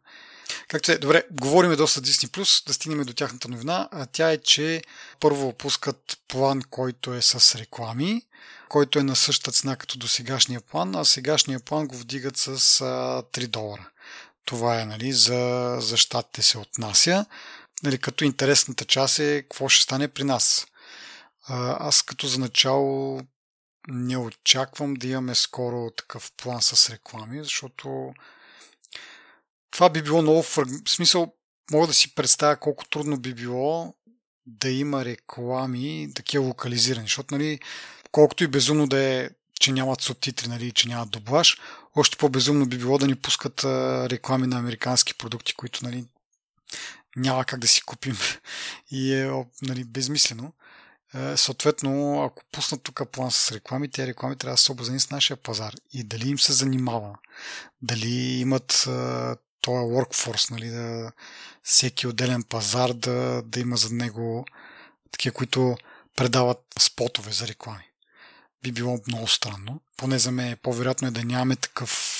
Както 0.68 0.91
е, 0.91 0.98
добре, 0.98 1.24
говориме 1.32 1.76
доста 1.76 2.02
Disney+, 2.02 2.28
Plus, 2.28 2.68
да 2.68 2.74
стигнем 2.74 3.04
до 3.04 3.14
тяхната 3.14 3.48
новина. 3.50 3.89
А 3.91 4.06
тя 4.06 4.32
е, 4.32 4.38
че 4.38 4.82
първо 5.20 5.54
пускат 5.54 6.18
план, 6.28 6.62
който 6.70 7.14
е 7.14 7.22
с 7.22 7.56
реклами, 7.56 8.22
който 8.70 9.00
е 9.00 9.04
на 9.04 9.16
същата 9.16 9.52
цена 9.52 9.76
като 9.76 9.98
до 9.98 10.08
сегашния 10.08 10.62
план, 10.62 10.96
а 10.96 11.06
сегашния 11.06 11.60
план 11.60 11.88
го 11.88 11.98
вдигат 11.98 12.38
с 12.38 12.80
3 12.80 13.48
долара. 13.48 13.89
Това 14.46 14.82
е, 14.82 14.86
нали, 14.86 15.14
за, 15.14 15.76
за 15.80 15.98
щатите 15.98 16.41
се 16.41 16.58
отнася. 16.58 17.26
Нали, 17.84 17.98
като 17.98 18.24
интересната 18.24 18.86
част 18.86 19.20
е 19.20 19.41
какво 19.41 19.70
ще 19.70 19.84
стане 19.84 20.08
при 20.08 20.24
нас. 20.24 20.68
Аз 21.48 22.02
като 22.02 22.28
за 22.28 22.39
начало 22.39 23.22
не 23.88 24.18
очаквам 24.18 24.94
да 24.94 25.08
имаме 25.08 25.36
скоро 25.36 25.91
такъв 25.98 26.32
план 26.38 26.62
с 26.62 26.89
реклами, 26.89 27.44
защото 27.44 28.14
това 29.74 29.89
би 29.89 30.01
било 30.01 30.21
много. 30.21 30.43
В 30.43 30.65
смисъл, 30.88 31.34
мога 31.71 31.88
да 31.88 31.93
си 31.93 32.15
представя 32.15 32.57
колко 32.57 32.86
трудно 32.86 33.17
би 33.17 33.34
било 33.34 33.93
да 34.45 34.69
има 34.69 35.05
реклами, 35.05 36.09
такива 36.15 36.45
локализирани, 36.45 37.05
защото, 37.05 37.34
нали, 37.34 37.59
колкото 38.11 38.43
и 38.43 38.47
безумно 38.47 38.88
да 38.88 39.03
е, 39.03 39.30
че 39.59 39.71
нямат 39.71 40.01
субтитри, 40.01 40.47
нали, 40.47 40.71
че 40.71 40.88
нямат 40.88 41.09
доблаж, 41.09 41.57
още 41.95 42.17
по-безумно 42.17 42.65
би 42.65 42.78
било 42.78 42.97
да 42.97 43.07
ни 43.07 43.15
пускат 43.15 43.63
а, 43.63 44.07
реклами 44.09 44.47
на 44.47 44.59
американски 44.59 45.13
продукти, 45.13 45.53
които, 45.53 45.86
нали, 45.86 46.05
няма 47.15 47.45
как 47.45 47.59
да 47.59 47.67
си 47.67 47.82
купим 47.82 48.17
и 48.91 49.13
е 49.13 49.32
нали, 49.61 49.84
безмислено. 49.84 50.53
Е, 51.15 51.38
съответно, 51.38 52.24
ако 52.24 52.43
пуснат 52.51 52.84
тук 52.84 53.01
план 53.11 53.32
с 53.32 53.51
реклами, 53.51 53.91
тези 53.91 54.07
реклами 54.07 54.36
трябва 54.36 54.53
да 54.53 54.61
се 54.61 54.71
образени 54.71 54.99
с 54.99 55.09
нашия 55.09 55.38
пазар 55.38 55.74
и 55.93 56.03
дали 56.03 56.30
им 56.30 56.39
се 56.39 56.53
занимава, 56.53 57.15
дали 57.82 58.09
имат 58.15 58.88
е, 58.88 58.91
този 59.64 59.76
workforce, 59.76 60.51
нали, 60.51 60.70
да, 60.70 61.11
всеки 61.64 62.07
отделен 62.07 62.43
пазар 62.43 62.93
да, 62.93 63.41
да 63.45 63.59
има 63.59 63.78
за 63.78 63.93
него 63.93 64.45
такива, 65.11 65.34
които 65.34 65.78
предават 66.16 66.59
спотове 66.80 67.32
за 67.32 67.47
реклами. 67.47 67.84
Би 68.64 68.72
било 68.72 68.99
много 69.07 69.28
странно. 69.28 69.82
Поне 69.97 70.20
за 70.20 70.32
мен 70.32 70.57
по-вероятно 70.64 71.07
е 71.07 71.11
да 71.11 71.24
нямаме 71.24 71.55
такъв 71.55 72.20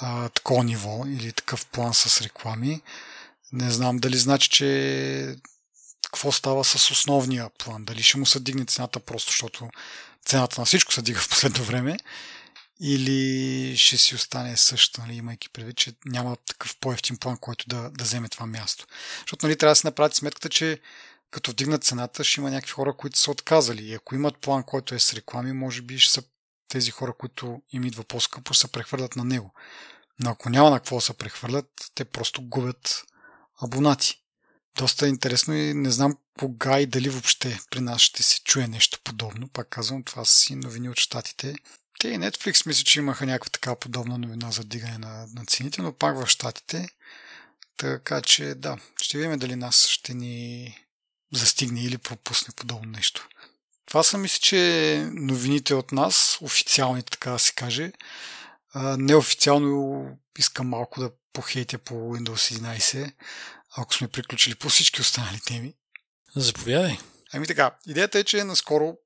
а, 0.00 0.28
такова 0.28 0.64
ниво 0.64 1.04
или 1.06 1.32
такъв 1.32 1.66
план 1.66 1.94
с 1.94 2.22
реклами. 2.22 2.82
Не 3.52 3.70
знам 3.70 3.98
дали 3.98 4.16
значи, 4.16 4.48
че 4.48 5.36
какво 6.04 6.32
става 6.32 6.64
с 6.64 6.90
основния 6.90 7.50
план. 7.58 7.84
Дали 7.84 8.02
ще 8.02 8.18
му 8.18 8.26
се 8.26 8.40
дигне 8.40 8.64
цената 8.64 9.00
просто, 9.00 9.30
защото 9.30 9.70
цената 10.26 10.60
на 10.60 10.64
всичко 10.64 10.92
се 10.92 11.02
дига 11.02 11.20
в 11.20 11.28
последно 11.28 11.64
време 11.64 11.98
или 12.80 13.76
ще 13.76 13.96
си 13.96 14.14
остане 14.14 14.56
също, 14.56 15.00
нали, 15.00 15.14
имайки 15.14 15.48
предвид, 15.48 15.76
че 15.76 15.94
няма 16.06 16.36
такъв 16.36 16.76
по-ефтин 16.80 17.16
план, 17.16 17.36
който 17.36 17.64
да, 17.68 17.90
да 17.90 18.04
вземе 18.04 18.28
това 18.28 18.46
място. 18.46 18.86
Защото 19.20 19.46
нали, 19.46 19.58
трябва 19.58 19.70
да 19.72 19.76
се 19.76 19.86
направи 19.86 20.14
сметката, 20.14 20.48
че 20.48 20.80
като 21.30 21.50
вдигнат 21.50 21.84
цената, 21.84 22.24
ще 22.24 22.40
има 22.40 22.50
някакви 22.50 22.72
хора, 22.72 22.96
които 22.96 23.18
са 23.18 23.30
отказали. 23.30 23.84
И 23.84 23.94
ако 23.94 24.14
имат 24.14 24.38
план, 24.38 24.62
който 24.62 24.94
е 24.94 24.98
с 24.98 25.14
реклами, 25.14 25.52
може 25.52 25.82
би 25.82 25.98
ще 25.98 26.12
са 26.12 26.22
тези 26.68 26.90
хора, 26.90 27.12
които 27.18 27.62
им 27.72 27.84
идва 27.84 28.04
по-скъпо, 28.04 28.54
се 28.54 28.72
прехвърлят 28.72 29.16
на 29.16 29.24
него. 29.24 29.54
Но 30.20 30.30
ако 30.30 30.50
няма 30.50 30.70
на 30.70 30.78
какво 30.78 30.96
да 30.96 31.02
се 31.02 31.14
прехвърлят, 31.14 31.90
те 31.94 32.04
просто 32.04 32.42
губят 32.42 33.04
абонати. 33.62 34.22
Доста 34.76 35.06
е 35.06 35.08
интересно 35.08 35.54
и 35.54 35.74
не 35.74 35.90
знам 35.90 36.16
кога 36.38 36.80
и 36.80 36.86
дали 36.86 37.08
въобще 37.08 37.60
при 37.70 37.80
нас 37.80 38.00
ще 38.00 38.22
се 38.22 38.40
чуе 38.40 38.66
нещо 38.66 38.98
подобно. 39.04 39.48
Пак 39.48 39.68
казвам, 39.68 40.02
това 40.02 40.24
са 40.24 40.34
си 40.34 40.54
новини 40.54 40.88
от 40.88 40.98
щатите. 40.98 41.54
Те 41.98 42.08
и 42.08 42.18
Netflix 42.18 42.66
мисля, 42.66 42.84
че 42.84 42.98
имаха 42.98 43.26
някаква 43.26 43.50
такава 43.50 43.76
подобна 43.76 44.18
новина 44.18 44.50
за 44.50 44.64
дигане 44.64 44.98
на, 44.98 45.26
на 45.34 45.46
цените, 45.46 45.82
но 45.82 45.92
пак 45.92 46.16
в 46.16 46.26
щатите. 46.26 46.88
Така 47.76 48.20
че 48.20 48.54
да, 48.54 48.78
ще 49.02 49.18
видим 49.18 49.38
дали 49.38 49.56
нас 49.56 49.88
ще 49.88 50.14
ни 50.14 50.74
застигне 51.32 51.84
или 51.84 51.98
пропусне 51.98 52.54
подобно 52.56 52.90
нещо. 52.90 53.28
Това 53.86 54.02
са 54.02 54.18
мисля, 54.18 54.38
че 54.40 55.10
новините 55.12 55.74
от 55.74 55.92
нас, 55.92 56.38
официалните 56.40 57.10
така 57.10 57.30
да 57.30 57.38
се 57.38 57.52
каже. 57.52 57.92
А, 58.72 58.96
неофициално 58.96 60.06
искам 60.38 60.68
малко 60.68 61.00
да 61.00 61.10
похейтя 61.32 61.78
по 61.78 61.94
Windows 61.94 62.58
11, 62.58 63.12
ако 63.76 63.94
сме 63.94 64.08
приключили 64.08 64.54
по 64.54 64.68
всички 64.68 65.00
останали 65.00 65.40
теми. 65.40 65.74
Заповядай. 66.36 66.98
Ами 67.32 67.46
така, 67.46 67.70
идеята 67.86 68.18
е, 68.18 68.24
че 68.24 68.44
наскоро 68.44 68.96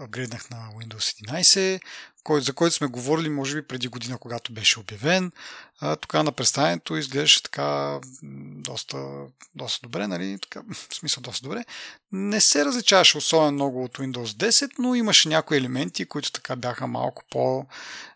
апгрейднах 0.00 0.50
на 0.50 0.56
Windows 0.56 1.30
11, 1.30 1.80
кой, 2.24 2.40
за 2.40 2.52
който 2.52 2.76
сме 2.76 2.86
говорили, 2.86 3.28
може 3.28 3.54
би, 3.54 3.68
преди 3.68 3.88
година, 3.88 4.18
когато 4.18 4.52
беше 4.52 4.80
обявен. 4.80 5.32
А, 5.80 5.96
тук 5.96 6.14
на 6.14 6.32
представянето 6.32 6.96
изглеждаше 6.96 7.42
така 7.42 8.00
доста, 8.62 9.06
доста 9.54 9.80
добре, 9.82 10.06
нали? 10.06 10.38
Така, 10.42 10.62
в 10.72 10.94
смисъл 10.94 11.22
доста 11.22 11.42
добре. 11.42 11.64
Не 12.12 12.40
се 12.40 12.64
различаваше 12.64 13.18
особено 13.18 13.52
много 13.52 13.84
от 13.84 13.98
Windows 13.98 14.24
10, 14.24 14.70
но 14.78 14.94
имаше 14.94 15.28
някои 15.28 15.56
елементи, 15.56 16.04
които 16.04 16.32
така 16.32 16.56
бяха 16.56 16.86
малко 16.86 17.22
по, 17.30 17.66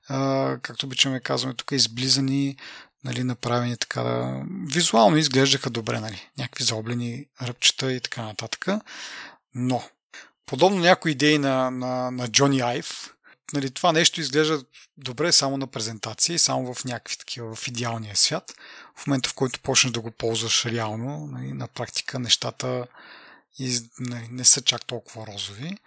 а, 0.08 0.58
както 0.62 0.86
обичаме 0.86 1.20
казваме 1.20 1.54
тук, 1.54 1.72
изблизани, 1.72 2.56
нали, 3.04 3.24
направени 3.24 3.76
така. 3.76 4.34
Визуално 4.72 5.16
изглеждаха 5.16 5.70
добре, 5.70 6.00
нали? 6.00 6.28
Някакви 6.38 6.64
заоблени 6.64 7.26
ръбчета 7.42 7.92
и 7.92 8.00
така 8.00 8.22
нататък. 8.22 8.66
Но, 9.54 9.82
подобно 10.46 10.78
някои 10.78 11.12
идеи 11.12 11.38
на, 11.38 11.70
на, 11.70 12.10
на 12.10 12.28
Джони 12.28 12.60
Айв, 12.60 13.14
нали, 13.52 13.70
това 13.70 13.92
нещо 13.92 14.20
изглежда 14.20 14.64
добре 14.96 15.32
само 15.32 15.56
на 15.56 15.66
презентации, 15.66 16.38
само 16.38 16.74
в 16.74 16.84
някакви 16.84 17.16
такива, 17.16 17.54
в 17.54 17.68
идеалния 17.68 18.16
свят. 18.16 18.54
В 18.96 19.06
момента, 19.06 19.28
в 19.28 19.34
който 19.34 19.60
почнеш 19.60 19.92
да 19.92 20.00
го 20.00 20.10
ползваш 20.10 20.66
реално, 20.66 21.28
нали, 21.32 21.52
на 21.52 21.68
практика 21.68 22.18
нещата 22.18 22.86
из, 23.58 23.82
нали, 23.98 24.28
не 24.30 24.44
са 24.44 24.62
чак 24.62 24.84
толкова 24.84 25.26
розови. 25.26 25.78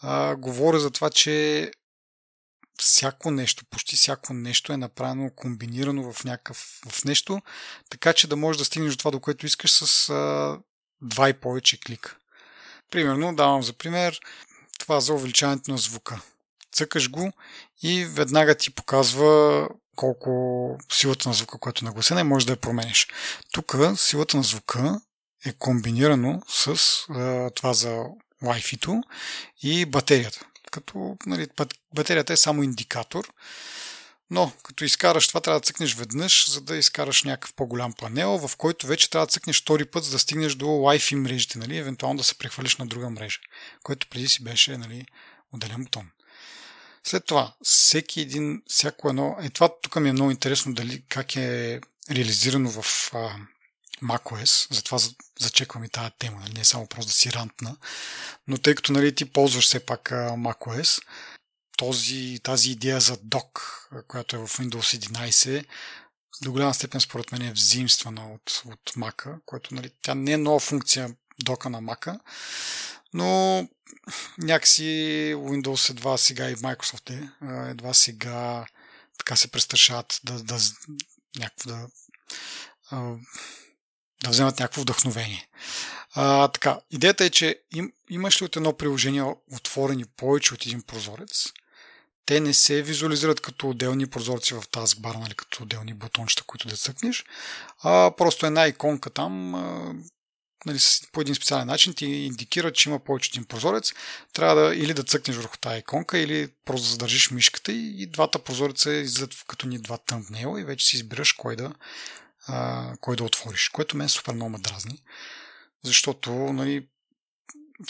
А, 0.00 0.36
говоря 0.36 0.80
за 0.80 0.90
това, 0.90 1.10
че 1.10 1.70
всяко 2.78 3.30
нещо, 3.30 3.64
почти 3.70 3.96
всяко 3.96 4.34
нещо 4.34 4.72
е 4.72 4.76
направено 4.76 5.30
комбинирано 5.30 6.12
в 6.12 6.24
някакъв 6.24 6.80
в 6.88 7.04
нещо, 7.04 7.42
така 7.90 8.12
че 8.12 8.28
да 8.28 8.36
можеш 8.36 8.58
да 8.58 8.64
стигнеш 8.64 8.92
до 8.92 8.96
това, 8.96 9.10
до 9.10 9.20
което 9.20 9.46
искаш 9.46 9.72
с 9.72 10.10
а, 10.10 10.58
два 11.02 11.28
и 11.28 11.32
повече 11.32 11.80
клика. 11.80 12.16
Примерно, 12.92 13.34
давам 13.34 13.62
за 13.62 13.72
пример 13.72 14.20
това 14.78 15.00
за 15.00 15.14
увеличаването 15.14 15.70
на 15.70 15.78
звука. 15.78 16.20
Цъкаш 16.72 17.10
го 17.10 17.32
и 17.82 18.04
веднага 18.04 18.54
ти 18.54 18.74
показва 18.74 19.68
колко 19.96 20.78
силата 20.92 21.28
на 21.28 21.34
звука, 21.34 21.58
която 21.58 21.84
е 21.84 21.88
нагласена 21.88 22.20
и 22.20 22.24
можеш 22.24 22.46
да 22.46 22.52
я 22.52 22.60
промениш. 22.60 23.08
Тук 23.52 23.76
силата 23.96 24.36
на 24.36 24.42
звука 24.42 25.00
е 25.46 25.52
комбинирано 25.52 26.42
с 26.48 26.68
а, 27.10 27.50
това 27.50 27.72
за 27.72 28.04
Wi-Fi-то 28.42 29.02
и 29.62 29.86
батерията 29.86 30.46
като 30.72 31.16
нали, 31.26 31.48
батерията 31.94 32.32
е 32.32 32.36
само 32.36 32.62
индикатор. 32.62 33.24
Но 34.32 34.52
като 34.62 34.84
изкараш 34.84 35.28
това, 35.28 35.40
трябва 35.40 35.60
да 35.60 35.64
цъкнеш 35.64 35.94
веднъж, 35.94 36.50
за 36.50 36.60
да 36.60 36.76
изкараш 36.76 37.22
някакъв 37.22 37.52
по-голям 37.54 37.92
панел, 37.92 38.48
в 38.48 38.56
който 38.56 38.86
вече 38.86 39.10
трябва 39.10 39.26
да 39.26 39.30
цъкнеш 39.30 39.62
втори 39.62 39.84
път, 39.84 40.04
за 40.04 40.10
да 40.10 40.18
стигнеш 40.18 40.54
до 40.54 40.64
Wi-Fi 40.66 41.14
мрежите, 41.14 41.58
нали, 41.58 41.76
евентуално 41.76 42.18
да 42.18 42.24
се 42.24 42.38
прехвалиш 42.38 42.76
на 42.76 42.86
друга 42.86 43.10
мрежа, 43.10 43.38
което 43.82 44.06
преди 44.08 44.28
си 44.28 44.44
беше 44.44 44.76
нали, 44.76 45.06
отделен 45.52 45.84
бутон. 45.84 46.10
След 47.04 47.26
това, 47.26 47.54
всеки 47.62 48.20
един, 48.20 48.62
всяко 48.66 49.08
едно, 49.08 49.36
е 49.42 49.50
това 49.50 49.68
тук 49.82 49.96
ми 49.96 50.08
е 50.08 50.12
много 50.12 50.30
интересно 50.30 50.74
дали 50.74 51.02
как 51.08 51.36
е 51.36 51.80
реализирано 52.10 52.70
в 52.70 53.10
а, 53.14 53.36
macOS, 54.02 54.74
затова 54.74 54.98
зачеквам 55.40 55.84
и 55.84 55.88
тази 55.88 56.10
тема, 56.18 56.40
нали? 56.40 56.52
не 56.52 56.60
е 56.60 56.64
само 56.64 56.86
просто 56.86 57.08
да 57.08 57.14
си 57.14 57.32
рантна, 57.32 57.76
но 58.48 58.58
тъй 58.58 58.74
като 58.74 58.92
нали, 58.92 59.14
ти 59.14 59.32
ползваш 59.32 59.66
все 59.66 59.86
пак 59.86 60.10
macOS, 60.10 61.02
този, 61.82 62.40
тази 62.42 62.70
идея 62.70 63.00
за 63.00 63.18
док, 63.22 63.62
която 64.08 64.36
е 64.36 64.38
в 64.38 64.48
Windows 64.48 65.08
11, 65.08 65.64
до 66.42 66.52
голяма 66.52 66.74
степен 66.74 67.00
според 67.00 67.32
мен 67.32 67.42
е 67.42 67.52
взаимствана 67.52 68.32
от, 68.32 68.62
от 68.66 68.94
Mac, 68.94 69.40
което 69.46 69.74
нали, 69.74 69.90
тя 70.02 70.14
не 70.14 70.32
е 70.32 70.36
нова 70.36 70.60
функция 70.60 71.14
дока 71.44 71.70
на 71.70 71.82
Mac, 71.82 72.20
но 73.14 73.68
някакси 74.38 74.82
Windows 75.36 75.90
едва 75.90 76.18
сега 76.18 76.50
и 76.50 76.56
Microsoft 76.56 77.10
е, 77.10 77.30
едва 77.70 77.94
сега 77.94 78.66
така 79.18 79.36
се 79.36 79.50
престрашават 79.50 80.20
да, 80.24 80.42
да, 80.42 80.58
някакво 81.38 81.70
да 81.70 81.88
да 84.22 84.30
вземат 84.30 84.58
някакво 84.58 84.82
вдъхновение. 84.82 85.48
А, 86.14 86.48
така, 86.48 86.80
идеята 86.90 87.24
е, 87.24 87.30
че 87.30 87.60
им, 87.74 87.92
имаш 88.10 88.42
ли 88.42 88.44
от 88.44 88.56
едно 88.56 88.76
приложение 88.76 89.34
отворени 89.52 90.04
повече 90.04 90.54
от 90.54 90.66
един 90.66 90.82
прозорец, 90.82 91.52
те 92.26 92.40
не 92.40 92.54
се 92.54 92.82
визуализират 92.82 93.40
като 93.40 93.68
отделни 93.68 94.06
прозорци 94.06 94.54
в 94.54 94.62
таскбар, 94.70 95.14
нали, 95.14 95.34
като 95.34 95.62
отделни 95.62 95.94
бутончета, 95.94 96.42
които 96.42 96.68
да 96.68 96.76
цъкнеш, 96.76 97.24
а 97.82 98.12
просто 98.16 98.46
една 98.46 98.66
иконка 98.66 99.10
там, 99.10 99.50
нали, 100.66 100.78
по 101.12 101.20
един 101.20 101.34
специален 101.34 101.66
начин 101.66 101.94
ти 101.94 102.06
индикира, 102.06 102.72
че 102.72 102.88
има 102.88 102.98
повече 102.98 103.30
един 103.34 103.44
прозорец. 103.44 103.92
Трябва 104.32 104.54
да 104.54 104.74
или 104.74 104.94
да 104.94 105.04
цъкнеш 105.04 105.36
върху 105.36 105.56
тази 105.56 105.78
иконка, 105.78 106.18
или 106.18 106.48
просто 106.64 106.88
задържиш 106.88 107.30
мишката 107.30 107.72
и, 107.72 108.02
и 108.02 108.06
двата 108.06 108.38
прозореца 108.38 108.92
излизат 108.92 109.34
като 109.46 109.68
ни 109.68 109.78
два 109.78 109.98
тъмбнела 109.98 110.60
и 110.60 110.64
вече 110.64 110.86
си 110.86 110.96
избираш 110.96 111.32
кой 111.32 111.56
да, 111.56 111.72
а, 112.46 112.92
кой 113.00 113.16
да 113.16 113.24
отвориш, 113.24 113.68
което 113.68 113.96
мен 113.96 114.08
супер 114.08 114.32
много 114.32 114.50
ме 114.50 114.58
дразни. 114.58 115.02
Защото 115.84 116.30
нали, 116.32 116.86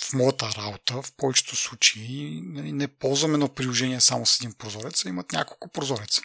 в 0.00 0.12
моята 0.12 0.50
работа, 0.56 1.02
в 1.02 1.12
повечето 1.16 1.56
случаи, 1.56 2.40
нали, 2.44 2.72
не 2.72 2.88
ползваме 2.88 3.34
едно 3.34 3.48
приложение 3.48 4.00
само 4.00 4.26
с 4.26 4.40
един 4.40 4.52
прозорец, 4.52 5.06
а 5.06 5.08
имат 5.08 5.32
няколко 5.32 5.68
прозореца. 5.68 6.22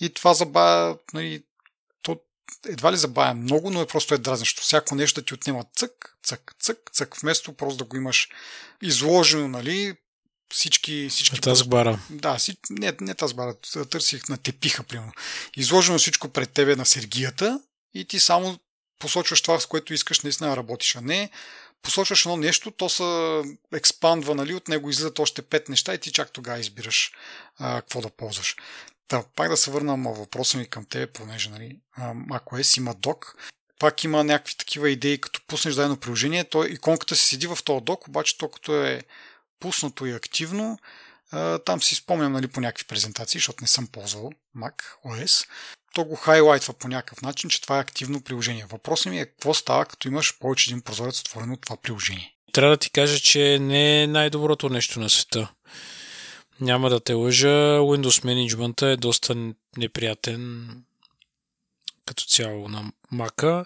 И 0.00 0.10
това 0.14 0.34
забавя, 0.34 0.98
нали, 1.14 1.42
то 2.02 2.20
едва 2.66 2.92
ли 2.92 2.96
забавя 2.96 3.34
много, 3.34 3.70
но 3.70 3.80
е 3.80 3.86
просто 3.86 4.14
е 4.14 4.18
дразнещо. 4.18 4.62
Всяко 4.62 4.94
нещо 4.94 5.20
да 5.20 5.24
ти 5.24 5.34
отнема 5.34 5.64
цък, 5.76 6.16
цък, 6.22 6.54
цък, 6.60 6.78
цък, 6.92 7.16
вместо 7.20 7.52
просто 7.52 7.76
да 7.76 7.84
го 7.84 7.96
имаш 7.96 8.28
изложено, 8.82 9.48
нали, 9.48 9.96
всички... 10.52 11.08
всички 11.10 11.40
Тазбара. 11.40 12.00
Да, 12.10 12.38
си, 12.38 12.56
не, 12.70 12.92
не 13.00 13.14
тазбара, 13.14 13.54
търсих 13.90 14.28
на 14.28 14.36
тепиха, 14.36 14.82
примерно. 14.82 15.12
Изложено 15.56 15.98
всичко 15.98 16.28
пред 16.28 16.50
тебе 16.50 16.76
на 16.76 16.86
сергията 16.86 17.60
и 17.94 18.04
ти 18.04 18.20
само 18.20 18.58
посочваш 18.98 19.42
това, 19.42 19.60
с 19.60 19.66
което 19.66 19.94
искаш 19.94 20.20
наистина 20.20 20.50
да 20.50 20.56
работиш, 20.56 20.96
а 20.96 21.00
не 21.00 21.30
посочваш 21.82 22.26
едно 22.26 22.36
нещо, 22.36 22.70
то 22.70 22.88
се 22.88 23.42
експандва, 23.72 24.34
нали, 24.34 24.54
от 24.54 24.68
него 24.68 24.90
излизат 24.90 25.18
още 25.18 25.42
пет 25.42 25.68
неща 25.68 25.94
и 25.94 25.98
ти 25.98 26.12
чак 26.12 26.32
тогава 26.32 26.58
избираш 26.58 27.12
а, 27.58 27.80
какво 27.80 28.00
да 28.00 28.10
ползваш. 28.10 28.56
Та, 29.08 29.24
пак 29.36 29.48
да 29.48 29.56
се 29.56 29.70
върна 29.70 29.96
на 29.96 30.12
въпроса 30.12 30.58
ми 30.58 30.66
към 30.66 30.84
теб, 30.84 31.12
понеже 31.12 31.50
нали, 31.50 31.78
ако 32.30 32.58
е 32.58 32.62
има 32.76 32.94
док, 32.94 33.36
пак 33.78 34.04
има 34.04 34.24
някакви 34.24 34.54
такива 34.54 34.90
идеи, 34.90 35.20
като 35.20 35.40
пуснеш 35.46 35.74
дадено 35.74 35.96
приложение, 35.96 36.44
то 36.44 36.64
иконката 36.64 37.16
си 37.16 37.24
седи 37.26 37.46
в 37.46 37.58
този 37.64 37.84
док, 37.84 38.08
обаче 38.08 38.38
то 38.38 38.50
като 38.50 38.84
е 38.84 39.02
пуснато 39.60 40.06
и 40.06 40.12
активно, 40.12 40.78
там 41.64 41.82
си 41.82 41.94
спомням 41.94 42.32
нали, 42.32 42.48
по 42.48 42.60
някакви 42.60 42.86
презентации, 42.86 43.38
защото 43.38 43.64
не 43.64 43.68
съм 43.68 43.86
ползвал 43.86 44.30
Mac 44.56 44.74
OS, 45.06 45.48
то 45.98 46.04
го 46.04 46.16
хайлайтва 46.16 46.74
по 46.74 46.88
някакъв 46.88 47.22
начин, 47.22 47.50
че 47.50 47.60
това 47.60 47.76
е 47.76 47.80
активно 47.80 48.20
приложение. 48.20 48.66
Въпросът 48.68 49.12
ми 49.12 49.20
е 49.20 49.26
какво 49.26 49.54
става, 49.54 49.86
като 49.86 50.08
имаш 50.08 50.38
повече 50.38 50.70
един 50.70 50.82
прозорец 50.82 51.20
отворен 51.20 51.52
от 51.52 51.60
това 51.60 51.76
приложение. 51.76 52.34
Трябва 52.52 52.70
да 52.70 52.76
ти 52.76 52.90
кажа, 52.90 53.18
че 53.18 53.58
не 53.58 54.02
е 54.02 54.06
най-доброто 54.06 54.68
нещо 54.68 55.00
на 55.00 55.10
света. 55.10 55.52
Няма 56.60 56.90
да 56.90 57.00
те 57.00 57.12
лъжа, 57.12 57.78
Windows 57.78 58.24
Management 58.24 58.92
е 58.92 58.96
доста 58.96 59.52
неприятен 59.76 60.68
като 62.06 62.24
цяло 62.24 62.68
на 62.68 62.92
Mac. 63.14 63.64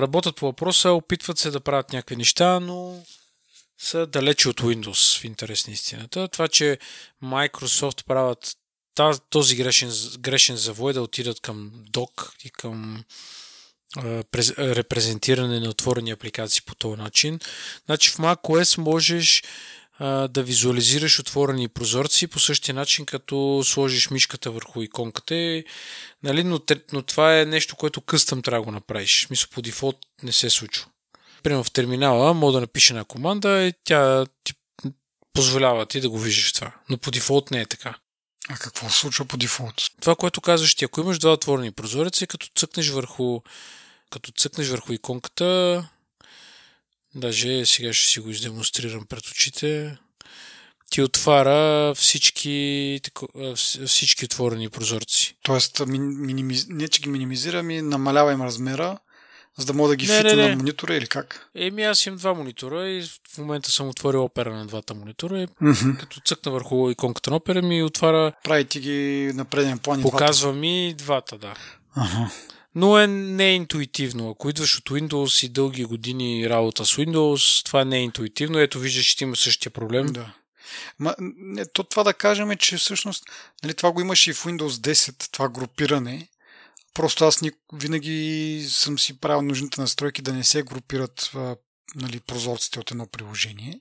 Работят 0.00 0.36
по 0.36 0.46
въпроса, 0.46 0.90
опитват 0.90 1.38
се 1.38 1.50
да 1.50 1.60
правят 1.60 1.92
някакви 1.92 2.16
неща, 2.16 2.60
но 2.60 3.02
са 3.78 4.06
далече 4.06 4.48
от 4.48 4.60
Windows 4.60 5.20
в 5.20 5.24
интерес 5.24 5.66
на 5.66 5.72
истината. 5.72 6.28
Това, 6.28 6.48
че 6.48 6.78
Microsoft 7.22 8.06
правят 8.06 8.56
този 9.30 9.56
грешен, 9.56 9.92
грешен 10.18 10.56
завой 10.56 10.92
да 10.92 11.02
отидат 11.02 11.40
към 11.40 11.70
док 11.74 12.32
и 12.44 12.50
към 12.50 13.04
репрезентиране 14.58 15.60
на 15.60 15.68
отворени 15.68 16.10
апликации 16.10 16.62
по 16.66 16.74
този 16.74 17.00
начин. 17.00 17.40
Значи 17.86 18.10
в 18.10 18.16
macOS 18.16 18.78
можеш 18.78 19.42
да 20.28 20.42
визуализираш 20.42 21.20
отворени 21.20 21.68
прозорци 21.68 22.26
по 22.26 22.38
същия 22.38 22.74
начин, 22.74 23.06
като 23.06 23.62
сложиш 23.64 24.10
мишката 24.10 24.50
върху 24.50 24.82
иконката. 24.82 25.62
Нали? 26.22 26.44
Но, 26.44 26.60
но 26.92 27.02
това 27.02 27.40
е 27.40 27.44
нещо, 27.44 27.76
което 27.76 28.00
къстъм 28.00 28.42
трябва 28.42 28.60
да 28.60 28.64
го 28.64 28.72
направиш. 28.72 29.26
Мисля, 29.30 29.48
по 29.50 29.62
дефолт 29.62 29.96
не 30.22 30.32
се 30.32 30.50
случва. 30.50 30.86
Примерно 31.42 31.64
в 31.64 31.72
терминала 31.72 32.34
мога 32.34 32.52
да 32.52 32.60
напиша 32.60 32.92
една 32.94 33.04
команда 33.04 33.62
и 33.62 33.72
тя 33.84 34.26
ти 34.44 34.52
позволява 35.32 35.86
ти 35.86 36.00
да 36.00 36.10
го 36.10 36.18
виждаш 36.18 36.52
това. 36.52 36.74
Но 36.88 36.98
по 36.98 37.10
дефолт 37.10 37.50
не 37.50 37.60
е 37.60 37.66
така. 37.66 37.94
А 38.50 38.56
какво 38.56 38.90
се 38.90 38.96
случва 38.96 39.24
по 39.24 39.36
дефолт? 39.36 39.74
Това, 40.00 40.16
което 40.16 40.40
казваш 40.40 40.74
ти, 40.74 40.84
ако 40.84 41.00
имаш 41.00 41.18
два 41.18 41.32
отворени 41.32 41.72
прозореца 41.72 42.24
и 42.24 42.26
като 42.26 42.46
цъкнеш 42.56 42.88
върху, 42.88 43.40
като 44.10 44.32
цъкнеш 44.32 44.68
върху 44.68 44.92
иконката, 44.92 45.88
даже 47.14 47.66
сега 47.66 47.92
ще 47.92 48.10
си 48.10 48.20
го 48.20 48.30
издемонстрирам 48.30 49.06
пред 49.06 49.26
очите, 49.26 49.98
ти 50.90 51.02
отваря 51.02 51.94
всички, 51.94 53.00
всички 53.86 54.24
отворени 54.24 54.68
прозорци. 54.68 55.36
Тоест, 55.42 55.82
минимиз... 55.86 56.66
не 56.68 56.88
че 56.88 57.02
ги 57.02 57.08
минимизира, 57.08 57.62
ми 57.62 57.82
намалява 57.82 58.32
им 58.32 58.42
размера, 58.42 58.98
за 59.60 59.66
да 59.66 59.72
мога 59.72 59.88
да 59.88 59.96
ги 59.96 60.06
не, 60.06 60.16
фитна 60.16 60.36
не, 60.36 60.42
не. 60.42 60.48
на 60.48 60.56
монитора 60.56 60.94
или 60.96 61.06
как? 61.06 61.50
Еми 61.54 61.82
аз 61.82 62.06
имам 62.06 62.18
два 62.18 62.34
монитора 62.34 62.88
и 62.88 63.02
в 63.02 63.38
момента 63.38 63.70
съм 63.70 63.88
отворил 63.88 64.24
опера 64.24 64.54
на 64.54 64.66
двата 64.66 64.94
монитора 64.94 65.42
и 65.42 65.46
mm-hmm. 65.46 66.00
като 66.00 66.20
цъкна 66.20 66.52
върху 66.52 66.90
иконката 66.90 67.30
на 67.30 67.36
опера 67.36 67.62
ми 67.62 67.82
отваря... 67.82 68.32
Прави 68.44 68.64
ти 68.64 68.80
ги 68.80 69.30
на 69.34 69.44
преден 69.44 69.78
план 69.78 70.00
и 70.00 70.02
Показва 70.02 70.48
двата. 70.48 70.60
ми 70.60 70.94
двата, 70.98 71.38
да. 71.38 71.54
Uh-huh. 71.96 72.30
Но 72.74 72.98
е 72.98 73.06
неинтуитивно. 73.06 74.30
Ако 74.30 74.50
идваш 74.50 74.78
от 74.78 74.90
Windows 74.90 75.46
и 75.46 75.48
дълги 75.48 75.84
години 75.84 76.50
работа 76.50 76.86
с 76.86 76.96
Windows, 76.96 77.64
това 77.64 77.84
не 77.84 77.98
е 77.98 78.02
интуитивно. 78.02 78.58
Ето 78.58 78.78
виждаш, 78.78 79.06
че 79.06 79.16
ти 79.16 79.24
има 79.24 79.36
същия 79.36 79.72
проблем. 79.72 80.06
Да. 80.06 80.32
Ма, 80.98 81.14
не, 81.18 81.66
то 81.66 81.84
това 81.84 82.04
да 82.04 82.14
кажем 82.14 82.50
е, 82.50 82.56
че 82.56 82.76
всъщност 82.76 83.24
нали, 83.62 83.74
това 83.74 83.92
го 83.92 84.00
имаш 84.00 84.26
и 84.26 84.32
в 84.32 84.44
Windows 84.44 84.68
10, 84.68 85.32
това 85.32 85.48
групиране, 85.48 86.28
Просто 86.94 87.24
аз 87.24 87.40
винаги 87.72 88.66
съм 88.68 88.98
си 88.98 89.20
правил 89.20 89.42
нужните 89.42 89.80
настройки 89.80 90.22
да 90.22 90.32
не 90.32 90.44
се 90.44 90.62
групират 90.62 91.30
нали, 91.94 92.20
прозорците 92.20 92.80
от 92.80 92.90
едно 92.90 93.06
приложение. 93.06 93.80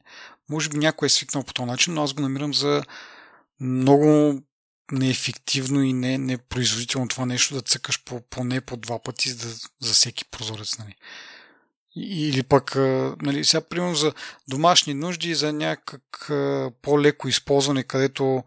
Може 0.50 0.70
би 0.70 0.78
някой 0.78 1.06
е 1.06 1.10
свикнал 1.10 1.44
по 1.44 1.54
този 1.54 1.68
начин, 1.68 1.94
но 1.94 2.04
аз 2.04 2.14
го 2.14 2.22
намирам 2.22 2.54
за 2.54 2.84
много 3.60 4.40
неефективно 4.92 5.84
и 5.84 5.94
не, 5.94 6.18
непроизводително 6.18 7.08
това 7.08 7.26
нещо 7.26 7.54
да 7.54 7.62
цъкаш 7.62 8.04
по, 8.04 8.22
поне 8.30 8.62
по 8.62 8.78
два 8.78 9.04
пъти 9.04 9.30
за, 9.30 9.56
за 9.80 9.94
всеки 9.94 10.26
прозорец. 10.26 10.78
Нали. 10.80 10.96
Или 11.96 12.44
пък, 12.44 12.76
нали, 13.22 13.46
сега, 13.46 13.62
примерно 13.62 13.96
за 13.96 14.14
домашни 14.48 14.94
нужди, 14.94 15.36
за 15.36 15.54
някак 15.54 16.32
по-леко 16.82 17.28
използване, 17.28 17.84
където 17.84 18.44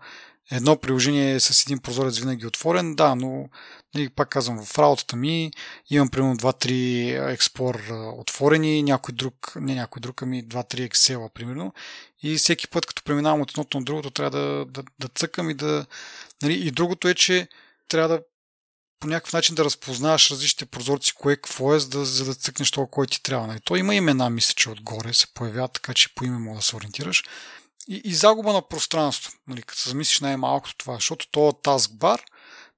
едно 0.50 0.76
приложение 0.76 1.34
е 1.34 1.40
с 1.40 1.62
един 1.62 1.78
прозорец 1.78 2.18
винаги 2.18 2.46
отворен, 2.46 2.94
да, 2.94 3.14
но 3.14 3.48
и 3.96 4.08
пак 4.08 4.28
казвам, 4.28 4.64
в 4.64 4.78
работата 4.78 5.16
ми 5.16 5.50
имам 5.90 6.08
примерно 6.08 6.36
2-3 6.36 7.32
експор 7.32 7.82
отворени, 8.16 8.82
някой 8.82 9.14
друг, 9.14 9.52
не 9.56 9.74
някой 9.74 10.00
друг, 10.00 10.22
ами 10.22 10.44
2-3 10.44 10.90
Excel, 10.90 11.32
примерно. 11.32 11.72
И 12.22 12.36
всеки 12.36 12.68
път, 12.68 12.86
като 12.86 13.02
преминавам 13.04 13.40
от 13.40 13.50
едното 13.50 13.78
на 13.78 13.84
другото, 13.84 14.10
трябва 14.10 14.30
да, 14.30 14.64
да, 14.64 14.82
да 14.98 15.08
цъкам 15.08 15.50
и 15.50 15.54
да... 15.54 15.86
Нали, 16.42 16.54
и 16.54 16.70
другото 16.70 17.08
е, 17.08 17.14
че 17.14 17.48
трябва 17.88 18.08
да 18.08 18.22
по 19.00 19.08
някакъв 19.08 19.32
начин 19.32 19.54
да 19.54 19.64
разпознаваш 19.64 20.30
различните 20.30 20.66
прозорци, 20.66 21.14
кое 21.14 21.36
какво 21.36 21.74
е, 21.74 21.80
за 21.80 21.88
да, 21.88 22.04
за 22.04 22.24
да 22.24 22.34
цъкнеш 22.34 22.70
това, 22.70 22.86
кой 22.90 23.06
ти 23.06 23.22
трябва. 23.22 23.46
Нали. 23.46 23.60
То 23.60 23.76
има 23.76 23.94
имена, 23.94 24.30
мисля, 24.30 24.54
че 24.56 24.70
отгоре 24.70 25.14
се 25.14 25.34
появяват, 25.34 25.72
така 25.72 25.94
че 25.94 26.14
по 26.14 26.24
име 26.24 26.38
мога 26.38 26.56
да 26.56 26.62
се 26.62 26.76
ориентираш. 26.76 27.24
И, 27.88 28.00
и 28.04 28.14
загуба 28.14 28.52
на 28.52 28.68
пространство, 28.68 29.32
нали, 29.48 29.62
като 29.62 29.80
се 29.80 29.88
замислиш 29.88 30.20
най-малкото 30.20 30.76
това, 30.76 30.94
защото 30.94 31.26
то 31.30 31.48
е 31.48 31.52
таскбар– 31.62 32.20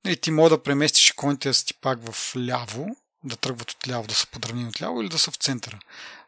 Нали, 0.05 0.17
ти 0.17 0.31
може 0.31 0.51
да 0.51 0.63
преместиш 0.63 1.09
иконите 1.09 1.49
да 1.49 1.55
са 1.55 1.67
ти 1.67 1.75
пак 1.75 2.13
в 2.13 2.37
ляво, 2.37 2.97
да 3.25 3.37
тръгват 3.37 3.71
от 3.71 3.89
ляво, 3.89 4.07
да 4.07 4.15
са 4.15 4.27
подравнени 4.27 4.69
от 4.69 4.83
ляво 4.83 5.01
или 5.01 5.09
да 5.09 5.19
са 5.19 5.31
в 5.31 5.37
центъра. 5.37 5.81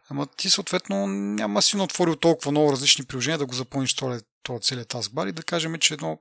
Ама 0.08 0.26
ти 0.26 0.50
съответно 0.50 1.06
няма 1.06 1.62
си 1.62 1.76
отворил 1.76 2.16
толкова 2.16 2.50
много 2.50 2.72
различни 2.72 3.04
приложения 3.04 3.38
да 3.38 3.46
го 3.46 3.54
запълниш 3.54 3.94
този, 3.94 4.24
този 4.42 4.62
целият 4.62 4.88
таскбар 4.88 5.26
и 5.26 5.32
да 5.32 5.42
кажем, 5.42 5.78
че 5.78 5.94
едно, 5.94 6.18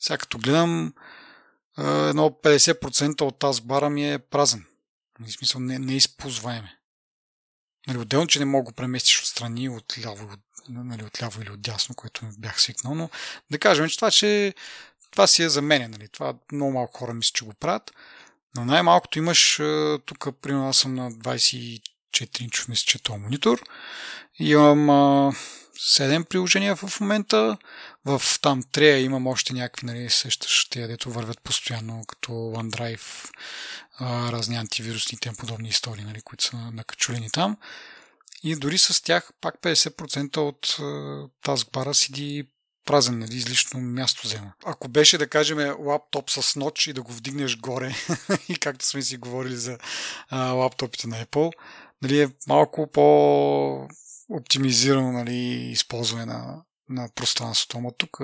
сега 0.00 0.18
като 0.18 0.38
гледам, 0.38 0.94
едно 1.78 2.30
50% 2.30 3.20
от 3.20 3.38
таскбара 3.38 3.90
ми 3.90 4.12
е 4.12 4.18
празен. 4.18 4.64
В 5.20 5.32
смисъл 5.32 5.60
не, 5.60 5.78
не 5.78 5.92
е 5.92 5.96
използваеме. 5.96 6.78
Нали, 7.86 7.98
отделно, 7.98 8.26
че 8.26 8.38
не 8.38 8.44
мога 8.44 8.70
да 8.70 8.76
преместиш 8.76 9.20
отстрани, 9.20 9.68
от 9.68 9.98
ляво, 10.04 10.30
нали, 10.68 11.04
от 11.04 11.22
ляво 11.22 11.42
или 11.42 11.50
от 11.50 11.62
дясно, 11.62 11.94
което 11.94 12.26
бях 12.38 12.60
свикнал, 12.60 12.94
но 12.94 13.10
да 13.50 13.58
кажем, 13.58 13.88
че 13.88 13.96
това, 13.96 14.10
че 14.10 14.54
това 15.12 15.26
си 15.26 15.42
е 15.42 15.48
за 15.48 15.62
мен, 15.62 15.90
нали? 15.90 16.08
Това 16.08 16.34
много 16.52 16.72
малко 16.72 16.98
хора 16.98 17.14
мисля, 17.14 17.32
че 17.34 17.44
го 17.44 17.54
правят. 17.54 17.92
Но 18.56 18.64
най-малкото 18.64 19.18
имаш, 19.18 19.56
тук, 20.06 20.28
примерно, 20.42 20.68
аз 20.68 20.76
съм 20.76 20.94
на 20.94 21.12
24 21.12 22.42
инчов, 22.42 22.68
мисля, 22.68 22.84
че 22.86 22.98
е 22.98 23.00
този 23.00 23.18
монитор. 23.18 23.62
Имам 24.38 24.90
а, 24.90 25.32
7 25.78 26.24
приложения 26.24 26.76
в 26.76 27.00
момента. 27.00 27.56
В 28.04 28.22
там 28.42 28.62
трея 28.72 28.98
имам 28.98 29.26
още 29.26 29.52
някакви, 29.52 29.86
нали, 29.86 30.10
сещаш, 30.10 30.68
те, 30.70 30.86
дето 30.86 31.10
вървят 31.10 31.42
постоянно, 31.42 32.04
като 32.08 32.32
OneDrive, 32.32 33.30
а, 33.98 34.32
разни 34.32 34.56
антивирусни 34.56 35.18
и 35.26 35.36
подобни 35.38 35.68
истории, 35.68 36.04
нали, 36.04 36.22
които 36.22 36.44
са 36.44 36.56
накачулени 36.56 37.30
там. 37.30 37.56
И 38.42 38.56
дори 38.56 38.78
с 38.78 39.02
тях 39.02 39.30
пак 39.40 39.54
50% 39.62 40.36
от 40.36 40.76
таскбара 41.42 41.94
седи 41.94 42.46
празен, 42.84 43.18
нали, 43.18 43.36
излишно 43.36 43.80
място 43.80 44.20
взема. 44.24 44.52
Ако 44.64 44.88
беше, 44.88 45.18
да 45.18 45.28
кажем, 45.28 45.74
лаптоп 45.78 46.30
с 46.30 46.56
ноч 46.56 46.86
и 46.86 46.92
да 46.92 47.02
го 47.02 47.12
вдигнеш 47.12 47.58
горе, 47.58 47.94
и 48.48 48.56
както 48.56 48.86
сме 48.86 49.02
си 49.02 49.16
говорили 49.16 49.56
за 49.56 49.78
а, 50.28 50.52
лаптопите 50.52 51.06
на 51.06 51.24
Apple, 51.24 51.52
нали, 52.02 52.22
е 52.22 52.28
малко 52.48 52.86
по 52.86 53.88
оптимизирано 54.28 55.12
нали, 55.12 55.36
използване 55.70 56.26
на, 56.26 56.62
на 56.88 57.08
пространството. 57.14 57.78
Ама 57.78 57.92
тук 57.98 58.18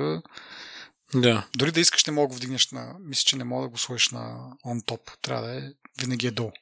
да. 1.15 1.47
дори 1.57 1.73
да 1.73 1.81
искаш 1.81 2.05
не 2.05 2.13
мога 2.13 2.29
да 2.29 2.29
го 2.29 2.35
вдигнеш 2.35 2.71
на... 2.71 2.97
Мисля, 3.01 3.23
че 3.27 3.37
не 3.37 3.45
мога 3.45 3.63
да 3.63 3.69
го 3.69 3.79
сложиш 3.79 4.11
на 4.11 4.53
on 4.67 4.85
top. 4.85 5.01
Трябва 5.23 5.47
да 5.47 5.57
е 5.59 5.63
винаги 6.01 6.27
е 6.27 6.31
долу. 6.31 6.53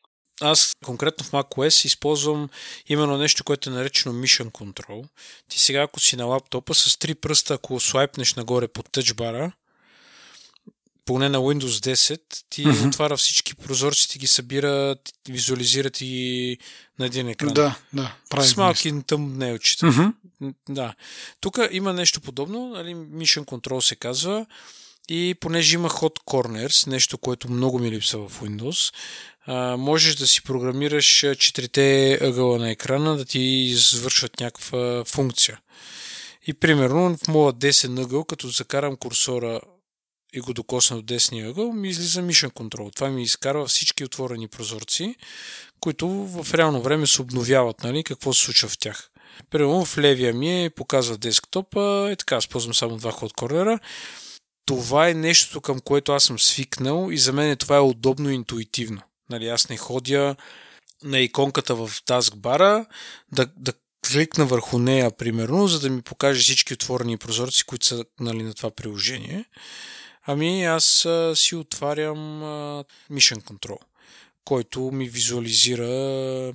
Аз 0.41 0.77
конкретно 0.85 1.25
в 1.25 1.31
macOS 1.31 1.87
използвам 1.87 2.49
именно 2.89 3.19
нещо, 3.19 3.45
което 3.45 3.71
е 3.71 3.73
наречено 3.73 4.15
Mission 4.15 4.51
Control. 4.51 5.05
Ти 5.49 5.59
сега, 5.59 5.83
ако 5.83 6.01
си 6.01 6.17
на 6.17 6.25
лаптопа 6.25 6.75
с 6.75 6.99
три 6.99 7.15
пръста, 7.15 7.55
ако 7.55 7.81
слайпнеш 7.81 8.35
нагоре 8.35 8.69
под 8.69 8.91
тъчбара, 8.93 9.53
поне 11.05 11.29
на 11.29 11.39
Windows 11.39 11.95
10, 11.95 12.21
ти 12.51 12.65
mm-hmm. 12.65 12.89
отваря 12.89 13.17
всички 13.17 13.55
прозорци, 13.55 14.09
ти 14.09 14.19
ги 14.19 14.27
събира, 14.27 14.97
визуализира 15.29 15.91
ти 15.91 16.59
на 16.99 17.07
един 17.07 17.29
екран. 17.29 17.55
Да, 17.55 17.79
да. 17.93 18.17
С 18.41 18.57
малки 18.57 19.03
тъмнелчета. 19.07 19.87
Mm-hmm. 19.87 20.55
Да. 20.69 20.95
Тук 21.41 21.59
има 21.71 21.93
нещо 21.93 22.21
подобно, 22.21 22.69
нали, 22.69 22.95
Mission 22.95 23.45
Control 23.45 23.81
се 23.81 23.97
казва. 23.97 24.47
И 25.09 25.35
понеже 25.41 25.75
има 25.75 25.91
Hot 25.91 26.17
Corners, 26.27 26.87
нещо, 26.87 27.19
което 27.19 27.51
много 27.51 27.79
ми 27.79 27.91
липсва 27.91 28.29
в 28.29 28.41
Windows, 28.41 28.95
можеш 29.77 30.15
да 30.15 30.27
си 30.27 30.43
програмираш 30.43 31.25
четирите 31.39 32.19
ъгъла 32.23 32.59
на 32.59 32.71
екрана 32.71 33.17
да 33.17 33.25
ти 33.25 33.41
извършват 33.41 34.41
някаква 34.41 35.05
функция. 35.05 35.61
И 36.47 36.55
примерно 36.55 37.17
в 37.17 37.29
моя 37.29 37.53
десен 37.53 37.99
ъгъл, 37.99 38.25
като 38.25 38.49
закарам 38.49 38.97
курсора 38.97 39.61
и 40.33 40.41
го 40.41 40.53
докосна 40.53 40.97
от 40.97 41.07
десния 41.07 41.49
ъгъл, 41.49 41.73
ми 41.73 41.89
излиза 41.89 42.23
Mission 42.23 42.53
Control. 42.53 42.95
Това 42.95 43.11
ми 43.11 43.23
изкарва 43.23 43.67
всички 43.67 44.05
отворени 44.05 44.49
прозорци, 44.49 45.15
които 45.81 46.09
в 46.09 46.55
реално 46.55 46.83
време 46.83 47.07
се 47.07 47.23
обновяват, 47.23 47.83
нали, 47.83 48.05
какво 48.05 48.33
се 48.33 48.45
случва 48.45 48.69
в 48.69 48.79
тях. 48.79 49.11
Примерно 49.51 49.85
в 49.85 49.99
левия 49.99 50.35
ми 50.35 50.65
е 50.65 50.71
показва 50.71 51.17
десктопа, 51.19 52.09
е 52.13 52.17
така, 52.17 52.37
аз 52.37 52.49
ползвам 52.49 52.75
само 52.75 52.97
два 52.97 53.11
ход 53.11 53.33
корнера. 53.33 53.79
Това 54.67 55.09
е 55.09 55.15
нещото, 55.15 55.61
към 55.61 55.81
което 55.81 56.13
аз 56.13 56.25
съм 56.25 56.39
свикнал 56.39 57.09
и 57.11 57.19
за 57.19 57.33
мен 57.33 57.57
това 57.57 57.77
е 57.77 57.81
удобно 57.81 58.31
и 58.31 58.35
интуитивно. 58.35 59.01
Нали, 59.31 59.49
аз 59.49 59.69
не 59.69 59.77
ходя 59.77 60.37
на 61.03 61.19
иконката 61.19 61.75
в 61.75 61.91
таскбара 62.07 62.87
да, 63.33 63.47
да 63.57 63.73
кликна 64.11 64.47
върху 64.47 64.79
нея, 64.79 65.11
примерно, 65.11 65.69
за 65.69 65.81
да 65.81 65.91
ми 65.91 66.03
покаже 66.03 66.43
всички 66.43 66.75
отворени 66.75 67.17
прозорци, 67.17 67.65
които 67.65 67.87
са 67.87 68.05
нали, 68.21 68.43
на 68.43 68.55
това 68.55 68.71
приложение. 68.71 69.45
Ами 70.27 70.65
аз 70.65 71.05
а, 71.05 71.37
си 71.37 71.57
отварям 71.57 72.43
а, 72.43 72.85
Mission 73.11 73.43
Control 73.43 73.79
който 74.47 74.81
ми 74.81 75.09
визуализира 75.09 76.53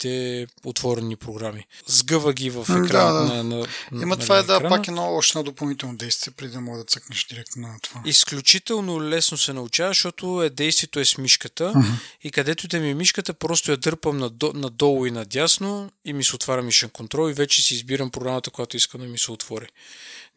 всичките 0.00 0.46
отворени 0.64 1.16
програми. 1.16 1.66
Сгъва 1.86 2.32
ги 2.32 2.50
в 2.50 2.66
екрана. 2.84 3.26
Да, 3.26 3.34
да. 3.34 3.44
На, 3.44 3.66
на, 3.92 4.02
Има 4.02 4.16
на, 4.16 4.16
това 4.16 4.38
е 4.38 4.42
да, 4.42 4.68
пак 4.68 4.88
едно 4.88 5.14
още 5.14 5.38
на 5.38 5.44
допълнително 5.44 5.96
действие, 5.96 6.32
преди 6.36 6.52
да 6.52 6.60
мога 6.60 6.78
да 6.78 6.84
цъкнеш 6.84 7.26
директно 7.26 7.68
на 7.68 7.78
това. 7.82 8.02
Изключително 8.06 9.02
лесно 9.02 9.38
се 9.38 9.52
научава, 9.52 9.90
защото 9.90 10.42
е, 10.42 10.50
действието 10.50 11.00
е 11.00 11.04
с 11.04 11.18
мишката 11.18 11.72
uh-huh. 11.76 11.92
и 12.22 12.30
където 12.30 12.68
да 12.68 12.80
ми 12.80 12.90
е 12.90 12.94
мишката, 12.94 13.34
просто 13.34 13.70
я 13.70 13.76
дърпам 13.76 14.18
надо, 14.18 14.52
надолу 14.54 15.06
и 15.06 15.10
надясно 15.10 15.90
и 16.04 16.12
ми 16.12 16.24
се 16.24 16.36
отваря 16.36 16.62
Mission 16.62 16.90
Control 16.90 17.30
и 17.30 17.34
вече 17.34 17.62
си 17.62 17.74
избирам 17.74 18.10
програмата, 18.10 18.50
която 18.50 18.76
искам 18.76 19.00
да 19.00 19.06
ми 19.06 19.18
се 19.18 19.32
отвори. 19.32 19.66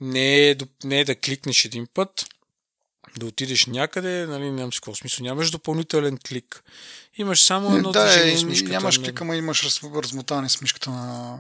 Не 0.02 0.50
е, 0.50 0.56
не 0.84 1.00
е 1.00 1.06
да 1.06 1.16
кликнеш 1.16 1.66
един 1.66 1.88
път, 1.94 2.26
да 3.18 3.26
отидеш 3.26 3.66
някъде, 3.66 4.26
нали, 4.26 4.52
нямам 4.52 4.74
си 4.74 4.80
какво 4.80 4.96
смисъл. 4.96 5.24
Нямаш 5.24 5.52
допълнителен 5.52 6.18
клик. 6.28 6.64
Имаш 7.18 7.42
само 7.42 7.76
едно 7.76 7.92
да, 7.92 8.06
движение 8.06 8.38
с 8.38 8.44
мишката. 8.44 8.72
Нямаш 8.72 9.00
клик, 9.00 9.22
ама 9.22 9.36
имаш 9.36 9.64
раз, 9.64 9.82
размотане 9.84 10.50
с 10.50 10.62
мишката 10.62 10.90
на 10.90 11.40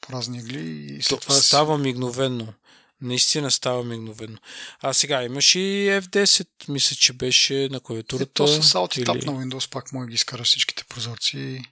по 0.00 0.12
разни 0.12 0.38
игли. 0.38 0.60
И 0.98 1.02
след 1.02 1.20
То, 1.20 1.26
това 1.26 1.34
става 1.34 1.76
си... 1.76 1.82
мигновенно. 1.82 2.52
Наистина 3.00 3.50
става 3.50 3.84
мигновено. 3.84 4.38
А 4.80 4.92
сега 4.92 5.22
имаш 5.22 5.54
и 5.54 5.58
F10, 6.02 6.46
мисля, 6.68 6.96
че 6.96 7.12
беше 7.12 7.68
на 7.70 7.80
клавиатурата. 7.80 8.30
Е, 8.30 8.34
то 8.34 8.46
с 8.46 8.72
Alt 8.72 8.98
или... 8.98 9.26
на 9.26 9.32
Windows 9.32 9.70
пак 9.70 9.92
може 9.92 10.04
да 10.04 10.08
ги 10.08 10.14
изкараш 10.14 10.48
всичките 10.48 10.84
прозорци 10.84 11.62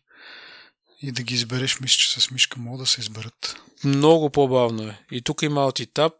и 1.03 1.13
да 1.13 1.23
ги 1.23 1.35
избереш, 1.35 1.81
мисля, 1.81 1.97
че 1.97 2.21
с 2.21 2.31
мишка 2.31 2.61
могат 2.61 2.81
да 2.81 2.87
се 2.87 3.01
изберат. 3.01 3.57
Много 3.85 4.31
по-бавно 4.31 4.83
е. 4.83 5.01
И 5.11 5.23
тук 5.23 5.43
има 5.43 5.73
Alt 5.73 6.13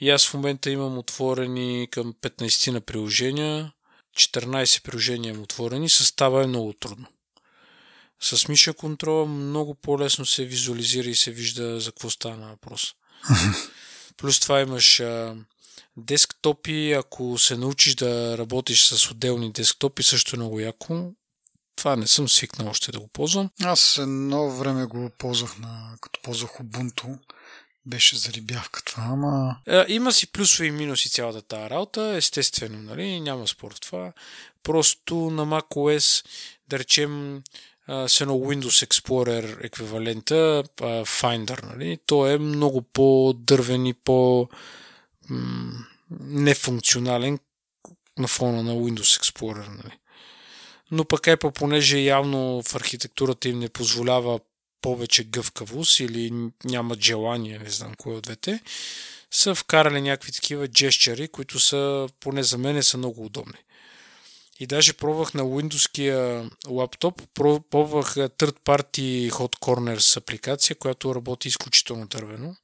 и 0.00 0.10
аз 0.10 0.26
в 0.26 0.34
момента 0.34 0.70
имам 0.70 0.98
отворени 0.98 1.88
към 1.90 2.14
15 2.14 2.70
на 2.70 2.80
приложения, 2.80 3.72
14 4.16 4.82
приложения 4.82 5.30
имам 5.30 5.42
отворени, 5.42 5.88
състава 5.88 6.44
е 6.44 6.46
много 6.46 6.72
трудно. 6.72 7.06
С 8.20 8.48
миша 8.48 8.72
контрола 8.72 9.26
много 9.26 9.74
по-лесно 9.74 10.26
се 10.26 10.44
визуализира 10.44 11.08
и 11.08 11.14
се 11.14 11.30
вижда 11.30 11.80
за 11.80 11.90
какво 11.90 12.10
стана 12.10 12.48
въпрос. 12.48 12.94
Плюс 14.16 14.40
това 14.40 14.60
имаш 14.60 15.00
а, 15.00 15.36
десктопи, 15.96 16.92
ако 16.92 17.38
се 17.38 17.56
научиш 17.56 17.94
да 17.94 18.38
работиш 18.38 18.84
с 18.84 19.10
отделни 19.10 19.52
десктопи, 19.52 20.02
също 20.02 20.36
е 20.36 20.38
много 20.38 20.60
яко. 20.60 21.12
Това 21.76 21.96
не 21.96 22.06
съм 22.06 22.28
свикнал 22.28 22.68
още 22.68 22.92
да 22.92 23.00
го 23.00 23.08
ползвам. 23.08 23.50
Аз 23.62 23.98
едно 23.98 24.50
време 24.50 24.84
го 24.84 25.10
ползвах 25.18 25.58
на, 25.58 25.96
като 26.00 26.20
ползвах 26.22 26.50
Ubuntu. 26.50 27.18
Беше 27.86 28.16
зарибявка 28.16 28.82
това, 28.84 29.02
ама... 29.02 29.56
Е, 29.66 29.84
има 29.88 30.12
си 30.12 30.32
плюсове 30.32 30.66
и 30.66 30.70
минуси 30.70 31.10
цялата 31.10 31.42
тази 31.42 31.70
работа, 31.70 32.14
естествено, 32.16 32.82
нали? 32.82 33.20
Няма 33.20 33.48
спор 33.48 33.74
в 33.74 33.80
това. 33.80 34.12
Просто 34.62 35.14
на 35.14 35.46
macOS, 35.46 36.26
да 36.68 36.78
речем, 36.78 37.42
с 37.88 38.20
едно 38.20 38.34
Windows 38.34 38.86
Explorer 38.86 39.64
еквивалента, 39.64 40.64
Finder, 40.80 41.62
нали? 41.62 41.98
То 42.06 42.26
е 42.26 42.38
много 42.38 42.82
по-дървен 42.82 43.86
и 43.86 43.94
по- 43.94 44.48
нефункционален 46.20 47.38
на 48.18 48.28
фона 48.28 48.62
на 48.62 48.72
Windows 48.72 49.22
Explorer, 49.22 49.68
нали? 49.68 49.98
Но 50.90 51.04
пък 51.04 51.20
Apple, 51.20 51.50
понеже 51.50 51.98
явно 51.98 52.62
в 52.62 52.74
архитектурата 52.74 53.48
им 53.48 53.58
не 53.58 53.68
позволява 53.68 54.40
повече 54.80 55.24
гъвкавост 55.24 56.00
или 56.00 56.50
нямат 56.64 57.02
желание, 57.02 57.58
не 57.58 57.70
знам 57.70 57.94
кое 57.94 58.14
от 58.14 58.22
двете, 58.22 58.60
са 59.30 59.54
вкарали 59.54 60.00
някакви 60.00 60.32
такива 60.32 60.68
джещери, 60.68 61.28
които 61.28 61.60
са, 61.60 62.08
поне 62.20 62.42
за 62.42 62.58
мен, 62.58 62.82
са 62.82 62.98
много 62.98 63.24
удобни. 63.24 63.58
И 64.60 64.66
даже 64.66 64.92
пробвах 64.92 65.34
на 65.34 65.42
Windows 65.42 66.50
лаптоп, 66.68 67.22
пробвах 67.34 68.14
Third 68.14 68.56
Party 68.64 69.30
Hot 69.30 69.58
Corners 69.58 70.16
апликация, 70.16 70.76
която 70.76 71.14
работи 71.14 71.48
изключително 71.48 72.06
дървено. 72.06 72.56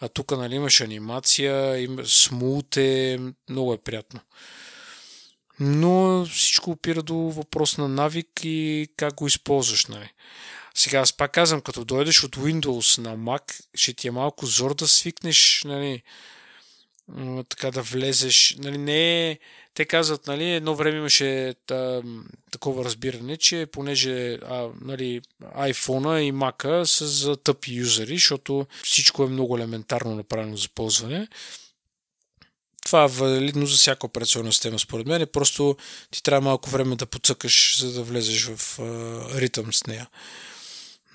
А 0.00 0.08
тук 0.08 0.30
нали, 0.30 0.54
имаш 0.54 0.80
анимация, 0.80 1.78
има 1.78 2.02
смут 2.06 2.76
е, 2.76 3.20
много 3.48 3.72
е 3.72 3.78
приятно 3.78 4.20
но 5.60 6.24
всичко 6.24 6.70
опира 6.70 7.02
до 7.02 7.16
въпрос 7.16 7.78
на 7.78 7.88
навик 7.88 8.28
и 8.42 8.88
как 8.96 9.14
го 9.14 9.26
използваш. 9.26 9.86
Нали. 9.86 10.12
Сега 10.74 10.98
аз 10.98 11.12
пак 11.12 11.32
казвам, 11.32 11.60
като 11.60 11.84
дойдеш 11.84 12.24
от 12.24 12.36
Windows 12.36 12.98
на 12.98 13.16
Mac, 13.16 13.60
ще 13.74 13.92
ти 13.92 14.08
е 14.08 14.10
малко 14.10 14.46
зор 14.46 14.74
да 14.74 14.88
свикнеш, 14.88 15.62
нали, 15.64 16.02
така 17.48 17.70
да 17.70 17.82
влезеш. 17.82 18.56
Нали, 18.58 18.78
не 18.78 19.30
е... 19.30 19.38
Те 19.74 19.84
казват, 19.84 20.26
нали, 20.26 20.50
едно 20.50 20.74
време 20.74 20.98
имаше 20.98 21.54
та, 21.66 22.02
такова 22.50 22.84
разбиране, 22.84 23.36
че 23.36 23.66
понеже 23.72 24.34
а, 24.34 24.68
нали, 24.80 25.20
iPhone 25.42 26.18
и 26.18 26.32
Mac 26.32 26.84
са 26.84 27.06
за 27.06 27.36
тъпи 27.36 27.72
юзери, 27.72 28.14
защото 28.14 28.66
всичко 28.82 29.22
е 29.22 29.28
много 29.28 29.56
елементарно 29.56 30.14
направено 30.14 30.56
за 30.56 30.68
ползване. 30.68 31.28
Това 32.86 33.04
е 33.04 33.08
валидно 33.08 33.66
за 33.66 33.76
всяка 33.76 34.06
операционна 34.06 34.52
система, 34.52 34.78
според 34.78 35.06
мен. 35.06 35.26
Просто 35.32 35.76
ти 36.10 36.22
трябва 36.22 36.40
малко 36.40 36.70
време 36.70 36.96
да 36.96 37.06
подсъкаш, 37.06 37.80
за 37.80 37.92
да 37.92 38.02
влезеш 38.02 38.44
в 38.44 38.78
а, 38.78 38.82
ритъм 39.40 39.72
с 39.72 39.86
нея. 39.86 40.08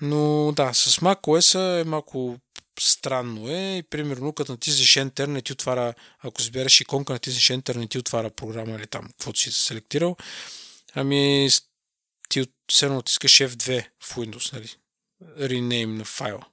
Но 0.00 0.52
да, 0.56 0.74
с 0.74 0.98
macOS 0.98 1.80
е 1.80 1.84
малко 1.84 2.38
странно 2.80 3.50
е. 3.50 3.76
И, 3.78 3.82
примерно, 3.82 4.32
като 4.32 4.52
натиснеш 4.52 4.94
Enter, 4.94 5.26
не 5.26 5.42
ти 5.42 5.52
отваря, 5.52 5.94
ако 6.20 6.40
избереш 6.40 6.80
иконка, 6.80 7.12
натиснеш 7.12 7.48
Enter, 7.48 7.76
не 7.76 7.88
ти 7.88 7.98
отваря 7.98 8.30
програма 8.30 8.76
или 8.76 8.86
там, 8.86 9.08
каквото 9.08 9.40
си 9.40 9.52
селектирал. 9.52 10.16
Ами, 10.94 11.48
ти 12.28 12.46
все 12.68 12.86
едно 12.86 12.96
натискаш 12.96 13.32
F2 13.32 13.84
в 14.00 14.16
Windows, 14.16 14.52
нали? 14.52 14.68
Rename 15.38 15.96
на 15.98 16.04
файла. 16.04 16.44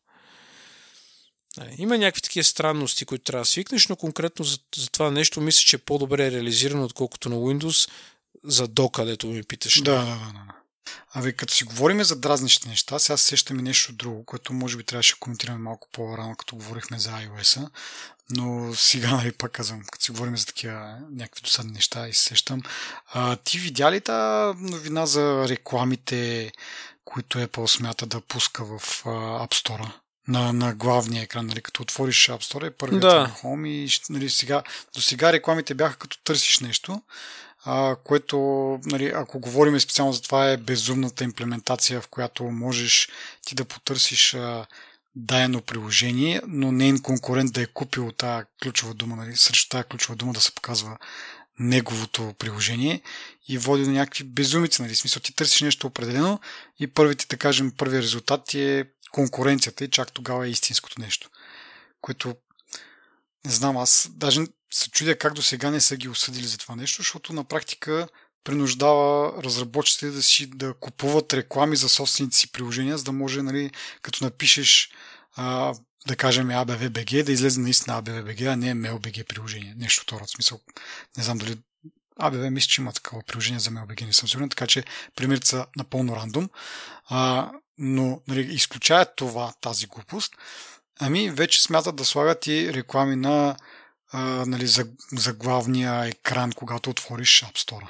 Нали, 1.60 1.76
има 1.78 1.98
някакви 1.98 2.22
такива 2.22 2.44
странности, 2.44 3.06
които 3.06 3.24
трябва 3.24 3.42
да 3.42 3.46
свикнеш, 3.46 3.88
но 3.88 3.96
конкретно 3.96 4.46
за, 4.46 4.58
за 4.76 4.90
това 4.90 5.12
нещо 5.12 5.42
мисля, 5.42 5.62
че 5.62 5.76
е 5.76 5.80
по-добре 5.80 6.28
е 6.28 6.32
реализирано, 6.32 6.84
отколкото 6.84 7.30
на 7.30 7.36
Windows, 7.36 7.90
за 8.44 8.68
до 8.68 8.90
където 8.90 9.28
ми 9.28 9.44
питаш. 9.44 9.82
Да, 9.82 9.96
да, 9.96 10.06
да. 10.06 10.32
да. 10.34 10.56
Абе, 11.14 11.32
като 11.32 11.54
си 11.54 11.64
говорим 11.64 12.04
за 12.04 12.20
дразнещи 12.20 12.68
неща, 12.68 13.00
сега 13.00 13.18
сещаме 13.18 13.62
нещо 13.62 13.94
друго, 13.94 14.26
което 14.26 14.54
може 14.54 14.78
би 14.78 14.84
трябваше 14.84 15.14
да 15.14 15.20
коментираме 15.20 15.60
малко 15.60 15.88
по-рано, 15.92 16.36
като 16.36 16.56
говорихме 16.56 17.00
за 17.00 17.10
iOS-а, 17.10 17.70
но 18.30 18.74
сега, 18.76 19.12
нали, 19.12 19.32
пак 19.32 19.52
казвам, 19.52 19.82
като 19.92 20.04
си 20.04 20.12
говорим 20.12 20.38
за 20.38 20.46
такива 20.46 20.98
някакви 21.12 21.42
досадни 21.42 21.72
неща 21.72 22.08
и 22.08 22.14
се 22.14 22.24
сещам. 22.24 22.62
А, 23.08 23.36
ти 23.36 23.60
видя 23.60 23.92
ли 23.92 24.02
та 24.02 24.54
новина 24.58 25.06
за 25.06 25.46
рекламите, 25.48 26.52
които 27.06 27.38
Apple 27.38 27.68
смята 27.68 28.06
да 28.06 28.22
пуска 28.22 28.66
в 28.66 29.04
App 29.04 29.54
Store 29.54 29.92
на, 30.30 30.54
на 30.54 30.76
главния 30.76 31.24
екран, 31.24 31.46
нали, 31.46 31.62
като 31.62 31.82
отвориш 31.82 32.28
App 32.28 32.54
Store 32.54 32.68
е 32.68 32.72
първият 32.72 33.02
Да. 33.02 33.20
на 33.20 33.30
Home 33.30 33.68
и 33.68 34.02
нали, 34.10 34.30
сега, 34.30 34.64
до 34.96 35.02
сега 35.02 35.34
рекламите 35.34 35.74
бяха 35.74 35.98
като 35.98 36.24
търсиш 36.24 36.60
нещо, 36.60 37.02
а, 37.66 37.96
което, 38.04 38.38
нали, 38.86 39.12
ако 39.16 39.40
говорим 39.40 39.80
специално 39.80 40.14
за 40.14 40.22
това 40.22 40.50
е 40.50 40.58
безумната 40.58 41.24
имплементация, 41.24 42.02
в 42.02 42.08
която 42.08 42.44
можеш 42.44 43.10
ти 43.46 43.56
да 43.56 43.66
потърсиш 43.66 44.34
а, 44.34 44.66
дадено 45.16 45.62
приложение, 45.62 46.42
но 46.48 46.72
нейн 46.72 47.02
конкурент 47.02 47.54
да 47.54 47.62
е 47.62 47.66
купил 47.66 48.12
тази 48.12 48.46
ключова 48.64 48.94
дума, 48.94 49.16
нали, 49.16 49.36
срещу 49.36 49.70
тази 49.70 49.84
ключова 49.84 50.16
дума 50.16 50.34
да 50.34 50.42
се 50.42 50.56
показва 50.56 50.98
неговото 51.60 52.34
приложение 52.40 53.02
и 53.48 53.58
води 53.58 53.84
до 53.84 53.92
някакви 53.92 54.24
безумици. 54.24 54.82
Нали? 54.82 54.96
Смисъл, 54.96 55.22
ти 55.22 55.36
търсиш 55.36 55.62
нещо 55.62 55.88
определено 55.88 56.40
и 56.80 56.88
първите, 56.88 57.26
да 57.30 57.38
кажем, 57.38 57.72
първият 57.78 58.04
резултат 58.04 58.42
ти 58.46 58.62
е 58.62 58.86
конкуренцията 59.12 59.84
и 59.84 59.90
чак 59.90 60.12
тогава 60.12 60.48
е 60.48 60.50
истинското 60.50 61.02
нещо. 61.02 61.30
Което 62.02 62.36
не 63.46 63.52
знам, 63.52 63.78
аз 63.78 64.10
даже 64.12 64.42
се 64.74 64.90
чудя 64.90 65.18
как 65.18 65.34
до 65.34 65.42
сега 65.42 65.72
не 65.72 65.82
са 65.82 65.98
ги 65.98 66.10
осъдили 66.10 66.46
за 66.46 66.58
това 66.58 66.76
нещо, 66.76 67.02
защото 67.02 67.34
на 67.34 67.44
практика 67.44 68.08
принуждава 68.44 69.34
разработчиците 69.44 70.12
да 70.12 70.24
си 70.24 70.50
да 70.50 70.74
купуват 70.74 71.34
реклами 71.34 71.76
за 71.76 71.90
собствените 71.90 72.38
си 72.38 72.52
приложения, 72.52 72.98
за 72.98 73.04
да 73.04 73.12
може, 73.12 73.42
нали, 73.42 73.72
като 74.02 74.24
напишеш 74.24 74.92
а, 75.36 75.74
да 76.08 76.16
кажем 76.16 76.48
ABVBG, 76.48 77.24
да 77.24 77.32
излезе 77.32 77.60
наистина 77.60 78.04
ABVBG, 78.04 78.54
а 78.54 78.56
не 78.56 78.74
MailBG 78.74 79.24
приложение. 79.24 79.74
Нещо 79.78 80.02
второ. 80.02 80.26
В 80.26 80.30
смисъл, 80.30 80.60
не 81.18 81.24
знам 81.24 81.38
дали 81.38 81.58
ABV 82.22 82.50
мисля, 82.50 82.68
че 82.68 82.82
има 82.82 82.94
такова 82.94 83.24
приложение 83.28 83.60
за 83.60 83.70
MailBG, 83.70 84.06
не 84.06 84.14
съм 84.14 84.30
сигурен, 84.30 84.50
така 84.50 84.68
че 84.68 84.84
примерите 85.16 85.48
са 85.48 85.66
напълно 85.78 86.16
рандом. 86.16 86.50
А, 87.06 87.52
но 87.80 88.22
нали, 88.28 88.42
изключая 88.42 89.16
това, 89.16 89.54
тази 89.62 89.88
глупост, 89.88 90.34
ами 91.00 91.32
вече 91.32 91.64
смятат 91.64 91.96
да 91.96 92.06
слагат 92.06 92.48
и 92.48 92.74
реклами 92.74 93.16
на 93.16 93.56
а, 94.12 94.20
нали, 94.46 94.68
за, 94.68 94.88
за 95.12 95.34
главния 95.34 96.06
екран, 96.06 96.52
когато 96.52 96.90
отвориш 96.90 97.44
App 97.44 97.58
Store. 97.58 97.90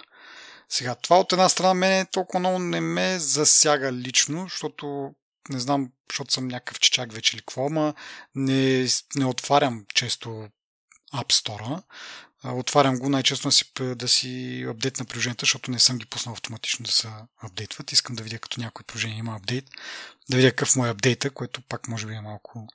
Сега, 0.69 0.95
това 0.95 1.19
от 1.19 1.31
една 1.31 1.49
страна 1.49 1.73
мене 1.73 2.05
толкова 2.05 2.39
много 2.39 2.59
не 2.59 2.81
ме 2.81 3.19
засяга 3.19 3.91
лично, 3.91 4.43
защото 4.43 5.11
не 5.49 5.59
знам, 5.59 5.91
защото 6.11 6.33
съм 6.33 6.47
някакъв 6.47 6.79
чечак 6.79 7.13
вече 7.13 7.35
или 7.35 7.41
какво, 7.41 7.65
ама 7.65 7.93
не, 8.35 8.87
не 9.15 9.25
отварям 9.25 9.85
често 9.93 10.29
App 11.13 11.31
Store. 11.31 11.81
Отварям 12.43 12.99
го 12.99 13.09
най-често 13.09 13.47
да 13.47 13.51
си, 13.51 13.65
да 13.79 14.07
си 14.07 14.65
апдейт 14.69 14.99
на 14.99 15.05
приложенията, 15.05 15.43
защото 15.43 15.71
не 15.71 15.79
съм 15.79 15.97
ги 15.97 16.05
пуснал 16.05 16.33
автоматично 16.33 16.85
да 16.85 16.91
се 16.91 17.07
апдейтват. 17.41 17.91
Искам 17.91 18.15
да 18.15 18.23
видя 18.23 18.39
като 18.39 18.59
някой 18.59 18.83
приложение 18.83 19.17
има 19.17 19.35
апдейт, 19.35 19.65
да 20.29 20.37
видя 20.37 20.49
какъв 20.49 20.75
му 20.75 20.85
е 20.85 20.89
апдейта, 20.89 21.29
което 21.29 21.61
пак 21.61 21.87
може 21.87 22.07
би 22.07 22.13
е 22.13 22.21
малко 22.21 22.67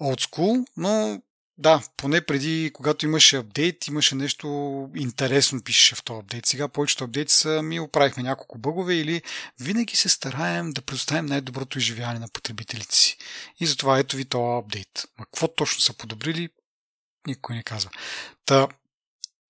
old 0.00 0.28
school, 0.30 0.66
но 0.76 1.22
да, 1.58 1.82
поне 1.96 2.20
преди, 2.20 2.70
когато 2.74 3.06
имаше 3.06 3.36
апдейт, 3.36 3.86
имаше 3.86 4.14
нещо 4.14 4.46
интересно, 4.96 5.62
пишеше 5.62 5.94
в 5.94 6.02
този 6.04 6.18
апдейт. 6.18 6.46
Сега 6.46 6.68
повечето 6.68 7.04
апдейти 7.04 7.34
са 7.34 7.62
ми 7.62 7.80
оправихме 7.80 8.22
няколко 8.22 8.58
бъгове 8.58 8.94
или 8.94 9.22
винаги 9.60 9.96
се 9.96 10.08
стараем 10.08 10.70
да 10.70 10.82
предоставим 10.82 11.26
най-доброто 11.26 11.78
изживяване 11.78 12.18
на 12.18 12.28
потребителите 12.28 12.96
си. 12.96 13.16
И 13.60 13.66
затова 13.66 13.98
ето 13.98 14.16
ви 14.16 14.24
този 14.24 14.64
апдейт. 14.64 15.04
А 15.18 15.24
какво 15.24 15.48
точно 15.48 15.80
са 15.80 15.92
подобрили, 15.92 16.48
никой 17.26 17.56
не 17.56 17.62
казва. 17.62 17.90
Та, 18.46 18.68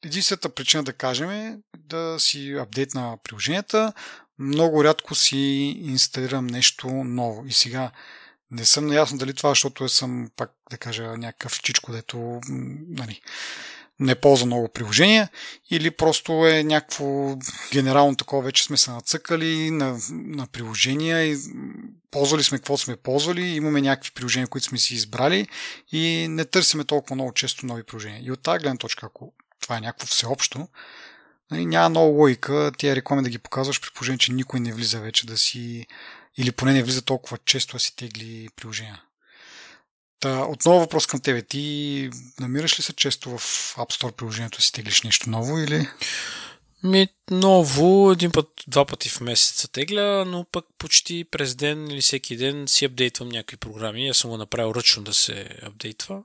единствената 0.05 0.49
причина 0.49 0.83
да 0.83 0.93
кажем 0.93 1.31
е 1.31 1.59
да 1.79 2.17
си 2.19 2.53
апдейт 2.53 2.95
на 2.95 3.17
приложенията. 3.25 3.93
Много 4.39 4.85
рядко 4.85 5.15
си 5.15 5.37
инсталирам 5.81 6.47
нещо 6.47 6.89
ново. 6.89 7.47
И 7.47 7.53
сега 7.53 7.91
не 8.51 8.65
съм 8.65 8.87
наясно 8.87 9.19
дали 9.19 9.35
това, 9.35 9.51
защото 9.51 9.89
съм, 9.89 10.31
пак 10.37 10.51
да 10.71 10.79
кажа, 10.79 11.03
някакъв 11.03 11.63
чичко, 11.63 11.93
дето 11.93 12.41
нали, 12.89 13.21
не 14.03 14.15
ползва 14.15 14.47
много 14.47 14.69
приложения, 14.69 15.29
или 15.71 15.91
просто 15.91 16.47
е 16.47 16.63
някакво 16.63 17.37
генерално 17.73 18.17
такова, 18.17 18.43
вече 18.43 18.65
сме 18.65 18.77
се 18.77 18.91
нацъкали 18.91 19.71
на, 19.71 19.99
на 20.11 20.47
приложения 20.47 21.25
и 21.25 21.37
ползвали 22.11 22.43
сме 22.43 22.59
каквото 22.59 22.83
сме 22.83 22.97
ползвали, 22.97 23.43
имаме 23.43 23.81
някакви 23.81 24.11
приложения, 24.15 24.47
които 24.47 24.67
сме 24.67 24.79
си 24.79 24.95
избрали 24.95 25.47
и 25.93 26.27
не 26.31 26.45
търсиме 26.45 26.85
толкова 26.85 27.15
много 27.15 27.33
често 27.33 27.67
нови 27.67 27.83
приложения. 27.83 28.21
И 28.25 28.31
от 28.31 28.43
тази 28.43 28.59
гледна 28.59 28.77
точка, 28.77 29.07
ако 29.07 29.33
това 29.61 29.77
е 29.77 29.81
някакво 29.81 30.07
всеобщо, 30.07 30.69
нали, 31.51 31.67
няма 31.67 31.89
много 31.89 32.19
логика 32.19 32.73
тия 32.79 32.97
реклами 32.97 33.23
да 33.23 33.31
ги 33.31 33.39
показваш 33.39 33.81
при 33.81 33.91
положение, 33.95 34.19
че 34.19 34.33
никой 34.33 34.61
не 34.61 34.73
влиза 34.73 35.01
вече 35.01 35.27
да 35.27 35.39
си 35.39 35.87
или 36.37 36.53
поне 36.53 36.73
не 36.73 36.83
влиза 36.83 37.03
толкова 37.03 37.39
често 37.45 37.77
да 37.77 37.81
си 37.81 37.97
тегли 37.97 38.49
приложения. 38.57 39.03
Та, 40.23 40.45
отново 40.45 40.81
въпрос 40.81 41.07
към 41.07 41.21
тебе. 41.21 41.43
Ти 41.43 42.11
намираш 42.41 42.79
ли 42.79 42.83
се 42.83 42.93
често 42.93 43.39
в 43.39 43.41
App 43.77 44.01
Store 44.01 44.13
приложението 44.13 44.63
си 44.63 44.73
теглиш 44.73 45.03
нещо 45.03 45.31
ново 45.31 45.59
или? 45.59 45.89
Ми, 46.83 47.09
ново, 47.31 48.13
един 48.13 48.31
път, 48.31 48.49
два 48.67 48.85
пъти 48.85 49.09
в 49.09 49.21
месеца 49.21 49.69
тегля, 49.69 50.25
но 50.25 50.47
пък 50.53 50.65
почти 50.79 51.25
през 51.31 51.55
ден 51.55 51.91
или 51.91 52.01
всеки 52.01 52.37
ден 52.37 52.69
си 52.69 52.85
апдейтвам 52.85 53.29
някакви 53.29 53.57
програми. 53.57 54.09
Аз 54.09 54.17
съм 54.17 54.31
го 54.31 54.37
направил 54.37 54.73
ръчно 54.75 55.03
да 55.03 55.15
се 55.15 55.49
апдейтва. 55.63 56.23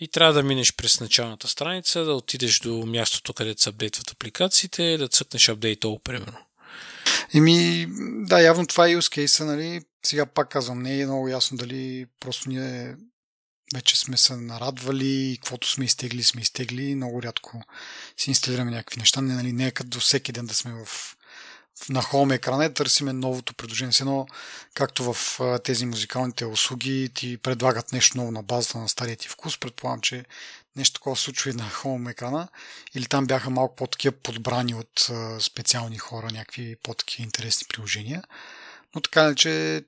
И 0.00 0.08
трябва 0.08 0.32
да 0.32 0.42
минеш 0.42 0.72
през 0.72 1.00
началната 1.00 1.48
страница, 1.48 2.04
да 2.04 2.14
отидеш 2.14 2.60
до 2.60 2.86
мястото, 2.86 3.32
където 3.32 3.62
се 3.62 3.68
апдейтват 3.68 4.10
апликациите, 4.10 4.96
да 4.98 5.08
цъкнеш 5.08 5.46
Update 5.46 5.80
All, 5.80 6.02
примерно. 6.02 6.38
Еми, 7.34 7.86
да, 8.26 8.40
явно 8.40 8.66
това 8.66 8.88
е 8.88 8.94
use 8.94 9.24
case, 9.24 9.44
нали? 9.44 9.80
Сега 10.06 10.26
пак 10.26 10.48
казвам, 10.48 10.82
не 10.82 11.00
е 11.00 11.06
много 11.06 11.28
ясно 11.28 11.56
дали 11.56 12.06
просто 12.20 12.48
ние 12.48 12.96
вече 13.74 13.96
сме 13.96 14.16
се 14.16 14.36
нарадвали, 14.36 15.38
каквото 15.40 15.70
сме 15.70 15.84
изтегли, 15.84 16.22
сме 16.22 16.40
изтегли. 16.40 16.94
Много 16.94 17.22
рядко 17.22 17.62
си 18.16 18.30
инсталираме 18.30 18.70
някакви 18.70 19.00
неща. 19.00 19.20
Не, 19.20 19.34
нали, 19.34 19.52
не 19.52 19.66
е 19.66 19.70
като 19.70 20.00
всеки 20.00 20.32
ден 20.32 20.46
да 20.46 20.54
сме 20.54 20.72
в, 20.72 21.16
на 21.88 22.02
home 22.02 22.34
екрана 22.34 22.74
търсиме 22.74 23.12
новото 23.12 23.54
предложение. 23.54 23.92
Едно, 24.00 24.26
както 24.74 25.12
в 25.12 25.40
тези 25.64 25.86
музикалните 25.86 26.46
услуги 26.46 27.10
ти 27.14 27.36
предлагат 27.36 27.92
нещо 27.92 28.18
ново 28.18 28.30
на 28.30 28.42
базата 28.42 28.78
на 28.78 28.88
стария 28.88 29.16
ти 29.16 29.28
вкус. 29.28 29.58
Предполагам, 29.60 30.00
че 30.00 30.24
нещо 30.76 30.94
такова 30.94 31.16
случва 31.16 31.50
и 31.50 31.54
на 31.54 31.70
home 31.70 32.10
екрана. 32.10 32.48
Или 32.94 33.06
там 33.06 33.26
бяха 33.26 33.50
малко 33.50 33.76
по-такива 33.76 34.14
подбрани 34.22 34.74
от 34.74 35.10
специални 35.40 35.98
хора, 35.98 36.28
някакви 36.32 36.76
по-такива 36.82 37.24
интересни 37.24 37.66
приложения. 37.68 38.22
Но 38.94 39.00
така 39.00 39.34
че 39.34 39.84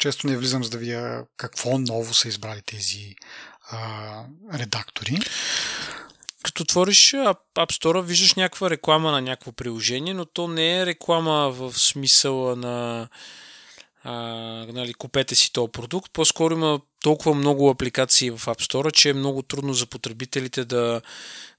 често 0.00 0.26
не 0.26 0.36
влизам 0.36 0.64
за 0.64 0.70
да 0.70 0.78
видя 0.78 1.24
какво 1.36 1.78
ново 1.78 2.14
са 2.14 2.28
избрали 2.28 2.62
тези 2.66 3.14
а, 3.70 3.78
редактори. 4.54 5.18
Като 6.42 6.62
отвориш 6.62 7.12
App 7.12 7.38
Store, 7.54 8.02
виждаш 8.02 8.34
някаква 8.34 8.70
реклама 8.70 9.12
на 9.12 9.22
някакво 9.22 9.52
приложение, 9.52 10.14
но 10.14 10.24
то 10.24 10.48
не 10.48 10.78
е 10.78 10.86
реклама 10.86 11.50
в 11.50 11.78
смисъла 11.78 12.56
на 12.56 13.08
а, 14.04 14.12
нали, 14.72 14.94
купете 14.94 15.34
си 15.34 15.52
този 15.52 15.72
продукт. 15.72 16.12
По-скоро 16.12 16.54
има 16.54 16.80
толкова 17.02 17.34
много 17.34 17.70
апликации 17.70 18.30
в 18.30 18.38
App 18.38 18.62
Store, 18.62 18.92
че 18.92 19.08
е 19.08 19.12
много 19.12 19.42
трудно 19.42 19.74
за 19.74 19.86
потребителите 19.86 20.64
да, 20.64 21.00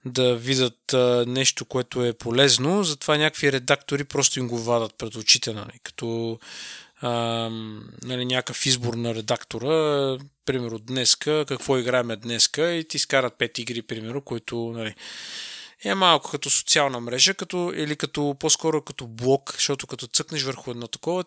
да 0.06 0.36
видят 0.36 0.94
а, 0.94 1.26
нещо, 1.28 1.66
което 1.66 2.06
е 2.06 2.14
полезно. 2.14 2.84
Затова 2.84 3.18
някакви 3.18 3.52
редактори 3.52 4.04
просто 4.04 4.40
им 4.40 4.48
го 4.48 4.58
вадат 4.58 4.96
пред 4.98 5.16
очите, 5.16 5.54
нали, 5.54 5.80
като 5.84 6.40
а, 7.02 7.10
нали, 8.04 8.26
някакъв 8.26 8.66
избор 8.66 8.94
на 8.94 9.16
редактора, 9.16 10.18
примерно 10.46 10.80
днеска, 10.80 11.46
какво 11.48 11.78
играеме 11.78 12.16
днеска 12.16 12.72
и 12.72 12.88
ти 12.88 13.00
скарат 13.00 13.38
пет 13.38 13.58
игри, 13.58 13.82
примерно, 13.82 14.22
които 14.22 14.74
нали, 14.76 14.96
е 15.84 15.96
малко 15.96 16.32
като 16.32 16.50
социална 16.50 17.00
мрежа, 17.00 17.34
като, 17.34 17.74
или 17.76 17.96
като, 17.96 18.36
по-скоро 18.40 18.82
като 18.82 19.08
блок, 19.08 19.52
защото 19.54 19.88
като 19.88 20.08
цъкнеш 20.08 20.44
върху 20.44 20.72
едно 20.72 20.88
такова, 20.88 21.24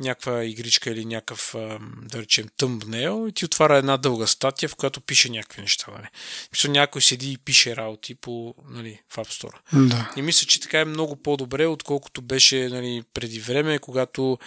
някаква 0.00 0.44
игричка 0.44 0.90
или 0.90 1.04
някакъв, 1.04 1.54
да 2.02 2.18
речем, 2.18 2.48
тъмбнейл 2.56 3.26
и 3.28 3.32
ти 3.32 3.44
отваря 3.44 3.76
една 3.76 3.96
дълга 3.96 4.26
статия, 4.26 4.68
в 4.68 4.76
която 4.76 5.00
пише 5.00 5.30
някакви 5.30 5.62
неща. 5.62 5.92
Нали. 5.92 6.08
Мисля, 6.52 6.68
някой 6.68 7.02
седи 7.02 7.32
и 7.32 7.38
пише 7.38 7.76
работи 7.76 8.14
по, 8.14 8.54
нали, 8.68 9.00
в 9.10 9.16
App 9.16 9.42
Store. 9.42 9.88
Да. 9.88 10.12
И 10.16 10.22
мисля, 10.22 10.46
че 10.46 10.60
така 10.60 10.80
е 10.80 10.84
много 10.84 11.16
по-добре, 11.16 11.66
отколкото 11.66 12.22
беше 12.22 12.68
нали, 12.68 13.02
преди 13.14 13.40
време, 13.40 13.78
когато 13.78 14.38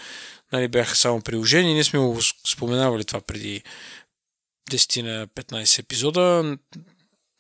нали, 0.52 0.68
бяха 0.68 0.96
само 0.96 1.22
приложения. 1.22 1.74
Ние 1.74 1.84
сме 1.84 2.00
го 2.00 2.20
споменавали 2.48 3.04
това 3.04 3.22
преди 3.22 3.64
10 4.72 5.02
на 5.02 5.28
15 5.28 5.80
епизода 5.80 6.58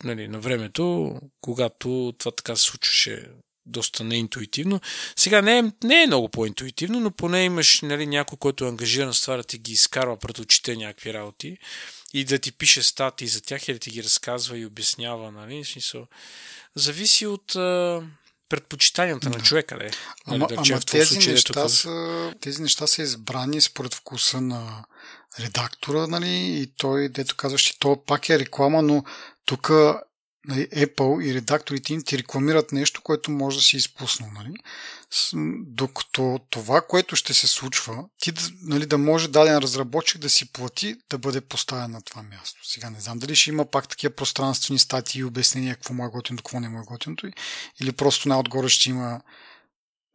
нали, 0.03 0.27
на 0.27 0.39
времето, 0.39 1.15
когато 1.41 2.13
това 2.17 2.31
така 2.31 2.55
се 2.55 2.63
случваше 2.63 3.27
доста 3.65 4.03
неинтуитивно. 4.03 4.81
Сега 5.15 5.41
не 5.41 5.59
е, 5.59 5.63
не 5.83 6.03
е 6.03 6.07
много 6.07 6.29
по-интуитивно, 6.29 6.99
но 6.99 7.11
поне 7.11 7.43
имаш 7.43 7.81
нали, 7.81 8.07
някой, 8.07 8.37
който 8.37 8.65
е 8.65 8.69
ангажиран 8.69 9.13
с 9.13 9.21
това 9.21 9.37
да 9.37 9.43
ти 9.43 9.57
ги 9.57 9.71
изкарва 9.71 10.19
пред 10.19 10.39
очите 10.39 10.75
някакви 10.75 11.13
работи 11.13 11.57
и 12.13 12.25
да 12.25 12.39
ти 12.39 12.51
пише 12.51 12.83
статии 12.83 13.27
за 13.27 13.41
тях 13.41 13.67
и 13.67 13.73
да 13.73 13.79
ти 13.79 13.89
ги 13.89 14.03
разказва 14.03 14.57
и 14.57 14.65
обяснява. 14.65 15.31
Нали? 15.31 15.63
В 15.63 15.67
смисъл, 15.67 16.07
зависи 16.75 17.25
от, 17.25 17.55
предпочитанията 18.49 19.29
да. 19.29 19.37
на 19.37 19.43
човека. 19.43 19.77
Да 19.77 19.85
е. 19.85 19.89
Ама, 20.25 20.47
да 20.47 20.55
ама 20.57 20.79
тези, 20.79 21.05
случай, 21.05 21.33
неща 21.33 21.69
са, 21.69 22.33
тези 22.41 22.61
неща 22.61 22.87
са 22.87 23.01
избрани 23.01 23.61
според 23.61 23.93
вкуса 23.93 24.41
на 24.41 24.85
редактора, 25.39 26.07
нали, 26.07 26.61
и 26.61 26.67
той, 26.77 27.09
дето 27.09 27.35
казваш, 27.35 27.61
че 27.61 27.79
то 27.79 28.03
пак 28.05 28.29
е 28.29 28.39
реклама, 28.39 28.81
но 28.81 29.03
тук 29.47 29.69
нали, 30.45 30.67
Apple 30.67 31.23
и 31.23 31.33
редакторите 31.33 31.93
им 31.93 32.03
ти 32.03 32.17
рекламират 32.17 32.71
нещо, 32.71 33.01
което 33.01 33.31
може 33.31 33.57
да 33.57 33.63
си 33.63 33.77
изпуснал. 33.77 34.29
Нали? 34.31 34.53
Докато 35.65 36.39
това, 36.49 36.81
което 36.81 37.15
ще 37.15 37.33
се 37.33 37.47
случва, 37.47 38.05
ти 38.19 38.33
нали, 38.61 38.85
да 38.85 38.97
може 38.97 39.27
даден 39.27 39.57
разработчик 39.57 40.21
да 40.21 40.29
си 40.29 40.51
плати 40.51 40.95
да 41.09 41.17
бъде 41.17 41.41
поставен 41.41 41.91
на 41.91 42.01
това 42.01 42.23
място. 42.23 42.59
Сега 42.63 42.89
не 42.89 42.99
знам 42.99 43.19
дали 43.19 43.35
ще 43.35 43.49
има 43.49 43.65
пак 43.65 43.87
такива 43.87 44.15
пространствени 44.15 44.79
статии 44.79 45.19
и 45.19 45.23
обяснения 45.23 45.75
какво 45.75 45.93
му 45.93 46.05
е 46.05 46.09
готиното, 46.09 46.43
какво 46.43 46.59
не 46.59 46.69
му 46.69 46.79
е 46.79 46.85
готиното, 46.85 47.27
или 47.81 47.91
просто 47.91 48.29
най-отгоре 48.29 48.69
ще 48.69 48.89
има 48.89 49.21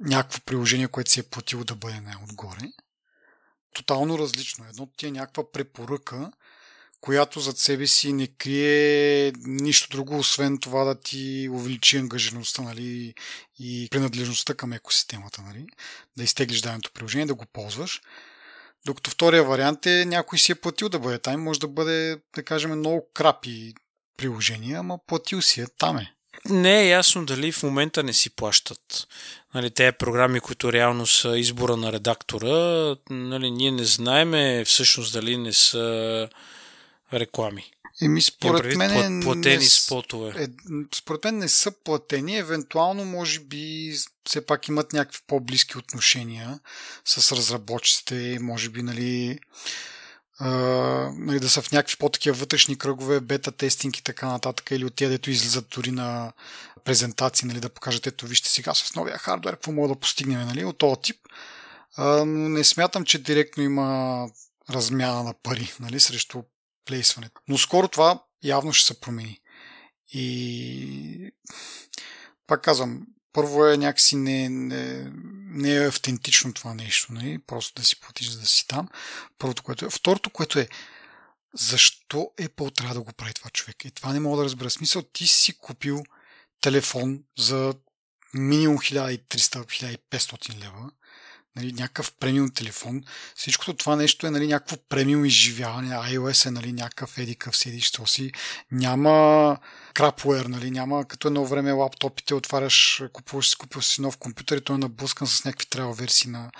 някакво 0.01 0.41
приложение, 0.41 0.89
което 0.89 1.11
си 1.11 1.21
е 1.21 1.23
платило 1.23 1.65
да 1.65 1.75
бъде 1.75 2.01
най-отгоре. 2.01 2.69
Тотално 3.75 4.19
различно. 4.19 4.65
Едно 4.69 4.87
ти 4.97 5.07
е 5.07 5.11
някаква 5.11 5.51
препоръка, 5.53 6.33
която 7.03 7.41
зад 7.41 7.59
себе 7.59 7.87
си 7.87 8.13
не 8.13 8.27
крие 8.27 9.33
нищо 9.47 9.89
друго, 9.91 10.19
освен 10.19 10.59
това 10.59 10.85
да 10.85 11.01
ти 11.01 11.49
увеличи 11.53 11.97
ангажираността 11.97 12.63
нали, 12.63 13.15
и 13.59 13.89
принадлежността 13.91 14.55
към 14.55 14.73
екосистемата. 14.73 15.43
Нали, 15.43 15.67
да 16.17 16.25
изтеглиш 16.25 16.61
даденото 16.61 16.91
приложение, 16.95 17.27
да 17.27 17.35
го 17.35 17.45
ползваш. 17.53 18.01
Докато 18.87 19.11
втория 19.11 19.45
вариант 19.45 19.87
е 19.87 20.05
някой 20.05 20.39
си 20.39 20.53
е 20.53 20.55
платил 20.55 20.89
да 20.89 20.99
бъде 20.99 21.19
там. 21.19 21.43
Може 21.43 21.61
да 21.61 21.69
бъде, 21.69 22.19
да 22.35 22.43
кажем, 22.43 22.79
много 22.79 23.09
крапи 23.15 23.75
приложения, 24.19 24.79
ама 24.79 24.99
платил 25.07 25.43
си 25.43 25.61
е, 25.61 25.67
там 25.79 25.99
е. 25.99 26.15
Не 26.49 26.83
е 26.83 26.89
ясно 26.89 27.27
дали 27.27 27.53
в 27.53 27.63
момента 27.63 28.03
не 28.03 28.13
си 28.13 28.31
плащат. 28.31 29.09
Нали, 29.55 29.71
те 29.71 29.93
програми, 29.93 30.41
които 30.41 30.73
реално 30.73 31.07
са 31.07 31.39
избора 31.39 31.77
на 31.77 31.93
редактора, 31.93 32.97
нали, 33.11 33.51
ние 33.51 33.71
не 33.71 33.85
знаеме 33.85 34.65
всъщност 34.65 35.13
дали 35.13 35.37
не 35.37 35.53
са 35.53 36.29
реклами. 37.21 37.73
Еми, 38.03 38.23
според 38.23 38.77
мен. 38.77 39.23
Платени 39.23 39.57
не, 39.57 39.65
спотове. 39.65 40.43
Е, 40.43 40.49
според 40.95 41.25
мен 41.25 41.39
не 41.39 41.49
са 41.49 41.71
платени. 41.71 42.39
Евентуално, 42.39 43.05
може 43.05 43.41
би, 43.41 43.95
все 44.25 44.47
пак 44.47 44.69
имат 44.69 44.93
някакви 44.93 45.21
по-близки 45.27 45.79
отношения 45.79 46.61
с 47.05 47.37
разработчиците. 47.37 48.39
Може 48.41 48.69
би, 48.69 48.83
нали, 48.83 49.39
а, 50.39 50.51
нали, 51.19 51.41
да 51.41 51.51
са 51.51 51.63
в 51.63 51.73
някакви 51.73 51.97
по-такива 51.97 52.37
вътрешни 52.37 52.79
кръгове, 52.79 53.21
бета 53.21 53.53
тестинг 53.53 53.97
и 53.97 54.03
така 54.03 54.27
нататък, 54.27 54.71
или 54.71 54.85
от 54.85 54.95
тия, 54.95 55.11
дето 55.11 55.31
излизат 55.31 55.69
дори 55.75 55.91
на 55.91 56.33
презентации, 56.85 57.49
нали, 57.49 57.61
да 57.61 57.69
покажат, 57.69 58.07
ето 58.07 58.27
вижте 58.27 58.49
сега 58.49 58.75
с 58.75 58.95
новия 58.95 59.19
хардвер, 59.19 59.53
какво 59.53 59.73
мога 59.73 59.89
да 59.89 60.01
постигнем, 60.01 60.47
нали, 60.47 60.65
от 60.65 60.79
този 60.79 61.01
тип. 61.03 61.17
А, 61.97 62.25
не 62.25 62.65
смятам, 62.65 63.05
че 63.05 63.23
директно 63.23 63.63
има 63.63 64.29
размяна 64.71 65.23
на 65.23 65.35
пари, 65.43 65.73
нали, 65.81 66.01
срещу 66.01 66.43
плейсването. 66.85 67.41
Но 67.49 67.59
скоро 67.59 67.89
това 67.89 68.23
явно 68.43 68.73
ще 68.73 68.87
се 68.87 69.01
промени. 69.01 69.41
И 70.13 71.33
пак 72.47 72.63
казвам, 72.63 73.07
първо 73.33 73.67
е 73.67 73.77
някакси 73.77 74.17
не, 74.17 74.49
не, 74.49 75.13
не 75.45 75.75
е 75.75 75.89
автентично 75.89 76.55
това 76.55 76.75
нещо, 76.75 77.13
нали? 77.13 77.39
просто 77.47 77.81
да 77.81 77.87
си 77.87 78.01
платиш, 78.01 78.29
за 78.29 78.41
да 78.41 78.47
си 78.47 78.67
там. 78.67 78.89
Първото, 79.39 79.63
което 79.63 79.85
е. 79.85 79.91
Второто, 79.91 80.31
което 80.31 80.59
е, 80.59 80.69
защо 81.55 82.31
Apple 82.41 82.77
трябва 82.77 82.95
да 82.95 83.03
го 83.03 83.13
прави 83.13 83.35
това 83.35 83.51
човек? 83.51 83.85
И 83.85 83.91
това 83.91 84.13
не 84.13 84.21
мога 84.21 84.37
да 84.37 84.45
разбера. 84.45 84.71
Смисъл, 84.71 85.03
ти 85.03 85.27
си 85.27 85.59
купил 85.59 86.03
телефон 86.61 87.25
за 87.39 87.75
минимум 88.35 88.79
1300-1500 88.79 90.59
лева 90.59 90.91
нали, 91.57 91.73
някакъв 91.73 92.13
премиум 92.13 92.51
телефон. 92.51 93.03
Всичкото 93.37 93.75
това 93.75 93.97
нещо 93.97 94.27
е 94.27 94.31
нали, 94.31 94.47
някакво 94.47 94.77
премиум 94.89 95.25
изживяване. 95.25 95.89
iOS 95.89 96.47
е 96.47 96.51
нали, 96.51 96.73
някакъв 96.73 97.19
едикъв 97.19 97.57
седиш 97.57 97.93
си. 98.07 98.33
Няма 98.71 99.57
крапуер, 99.95 100.47
нали, 100.47 100.71
няма 100.71 101.05
като 101.05 101.29
едно 101.29 101.47
време 101.47 101.73
лаптопите 101.73 102.35
отваряш, 102.35 103.03
купуваш 103.13 103.51
си, 103.51 103.57
купил 103.57 103.83
си 103.83 104.01
нов 104.01 104.17
компютър 104.17 104.57
и 104.57 104.61
той 104.61 104.77
е 104.77 104.79
наблъскан 104.79 105.27
с 105.27 105.45
някакви 105.45 105.67
трябва 105.67 105.93
версии 105.93 106.31
на, 106.31 106.51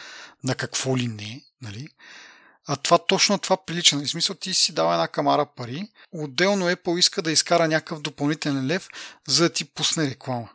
на 0.45 0.55
какво 0.55 0.97
ли 0.97 1.09
не. 1.09 1.43
Нали. 1.63 1.89
А 2.67 2.77
това 2.77 2.99
точно 2.99 3.39
това 3.39 3.57
прилича. 3.67 3.97
Нали? 3.97 4.07
В 4.07 4.11
смисъл 4.11 4.37
ти 4.37 4.55
си 4.55 4.73
дава 4.73 4.93
една 4.93 5.09
камара 5.09 5.47
пари, 5.47 5.89
отделно 6.13 6.71
Apple 6.71 6.99
иска 6.99 7.23
да 7.23 7.33
изкара 7.33 7.69
някакъв 7.69 8.01
допълнителен 8.01 8.67
лев, 8.67 8.89
за 9.29 9.43
да 9.45 9.53
ти 9.53 9.65
пусне 9.65 10.11
реклама. 10.11 10.49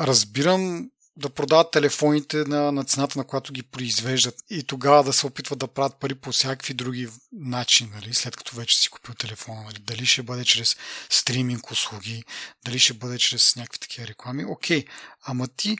Разбирам 0.00 0.90
да 1.16 1.30
продават 1.30 1.70
телефоните 1.70 2.36
на, 2.36 2.72
на 2.72 2.84
цената, 2.84 3.18
на 3.18 3.24
която 3.24 3.52
ги 3.52 3.62
произвеждат 3.62 4.34
и 4.50 4.64
тогава 4.64 5.04
да 5.04 5.12
се 5.12 5.26
опитват 5.26 5.58
да 5.58 5.68
правят 5.68 5.96
пари 5.96 6.14
по 6.14 6.32
всякакви 6.32 6.74
други 6.74 7.08
начини, 7.32 7.90
нали, 7.94 8.14
след 8.14 8.36
като 8.36 8.56
вече 8.56 8.78
си 8.78 8.90
купил 8.90 9.14
телефона. 9.14 9.62
Нали. 9.62 9.78
Дали 9.80 10.06
ще 10.06 10.22
бъде 10.22 10.44
чрез 10.44 10.76
стриминг 11.10 11.70
услуги, 11.70 12.24
дали 12.64 12.78
ще 12.78 12.94
бъде 12.94 13.18
чрез 13.18 13.56
някакви 13.56 13.78
такива 13.78 14.06
реклами. 14.06 14.44
Окей, 14.44 14.84
ама 15.24 15.48
ти 15.48 15.76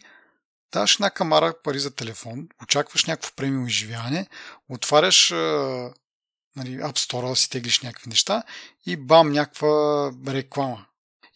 даваш 0.72 0.94
една 0.94 1.10
камара 1.10 1.54
пари 1.64 1.80
за 1.80 1.94
телефон, 1.94 2.48
очакваш 2.62 3.04
някакво 3.04 3.30
премиум 3.36 3.66
изживяване, 3.66 4.26
отваряш 4.68 5.30
нали, 6.56 6.78
App 6.78 6.98
Store 6.98 7.28
да 7.28 7.36
си 7.36 7.50
теглиш 7.50 7.80
някакви 7.80 8.08
неща 8.08 8.42
и 8.86 8.96
бам, 8.96 9.32
някаква 9.32 10.12
реклама 10.28 10.86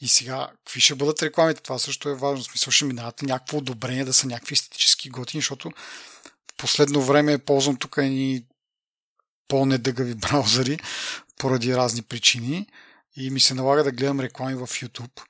и 0.00 0.08
сега, 0.08 0.48
какви 0.64 0.80
ще 0.80 0.94
бъдат 0.94 1.22
рекламите? 1.22 1.62
Това 1.62 1.78
също 1.78 2.08
е 2.08 2.14
важно. 2.14 2.44
В 2.44 2.46
смисъл 2.46 2.70
ще 2.70 2.84
минават 2.84 3.22
някакво 3.22 3.58
одобрение 3.58 4.04
да 4.04 4.12
са 4.12 4.26
някакви 4.26 4.52
естетически 4.52 5.10
готини, 5.10 5.40
защото 5.40 5.70
в 6.52 6.56
последно 6.56 7.02
време 7.02 7.38
ползвам 7.38 7.76
тук 7.76 7.96
и 8.00 8.44
по-недъгави 9.48 10.14
браузъри 10.14 10.78
поради 11.38 11.76
разни 11.76 12.02
причини 12.02 12.66
и 13.16 13.30
ми 13.30 13.40
се 13.40 13.54
налага 13.54 13.84
да 13.84 13.92
гледам 13.92 14.20
реклами 14.20 14.54
в 14.54 14.66
YouTube. 14.66 15.20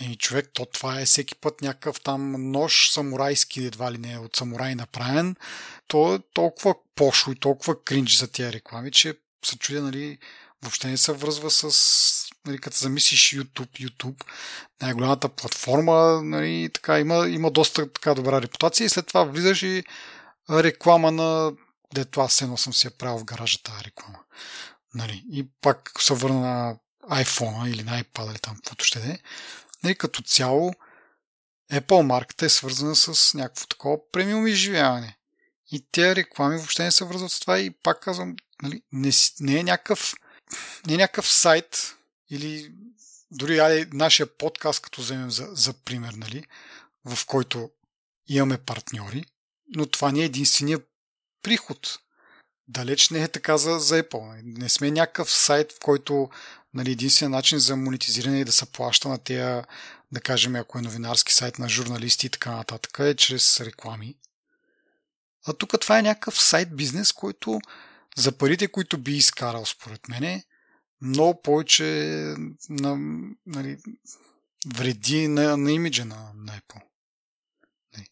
И 0.00 0.16
човек, 0.16 0.50
то 0.52 0.66
това 0.66 1.00
е 1.00 1.06
всеки 1.06 1.34
път 1.34 1.60
някакъв 1.60 2.00
там 2.00 2.50
нож 2.50 2.90
самурайски, 2.90 3.64
едва 3.64 3.92
ли 3.92 3.98
не 3.98 4.12
е 4.12 4.18
от 4.18 4.36
самурай 4.36 4.74
направен. 4.74 5.36
То 5.86 6.14
е 6.14 6.18
толкова 6.32 6.74
пошло 6.94 7.32
и 7.32 7.36
толкова 7.40 7.84
кринж 7.84 8.16
за 8.16 8.28
тия 8.28 8.52
реклами, 8.52 8.92
че 8.92 9.14
се 9.44 9.58
чудя, 9.58 9.82
нали, 9.82 10.18
въобще 10.64 10.88
не 10.88 10.96
се 10.96 11.12
връзва 11.12 11.50
с, 11.50 12.28
нали, 12.46 12.58
като 12.58 12.76
замислиш 12.76 13.34
YouTube, 13.34 13.88
YouTube, 13.88 14.24
най-голямата 14.82 15.28
платформа, 15.28 16.20
нали, 16.22 16.70
така, 16.74 17.00
има, 17.00 17.28
има 17.28 17.50
доста 17.50 17.92
така 17.92 18.14
добра 18.14 18.42
репутация 18.42 18.84
и 18.84 18.88
след 18.88 19.06
това 19.06 19.24
влизаш 19.24 19.62
и 19.62 19.84
реклама 20.50 21.10
на 21.12 21.52
дето 21.94 22.20
аз 22.20 22.42
едно 22.42 22.56
съм 22.56 22.74
си 22.74 22.86
я 22.86 22.90
правил 22.90 23.18
в 23.18 23.24
гаража 23.24 23.62
тази 23.62 23.84
реклама. 23.84 24.18
Нали, 24.94 25.24
и 25.32 25.48
пак 25.60 25.92
се 25.98 26.14
върна 26.14 26.40
на 26.40 26.76
iPhone 27.10 27.70
или 27.70 27.82
на 27.82 28.02
iPad 28.02 28.30
или 28.30 28.38
там, 28.38 28.56
каквото 28.56 28.84
ще 28.84 28.98
е. 28.98 29.18
Нали, 29.84 29.94
като 29.94 30.22
цяло 30.22 30.72
Apple 31.72 32.02
марката 32.02 32.46
е 32.46 32.48
свързана 32.48 32.96
с 32.96 33.34
някакво 33.34 33.66
такова 33.66 33.96
премиум 34.12 34.46
изживяване. 34.46 35.16
И 35.72 35.86
тези 35.92 36.16
реклами 36.16 36.56
въобще 36.56 36.84
не 36.84 36.90
се 36.90 37.04
връзват 37.04 37.32
с 37.32 37.40
това 37.40 37.58
и 37.58 37.70
пак 37.70 38.00
казвам, 38.00 38.36
нали, 38.62 38.82
не, 38.92 39.10
не 39.40 39.58
е 39.58 39.62
някакъв 39.62 40.14
не 40.86 40.96
някакъв 40.96 41.32
сайт 41.32 41.96
или 42.30 42.72
дори 43.30 43.58
ай, 43.58 43.86
нашия 43.92 44.26
подкаст, 44.26 44.80
като 44.80 45.00
вземем 45.00 45.30
за, 45.30 45.48
за 45.52 45.72
пример, 45.72 46.12
нали, 46.12 46.44
в 47.04 47.26
който 47.26 47.70
имаме 48.28 48.58
партньори, 48.58 49.24
но 49.76 49.86
това 49.86 50.12
не 50.12 50.20
е 50.20 50.24
единствения 50.24 50.80
приход. 51.42 51.98
Далеч 52.68 53.10
не 53.10 53.22
е 53.22 53.28
така 53.28 53.58
за, 53.58 53.78
за 53.78 54.02
Apple. 54.02 54.26
Нали. 54.26 54.42
Не 54.44 54.68
сме 54.68 54.90
някакъв 54.90 55.30
сайт, 55.32 55.72
в 55.72 55.80
който 55.80 56.30
нали, 56.74 56.92
единствения 56.92 57.30
начин 57.30 57.58
за 57.58 57.76
монетизиране 57.76 58.40
е 58.40 58.44
да 58.44 58.52
се 58.52 58.66
плаща 58.66 59.08
на 59.08 59.18
тея, 59.18 59.64
да 60.12 60.20
кажем, 60.20 60.56
ако 60.56 60.78
е 60.78 60.82
новинарски 60.82 61.34
сайт 61.34 61.58
на 61.58 61.68
журналисти 61.68 62.26
и 62.26 62.30
така 62.30 62.50
нататък, 62.50 62.98
е 62.98 63.14
чрез 63.14 63.60
реклами. 63.60 64.16
А 65.46 65.52
тук 65.52 65.80
това 65.80 65.98
е 65.98 66.02
някакъв 66.02 66.42
сайт 66.42 66.76
бизнес, 66.76 67.12
който 67.12 67.60
за 68.16 68.32
парите, 68.32 68.68
които 68.68 68.98
би 68.98 69.16
изкарал, 69.16 69.66
според 69.66 70.08
мене, 70.08 70.44
много 71.02 71.42
повече 71.42 71.84
на, 72.68 72.96
нали, 73.46 73.78
вреди 74.74 75.28
на, 75.28 75.56
на 75.56 75.72
имиджа 75.72 76.04
на, 76.04 76.30
на 76.34 76.52
Apple. 76.52 76.80
Нали. 77.96 78.06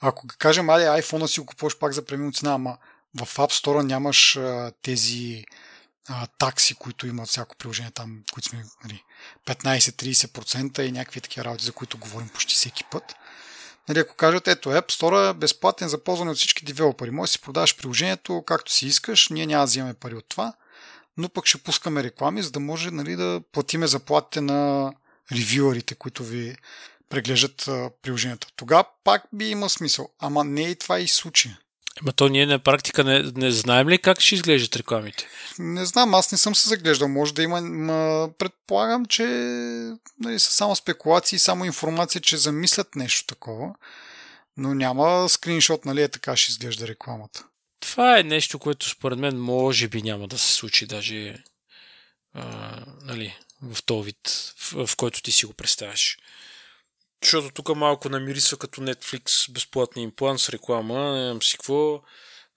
Ако 0.00 0.26
кажем, 0.38 0.70
аде, 0.70 0.84
iPhone 0.84 1.26
си 1.26 1.40
го 1.40 1.46
купуваш 1.46 1.78
пак 1.78 1.92
за 1.92 2.04
премиум 2.04 2.32
цена, 2.32 2.54
ама 2.54 2.78
в 3.14 3.36
App 3.36 3.64
Store 3.64 3.82
нямаш 3.82 4.36
а, 4.36 4.72
тези 4.82 5.44
а, 6.08 6.26
такси, 6.26 6.74
които 6.74 7.06
имат 7.06 7.28
всяко 7.28 7.56
приложение 7.56 7.90
там, 7.90 8.22
които 8.32 8.48
сме 8.48 8.64
нали, 8.84 9.02
15-30% 9.46 10.80
и 10.80 10.92
някакви 10.92 11.20
такива 11.20 11.44
работи, 11.44 11.64
за 11.64 11.72
които 11.72 11.98
говорим 11.98 12.28
почти 12.28 12.54
всеки 12.54 12.84
път. 12.84 13.14
Нали, 13.88 13.98
ако 13.98 14.14
кажат, 14.14 14.48
ето 14.48 14.68
App 14.68 14.92
Store 14.92 15.30
е 15.30 15.34
безплатен 15.34 15.88
за 15.88 16.04
ползване 16.04 16.30
от 16.30 16.36
всички 16.36 16.64
девелопери. 16.64 17.10
Може 17.10 17.28
да 17.28 17.32
си 17.32 17.40
продаваш 17.40 17.76
приложението 17.76 18.42
както 18.46 18.72
си 18.72 18.86
искаш, 18.86 19.28
ние 19.28 19.46
няма 19.46 19.62
да 19.62 19.66
взимаме 19.66 19.94
пари 19.94 20.14
от 20.14 20.28
това, 20.28 20.52
но 21.16 21.28
пък 21.28 21.46
ще 21.46 21.58
пускаме 21.58 22.02
реклами, 22.02 22.42
за 22.42 22.50
да 22.50 22.60
може 22.60 22.90
нали, 22.90 23.16
да 23.16 23.40
платиме 23.52 23.86
заплатите 23.86 24.40
на 24.40 24.92
ревюерите, 25.32 25.94
които 25.94 26.24
ви 26.24 26.56
преглеждат 27.08 27.68
приложенията. 28.02 28.46
Тогава 28.56 28.84
пак 29.04 29.22
би 29.32 29.48
има 29.48 29.68
смисъл. 29.68 30.08
Ама 30.18 30.44
не 30.44 30.62
и 30.62 30.76
това 30.76 31.00
и 31.00 31.08
случай. 31.08 31.52
Ама 32.02 32.12
то 32.12 32.28
ние 32.28 32.46
на 32.46 32.58
практика 32.58 33.04
не, 33.04 33.22
не 33.36 33.50
знаем 33.50 33.88
ли 33.88 33.98
как 33.98 34.20
ще 34.20 34.34
изглеждат 34.34 34.76
рекламите? 34.76 35.28
Не 35.58 35.86
знам, 35.86 36.14
аз 36.14 36.32
не 36.32 36.38
съм 36.38 36.54
се 36.54 36.68
заглеждал. 36.68 37.08
Може 37.08 37.34
да 37.34 37.42
има. 37.42 37.60
Ма, 37.60 38.30
предполагам, 38.38 39.06
че 39.06 39.24
нали, 40.20 40.38
са 40.38 40.50
само 40.50 40.76
спекулации, 40.76 41.38
само 41.38 41.64
информация, 41.64 42.20
че 42.20 42.36
замислят 42.36 42.96
нещо 42.96 43.26
такова. 43.26 43.74
Но 44.56 44.74
няма 44.74 45.28
скриншот, 45.28 45.84
нали 45.84 46.02
е 46.02 46.08
така 46.08 46.36
ще 46.36 46.52
изглежда 46.52 46.88
рекламата. 46.88 47.44
Това 47.80 48.18
е 48.18 48.22
нещо, 48.22 48.58
което 48.58 48.88
според 48.88 49.18
мен 49.18 49.40
може 49.40 49.88
би 49.88 50.02
няма 50.02 50.28
да 50.28 50.38
се 50.38 50.54
случи 50.54 50.86
даже 50.86 51.36
а, 52.34 52.76
нали, 53.02 53.38
в 53.62 53.82
този 53.82 54.04
вид, 54.04 54.52
в, 54.58 54.86
в 54.86 54.96
който 54.96 55.22
ти 55.22 55.32
си 55.32 55.46
го 55.46 55.52
представяш. 55.52 56.18
Защото 57.22 57.50
тук 57.50 57.76
малко 57.76 58.08
намирисва 58.08 58.56
като 58.56 58.80
Netflix 58.80 59.52
безплатния 59.52 60.04
имплант 60.04 60.40
с 60.40 60.50
реклама, 60.50 61.12
не 61.12 61.24
знам 61.24 61.42
си 61.42 61.56
какво. 61.56 62.02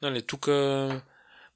Нали, 0.01 0.21
тук 0.21 0.47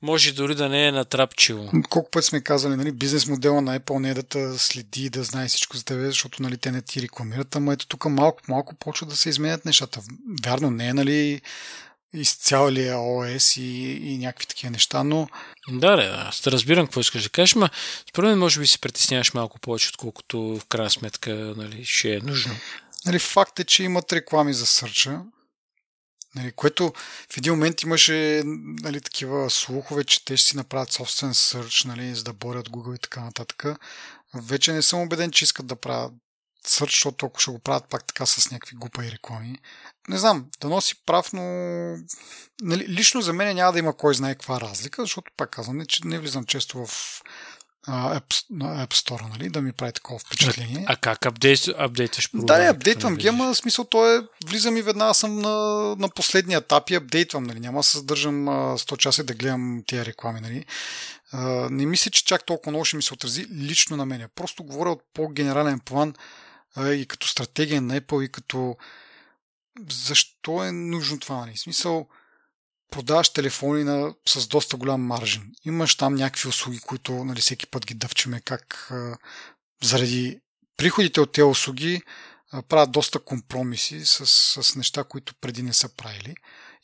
може 0.01 0.32
дори 0.32 0.56
да 0.56 0.70
не 0.70 0.88
е 0.88 0.91
натрапчиво. 0.91 1.72
Колко 1.89 2.12
път 2.12 2.26
сме 2.26 2.41
казали, 2.41 2.76
нали, 2.76 2.91
бизнес 2.91 3.28
модела 3.28 3.62
на 3.62 3.80
Apple 3.80 3.99
не 3.99 4.10
е 4.10 4.14
да 4.14 4.24
те 4.24 4.58
следи, 4.58 5.10
да 5.10 5.24
знае 5.24 5.47
всичко 5.47 5.78
за 5.78 5.86
тебе, 5.86 6.06
защото 6.06 6.43
нали, 6.43 6.58
те 6.58 6.72
не 6.72 6.82
ти 6.82 7.01
рекламират, 7.01 7.56
ама 7.56 7.74
ето 7.74 7.88
тук 7.88 8.06
малко 8.06 8.41
малко 8.47 8.76
почва 8.76 9.08
да 9.08 9.16
се 9.16 9.30
изменят 9.30 9.66
нещата. 9.66 10.01
Вярно, 10.45 10.72
не 10.72 10.88
е 10.88 10.93
нали, 10.93 11.41
изцяло 12.14 12.72
ли 12.72 12.88
е 12.88 12.95
ОС 12.95 13.58
и, 13.58 13.62
и 14.03 14.18
някакви 14.18 14.45
такива 14.45 14.72
неща, 14.72 15.03
но... 15.03 15.28
Да, 15.70 15.95
да, 15.95 16.26
аз 16.28 16.41
те 16.41 16.51
разбирам 16.51 16.86
какво 16.86 17.01
искаш 17.01 17.24
да 17.24 17.30
кажеш, 17.30 17.56
ма 17.56 17.70
според 18.10 18.30
мен 18.30 18.39
може 18.39 18.60
би 18.60 18.68
се 18.68 18.80
притесняваш 18.80 19.34
малко 19.34 19.60
повече, 19.60 19.89
отколкото 19.89 20.60
в 20.60 20.66
крайна 20.66 20.89
сметка 20.89 21.53
нали, 21.58 21.86
ще 21.86 22.14
е 22.14 22.20
нужно. 22.20 22.56
Нали, 23.06 23.20
факт 23.20 23.60
е, 23.60 23.64
че 23.64 23.84
имат 23.84 24.14
реклами 24.14 24.53
за 24.53 24.66
сърча, 24.66 25.22
нали, 26.36 26.51
което 26.51 26.93
в 27.34 27.38
един 27.38 27.53
момент 27.53 27.82
имаше 27.82 28.41
нали, 28.45 29.01
такива 29.01 29.49
слухове, 29.49 30.03
че 30.03 30.26
те 30.26 30.38
ще 30.38 30.49
си 30.49 30.58
направят 30.58 30.91
собствен 30.91 31.34
сърч, 31.34 31.84
нали, 31.84 32.16
за 32.16 32.24
да 32.24 32.34
борят 32.34 32.70
Google 32.70 32.95
и 32.95 32.99
така 32.99 33.22
нататък. 33.22 33.66
Вече 34.34 34.74
не 34.74 34.82
съм 34.82 35.01
убеден, 35.01 35.32
че 35.32 35.43
искат 35.43 35.68
да 35.68 35.76
правят 35.76 36.14
сърч, 36.68 36.91
защото 36.91 37.26
ако 37.26 37.39
ще 37.39 37.51
го 37.51 37.60
правят 37.60 37.89
пак 37.89 38.06
така 38.06 38.26
с 38.26 38.51
някакви 38.51 38.76
глупа 38.76 39.06
и 39.06 39.12
реклами. 39.12 39.60
Не 40.08 40.18
знам, 40.18 40.45
да 40.62 40.70
носи 40.70 40.95
прав, 41.06 41.34
но 41.34 41.41
нали, 42.62 42.88
лично 42.88 43.22
за 43.22 43.34
мен 43.34 43.56
няма 43.56 43.74
да 43.74 43.80
има 43.80 43.97
кой 43.97 44.16
знае 44.16 44.36
каква 44.36 44.62
разлика, 44.62 45.01
защото 45.01 45.32
пак 45.38 45.49
казвам, 45.49 45.78
не, 45.78 45.86
че 45.86 46.08
не 46.08 46.20
влизам 46.20 46.45
често 46.45 46.86
в 46.86 47.22
App, 47.91 48.45
на 48.49 48.88
App 48.88 48.93
Store, 48.93 49.29
нали, 49.29 49.49
да 49.49 49.61
ми 49.61 49.71
прави 49.71 49.91
такова 49.91 50.19
впечатление. 50.19 50.86
А, 50.88 50.93
а 50.93 50.95
как 50.95 51.25
апдейт, 51.25 51.67
апдейтваш 51.77 52.29
Да, 52.33 52.57
не, 52.57 52.69
апдейтвам 52.69 53.15
ги, 53.15 53.27
ама 53.27 53.55
смисъл 53.55 53.86
то 53.86 54.15
е, 54.15 54.27
влизам 54.45 54.77
и 54.77 54.81
веднага 54.81 55.13
съм 55.13 55.39
на, 55.39 55.49
на 55.95 56.09
последния 56.09 56.57
етап 56.57 56.89
и 56.89 56.95
апдейтвам, 56.95 57.43
нали, 57.43 57.59
няма 57.59 57.79
да 57.79 57.83
се 57.83 57.97
задържам 57.97 58.45
100 58.45 58.97
часа 58.97 59.23
да 59.23 59.33
гледам 59.33 59.83
тия 59.88 60.05
реклами, 60.05 60.41
нали. 60.41 60.65
Uh, 61.33 61.69
не 61.69 61.86
мисля, 61.86 62.11
че 62.11 62.25
чак 62.25 62.45
толкова 62.45 62.71
много 62.71 62.86
ще 62.86 62.97
ми 62.97 63.03
се 63.03 63.13
отрази 63.13 63.47
лично 63.51 63.97
на 63.97 64.05
мен. 64.05 64.27
Просто 64.36 64.63
говоря 64.63 64.91
от 64.91 65.01
по-генерален 65.13 65.79
план 65.79 66.13
uh, 66.77 66.91
и 66.91 67.05
като 67.05 67.27
стратегия 67.27 67.81
на 67.81 68.01
Apple 68.01 68.23
и 68.23 68.31
като 68.31 68.77
защо 69.89 70.63
е 70.63 70.71
нужно 70.71 71.19
това, 71.19 71.36
нали. 71.36 71.57
Смисъл, 71.57 72.07
продаваш 72.91 73.29
телефони 73.29 73.83
на, 73.83 74.13
с 74.27 74.47
доста 74.47 74.77
голям 74.77 75.01
маржин. 75.01 75.51
Имаш 75.65 75.95
там 75.95 76.15
някакви 76.15 76.49
услуги, 76.49 76.79
които 76.79 77.11
нали, 77.11 77.41
всеки 77.41 77.67
път 77.67 77.86
ги 77.86 77.93
дъвчеме 77.93 78.41
как 78.41 78.88
а, 78.91 79.17
заради 79.83 80.39
приходите 80.77 81.21
от 81.21 81.31
тези 81.31 81.43
услуги 81.43 82.01
а, 82.51 82.61
правят 82.61 82.91
доста 82.91 83.19
компромиси 83.19 84.05
с, 84.05 84.25
с 84.63 84.75
неща, 84.75 85.03
които 85.03 85.36
преди 85.41 85.63
не 85.63 85.73
са 85.73 85.89
правили. 85.89 86.36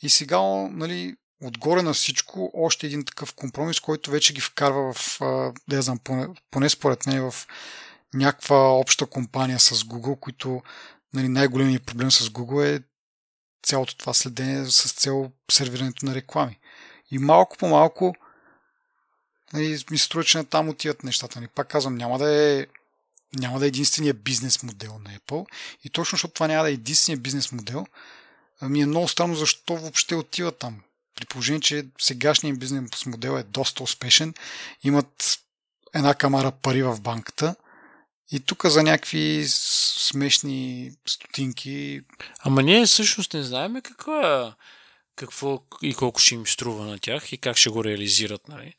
И 0.02 0.10
сега, 0.10 0.40
нали, 0.72 1.16
отгоре 1.42 1.82
на 1.82 1.94
всичко, 1.94 2.52
още 2.54 2.88
един 2.88 3.06
такъв 3.06 3.34
компромис, 3.34 3.80
който 3.80 4.12
вече 4.12 4.34
ги 4.34 4.42
вкарва 4.42 4.94
в, 4.94 5.22
а, 5.22 5.54
да 5.70 5.82
знам, 5.82 6.00
поне, 6.04 6.28
поне 6.52 6.70
според 6.70 7.06
мен 7.06 7.32
в 7.32 7.48
някаква 8.14 8.72
обща 8.72 9.06
компания 9.06 9.60
с 9.60 9.76
Google, 9.76 10.20
които 10.20 10.62
нали, 11.14 11.28
най-големият 11.28 11.86
проблем 11.86 12.12
с 12.12 12.30
Google 12.30 12.76
е 12.76 12.84
цялото 13.64 13.98
това 13.98 14.14
следение 14.14 14.66
с 14.66 14.94
цел 14.94 15.32
сервирането 15.52 16.06
на 16.06 16.16
реклами. 16.16 16.60
И 17.12 17.18
малко 17.18 17.58
по 17.58 17.68
малко 17.68 18.16
нали, 19.54 19.84
ми 19.92 19.98
се 19.98 20.06
струва, 20.06 20.24
че 20.24 20.44
там 20.44 20.70
отиват 20.70 21.04
нещата. 21.04 21.40
Нали. 21.40 21.48
Пак 21.48 21.68
казвам, 21.68 21.96
няма 21.96 22.20
да 22.20 22.34
е 22.34 22.68
няма 23.40 23.60
да 23.60 23.66
е 23.66 23.68
единствения 23.68 24.14
бизнес 24.14 24.64
модел 24.64 25.00
на 25.00 25.20
Apple. 25.20 25.46
И 25.84 25.90
точно 25.90 26.16
защото 26.16 26.34
това 26.34 26.48
няма 26.48 26.64
да 26.64 26.70
е 26.70 26.74
единствения 26.74 27.20
бизнес 27.20 27.52
модел, 27.52 27.86
ми 28.62 28.82
е 28.82 28.86
много 28.86 29.08
странно 29.08 29.36
защо 29.36 29.78
въобще 29.78 30.16
отива 30.16 30.52
там. 30.52 30.82
При 31.16 31.26
положение, 31.26 31.62
че 31.62 31.86
сегашният 32.00 32.60
бизнес 32.60 33.06
модел 33.06 33.32
е 33.32 33.44
доста 33.44 33.84
успешен, 33.84 34.34
имат 34.84 35.40
една 35.94 36.14
камара 36.14 36.52
пари 36.52 36.84
в 36.84 37.02
банката 37.02 37.56
и 38.32 38.40
тук 38.40 38.66
за 38.66 38.84
някакви 38.84 39.46
смешни 39.48 40.92
стотинки. 41.08 42.02
Ама 42.40 42.64
ние 42.64 42.86
всъщност 42.86 43.34
не 43.34 43.44
знаем 43.44 43.82
какво, 43.82 44.22
е, 44.22 44.54
какво 45.16 45.64
и 45.82 45.94
колко 45.94 46.20
ще 46.20 46.36
им 46.36 46.48
струва 46.48 46.86
на 46.86 47.00
тях 47.00 47.32
и 47.32 47.38
как 47.38 47.58
ще 47.58 47.70
го 47.70 47.84
реализират. 47.84 48.48
Нали? 48.48 48.74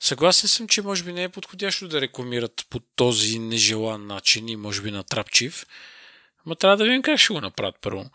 Съгласен 0.00 0.48
съм, 0.48 0.68
че 0.68 0.82
може 0.82 1.04
би 1.04 1.12
не 1.12 1.22
е 1.22 1.28
подходящо 1.28 1.88
да 1.88 2.00
рекламират 2.00 2.66
по 2.70 2.80
този 2.80 3.38
нежелан 3.38 4.06
начин 4.06 4.48
и 4.48 4.56
може 4.56 4.82
би 4.82 4.90
натрапчив. 4.90 5.66
Ама 6.46 6.56
трябва 6.56 6.76
да 6.76 6.84
видим 6.84 7.02
как 7.02 7.18
ще 7.18 7.32
го 7.32 7.40
направят 7.40 7.76
първо. 7.80 8.10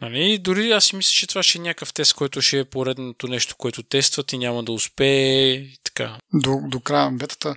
Нали? 0.00 0.38
Дори 0.38 0.70
аз 0.70 0.84
си 0.84 0.96
мисля, 0.96 1.10
че 1.10 1.26
това 1.26 1.42
ще 1.42 1.58
е 1.58 1.60
някакъв 1.60 1.92
тест, 1.92 2.14
който 2.14 2.40
ще 2.40 2.58
е 2.58 2.64
поредното 2.64 3.28
нещо, 3.28 3.56
което 3.56 3.82
тестват 3.82 4.32
и 4.32 4.38
няма 4.38 4.64
да 4.64 4.72
успее 4.72 5.52
и 5.52 5.78
така. 5.84 6.18
До, 6.32 6.60
до 6.62 6.80
края 6.80 7.10
бетата 7.10 7.54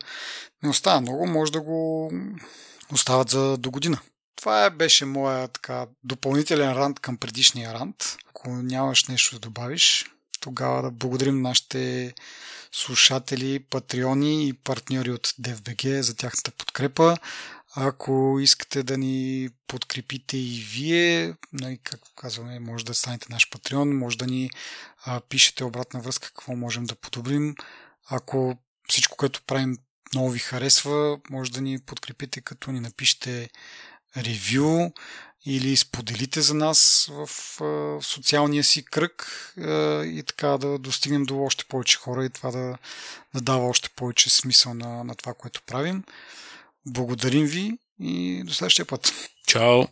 не 0.63 0.69
остава 0.69 1.01
много, 1.01 1.27
може 1.27 1.51
да 1.51 1.61
го 1.61 2.11
остават 2.93 3.29
за 3.29 3.57
до 3.57 3.71
година. 3.71 3.99
Това 4.35 4.65
е, 4.65 4.69
беше 4.69 5.05
моя 5.05 5.47
така 5.47 5.85
допълнителен 6.03 6.73
рант 6.73 6.99
към 6.99 7.17
предишния 7.17 7.73
рант. 7.73 8.17
Ако 8.29 8.49
нямаш 8.49 9.05
нещо 9.05 9.35
да 9.35 9.39
добавиш, 9.39 10.05
тогава 10.39 10.81
да 10.81 10.91
благодарим 10.91 11.41
нашите 11.41 12.13
слушатели, 12.71 13.59
патреони 13.59 14.47
и 14.47 14.53
партньори 14.53 15.11
от 15.11 15.27
DFBG 15.27 15.99
за 15.99 16.15
тяхната 16.15 16.51
подкрепа. 16.51 17.17
Ако 17.75 18.37
искате 18.41 18.83
да 18.83 18.97
ни 18.97 19.49
подкрепите 19.67 20.37
и 20.37 20.65
вие, 20.71 21.35
нали, 21.53 21.79
както 21.83 22.11
казваме, 22.15 22.59
може 22.59 22.85
да 22.85 22.93
станете 22.93 23.27
наш 23.29 23.49
патреон, 23.49 23.97
може 23.97 24.17
да 24.17 24.27
ни 24.27 24.49
а, 25.05 25.21
пишете 25.29 25.63
обратна 25.63 25.99
връзка 26.01 26.27
какво 26.27 26.55
можем 26.55 26.85
да 26.85 26.95
подобрим. 26.95 27.55
Ако 28.09 28.57
всичко, 28.89 29.17
което 29.17 29.41
правим 29.47 29.77
много 30.13 30.29
ви 30.29 30.39
харесва, 30.39 31.19
може 31.29 31.51
да 31.51 31.61
ни 31.61 31.79
подкрепите 31.79 32.41
като 32.41 32.71
ни 32.71 32.79
напишете 32.79 33.49
ревю 34.17 34.91
или 35.45 35.77
споделите 35.77 36.41
за 36.41 36.53
нас 36.53 37.09
в 37.11 37.61
а, 37.61 38.01
социалния 38.01 38.63
си 38.63 38.85
кръг 38.85 39.23
а, 39.57 40.03
и 40.05 40.23
така 40.23 40.47
да 40.47 40.77
достигнем 40.77 41.23
до 41.23 41.43
още 41.43 41.65
повече 41.65 41.97
хора 41.97 42.25
и 42.25 42.29
това 42.29 42.51
да, 42.51 42.77
да 43.33 43.41
дава 43.41 43.67
още 43.67 43.89
повече 43.89 44.29
смисъл 44.29 44.73
на, 44.73 45.03
на 45.03 45.15
това, 45.15 45.33
което 45.33 45.61
правим. 45.61 46.03
Благодарим 46.85 47.45
ви 47.45 47.77
и 47.99 48.43
до 48.45 48.53
следващия 48.53 48.85
път. 48.85 49.13
Чао! 49.47 49.83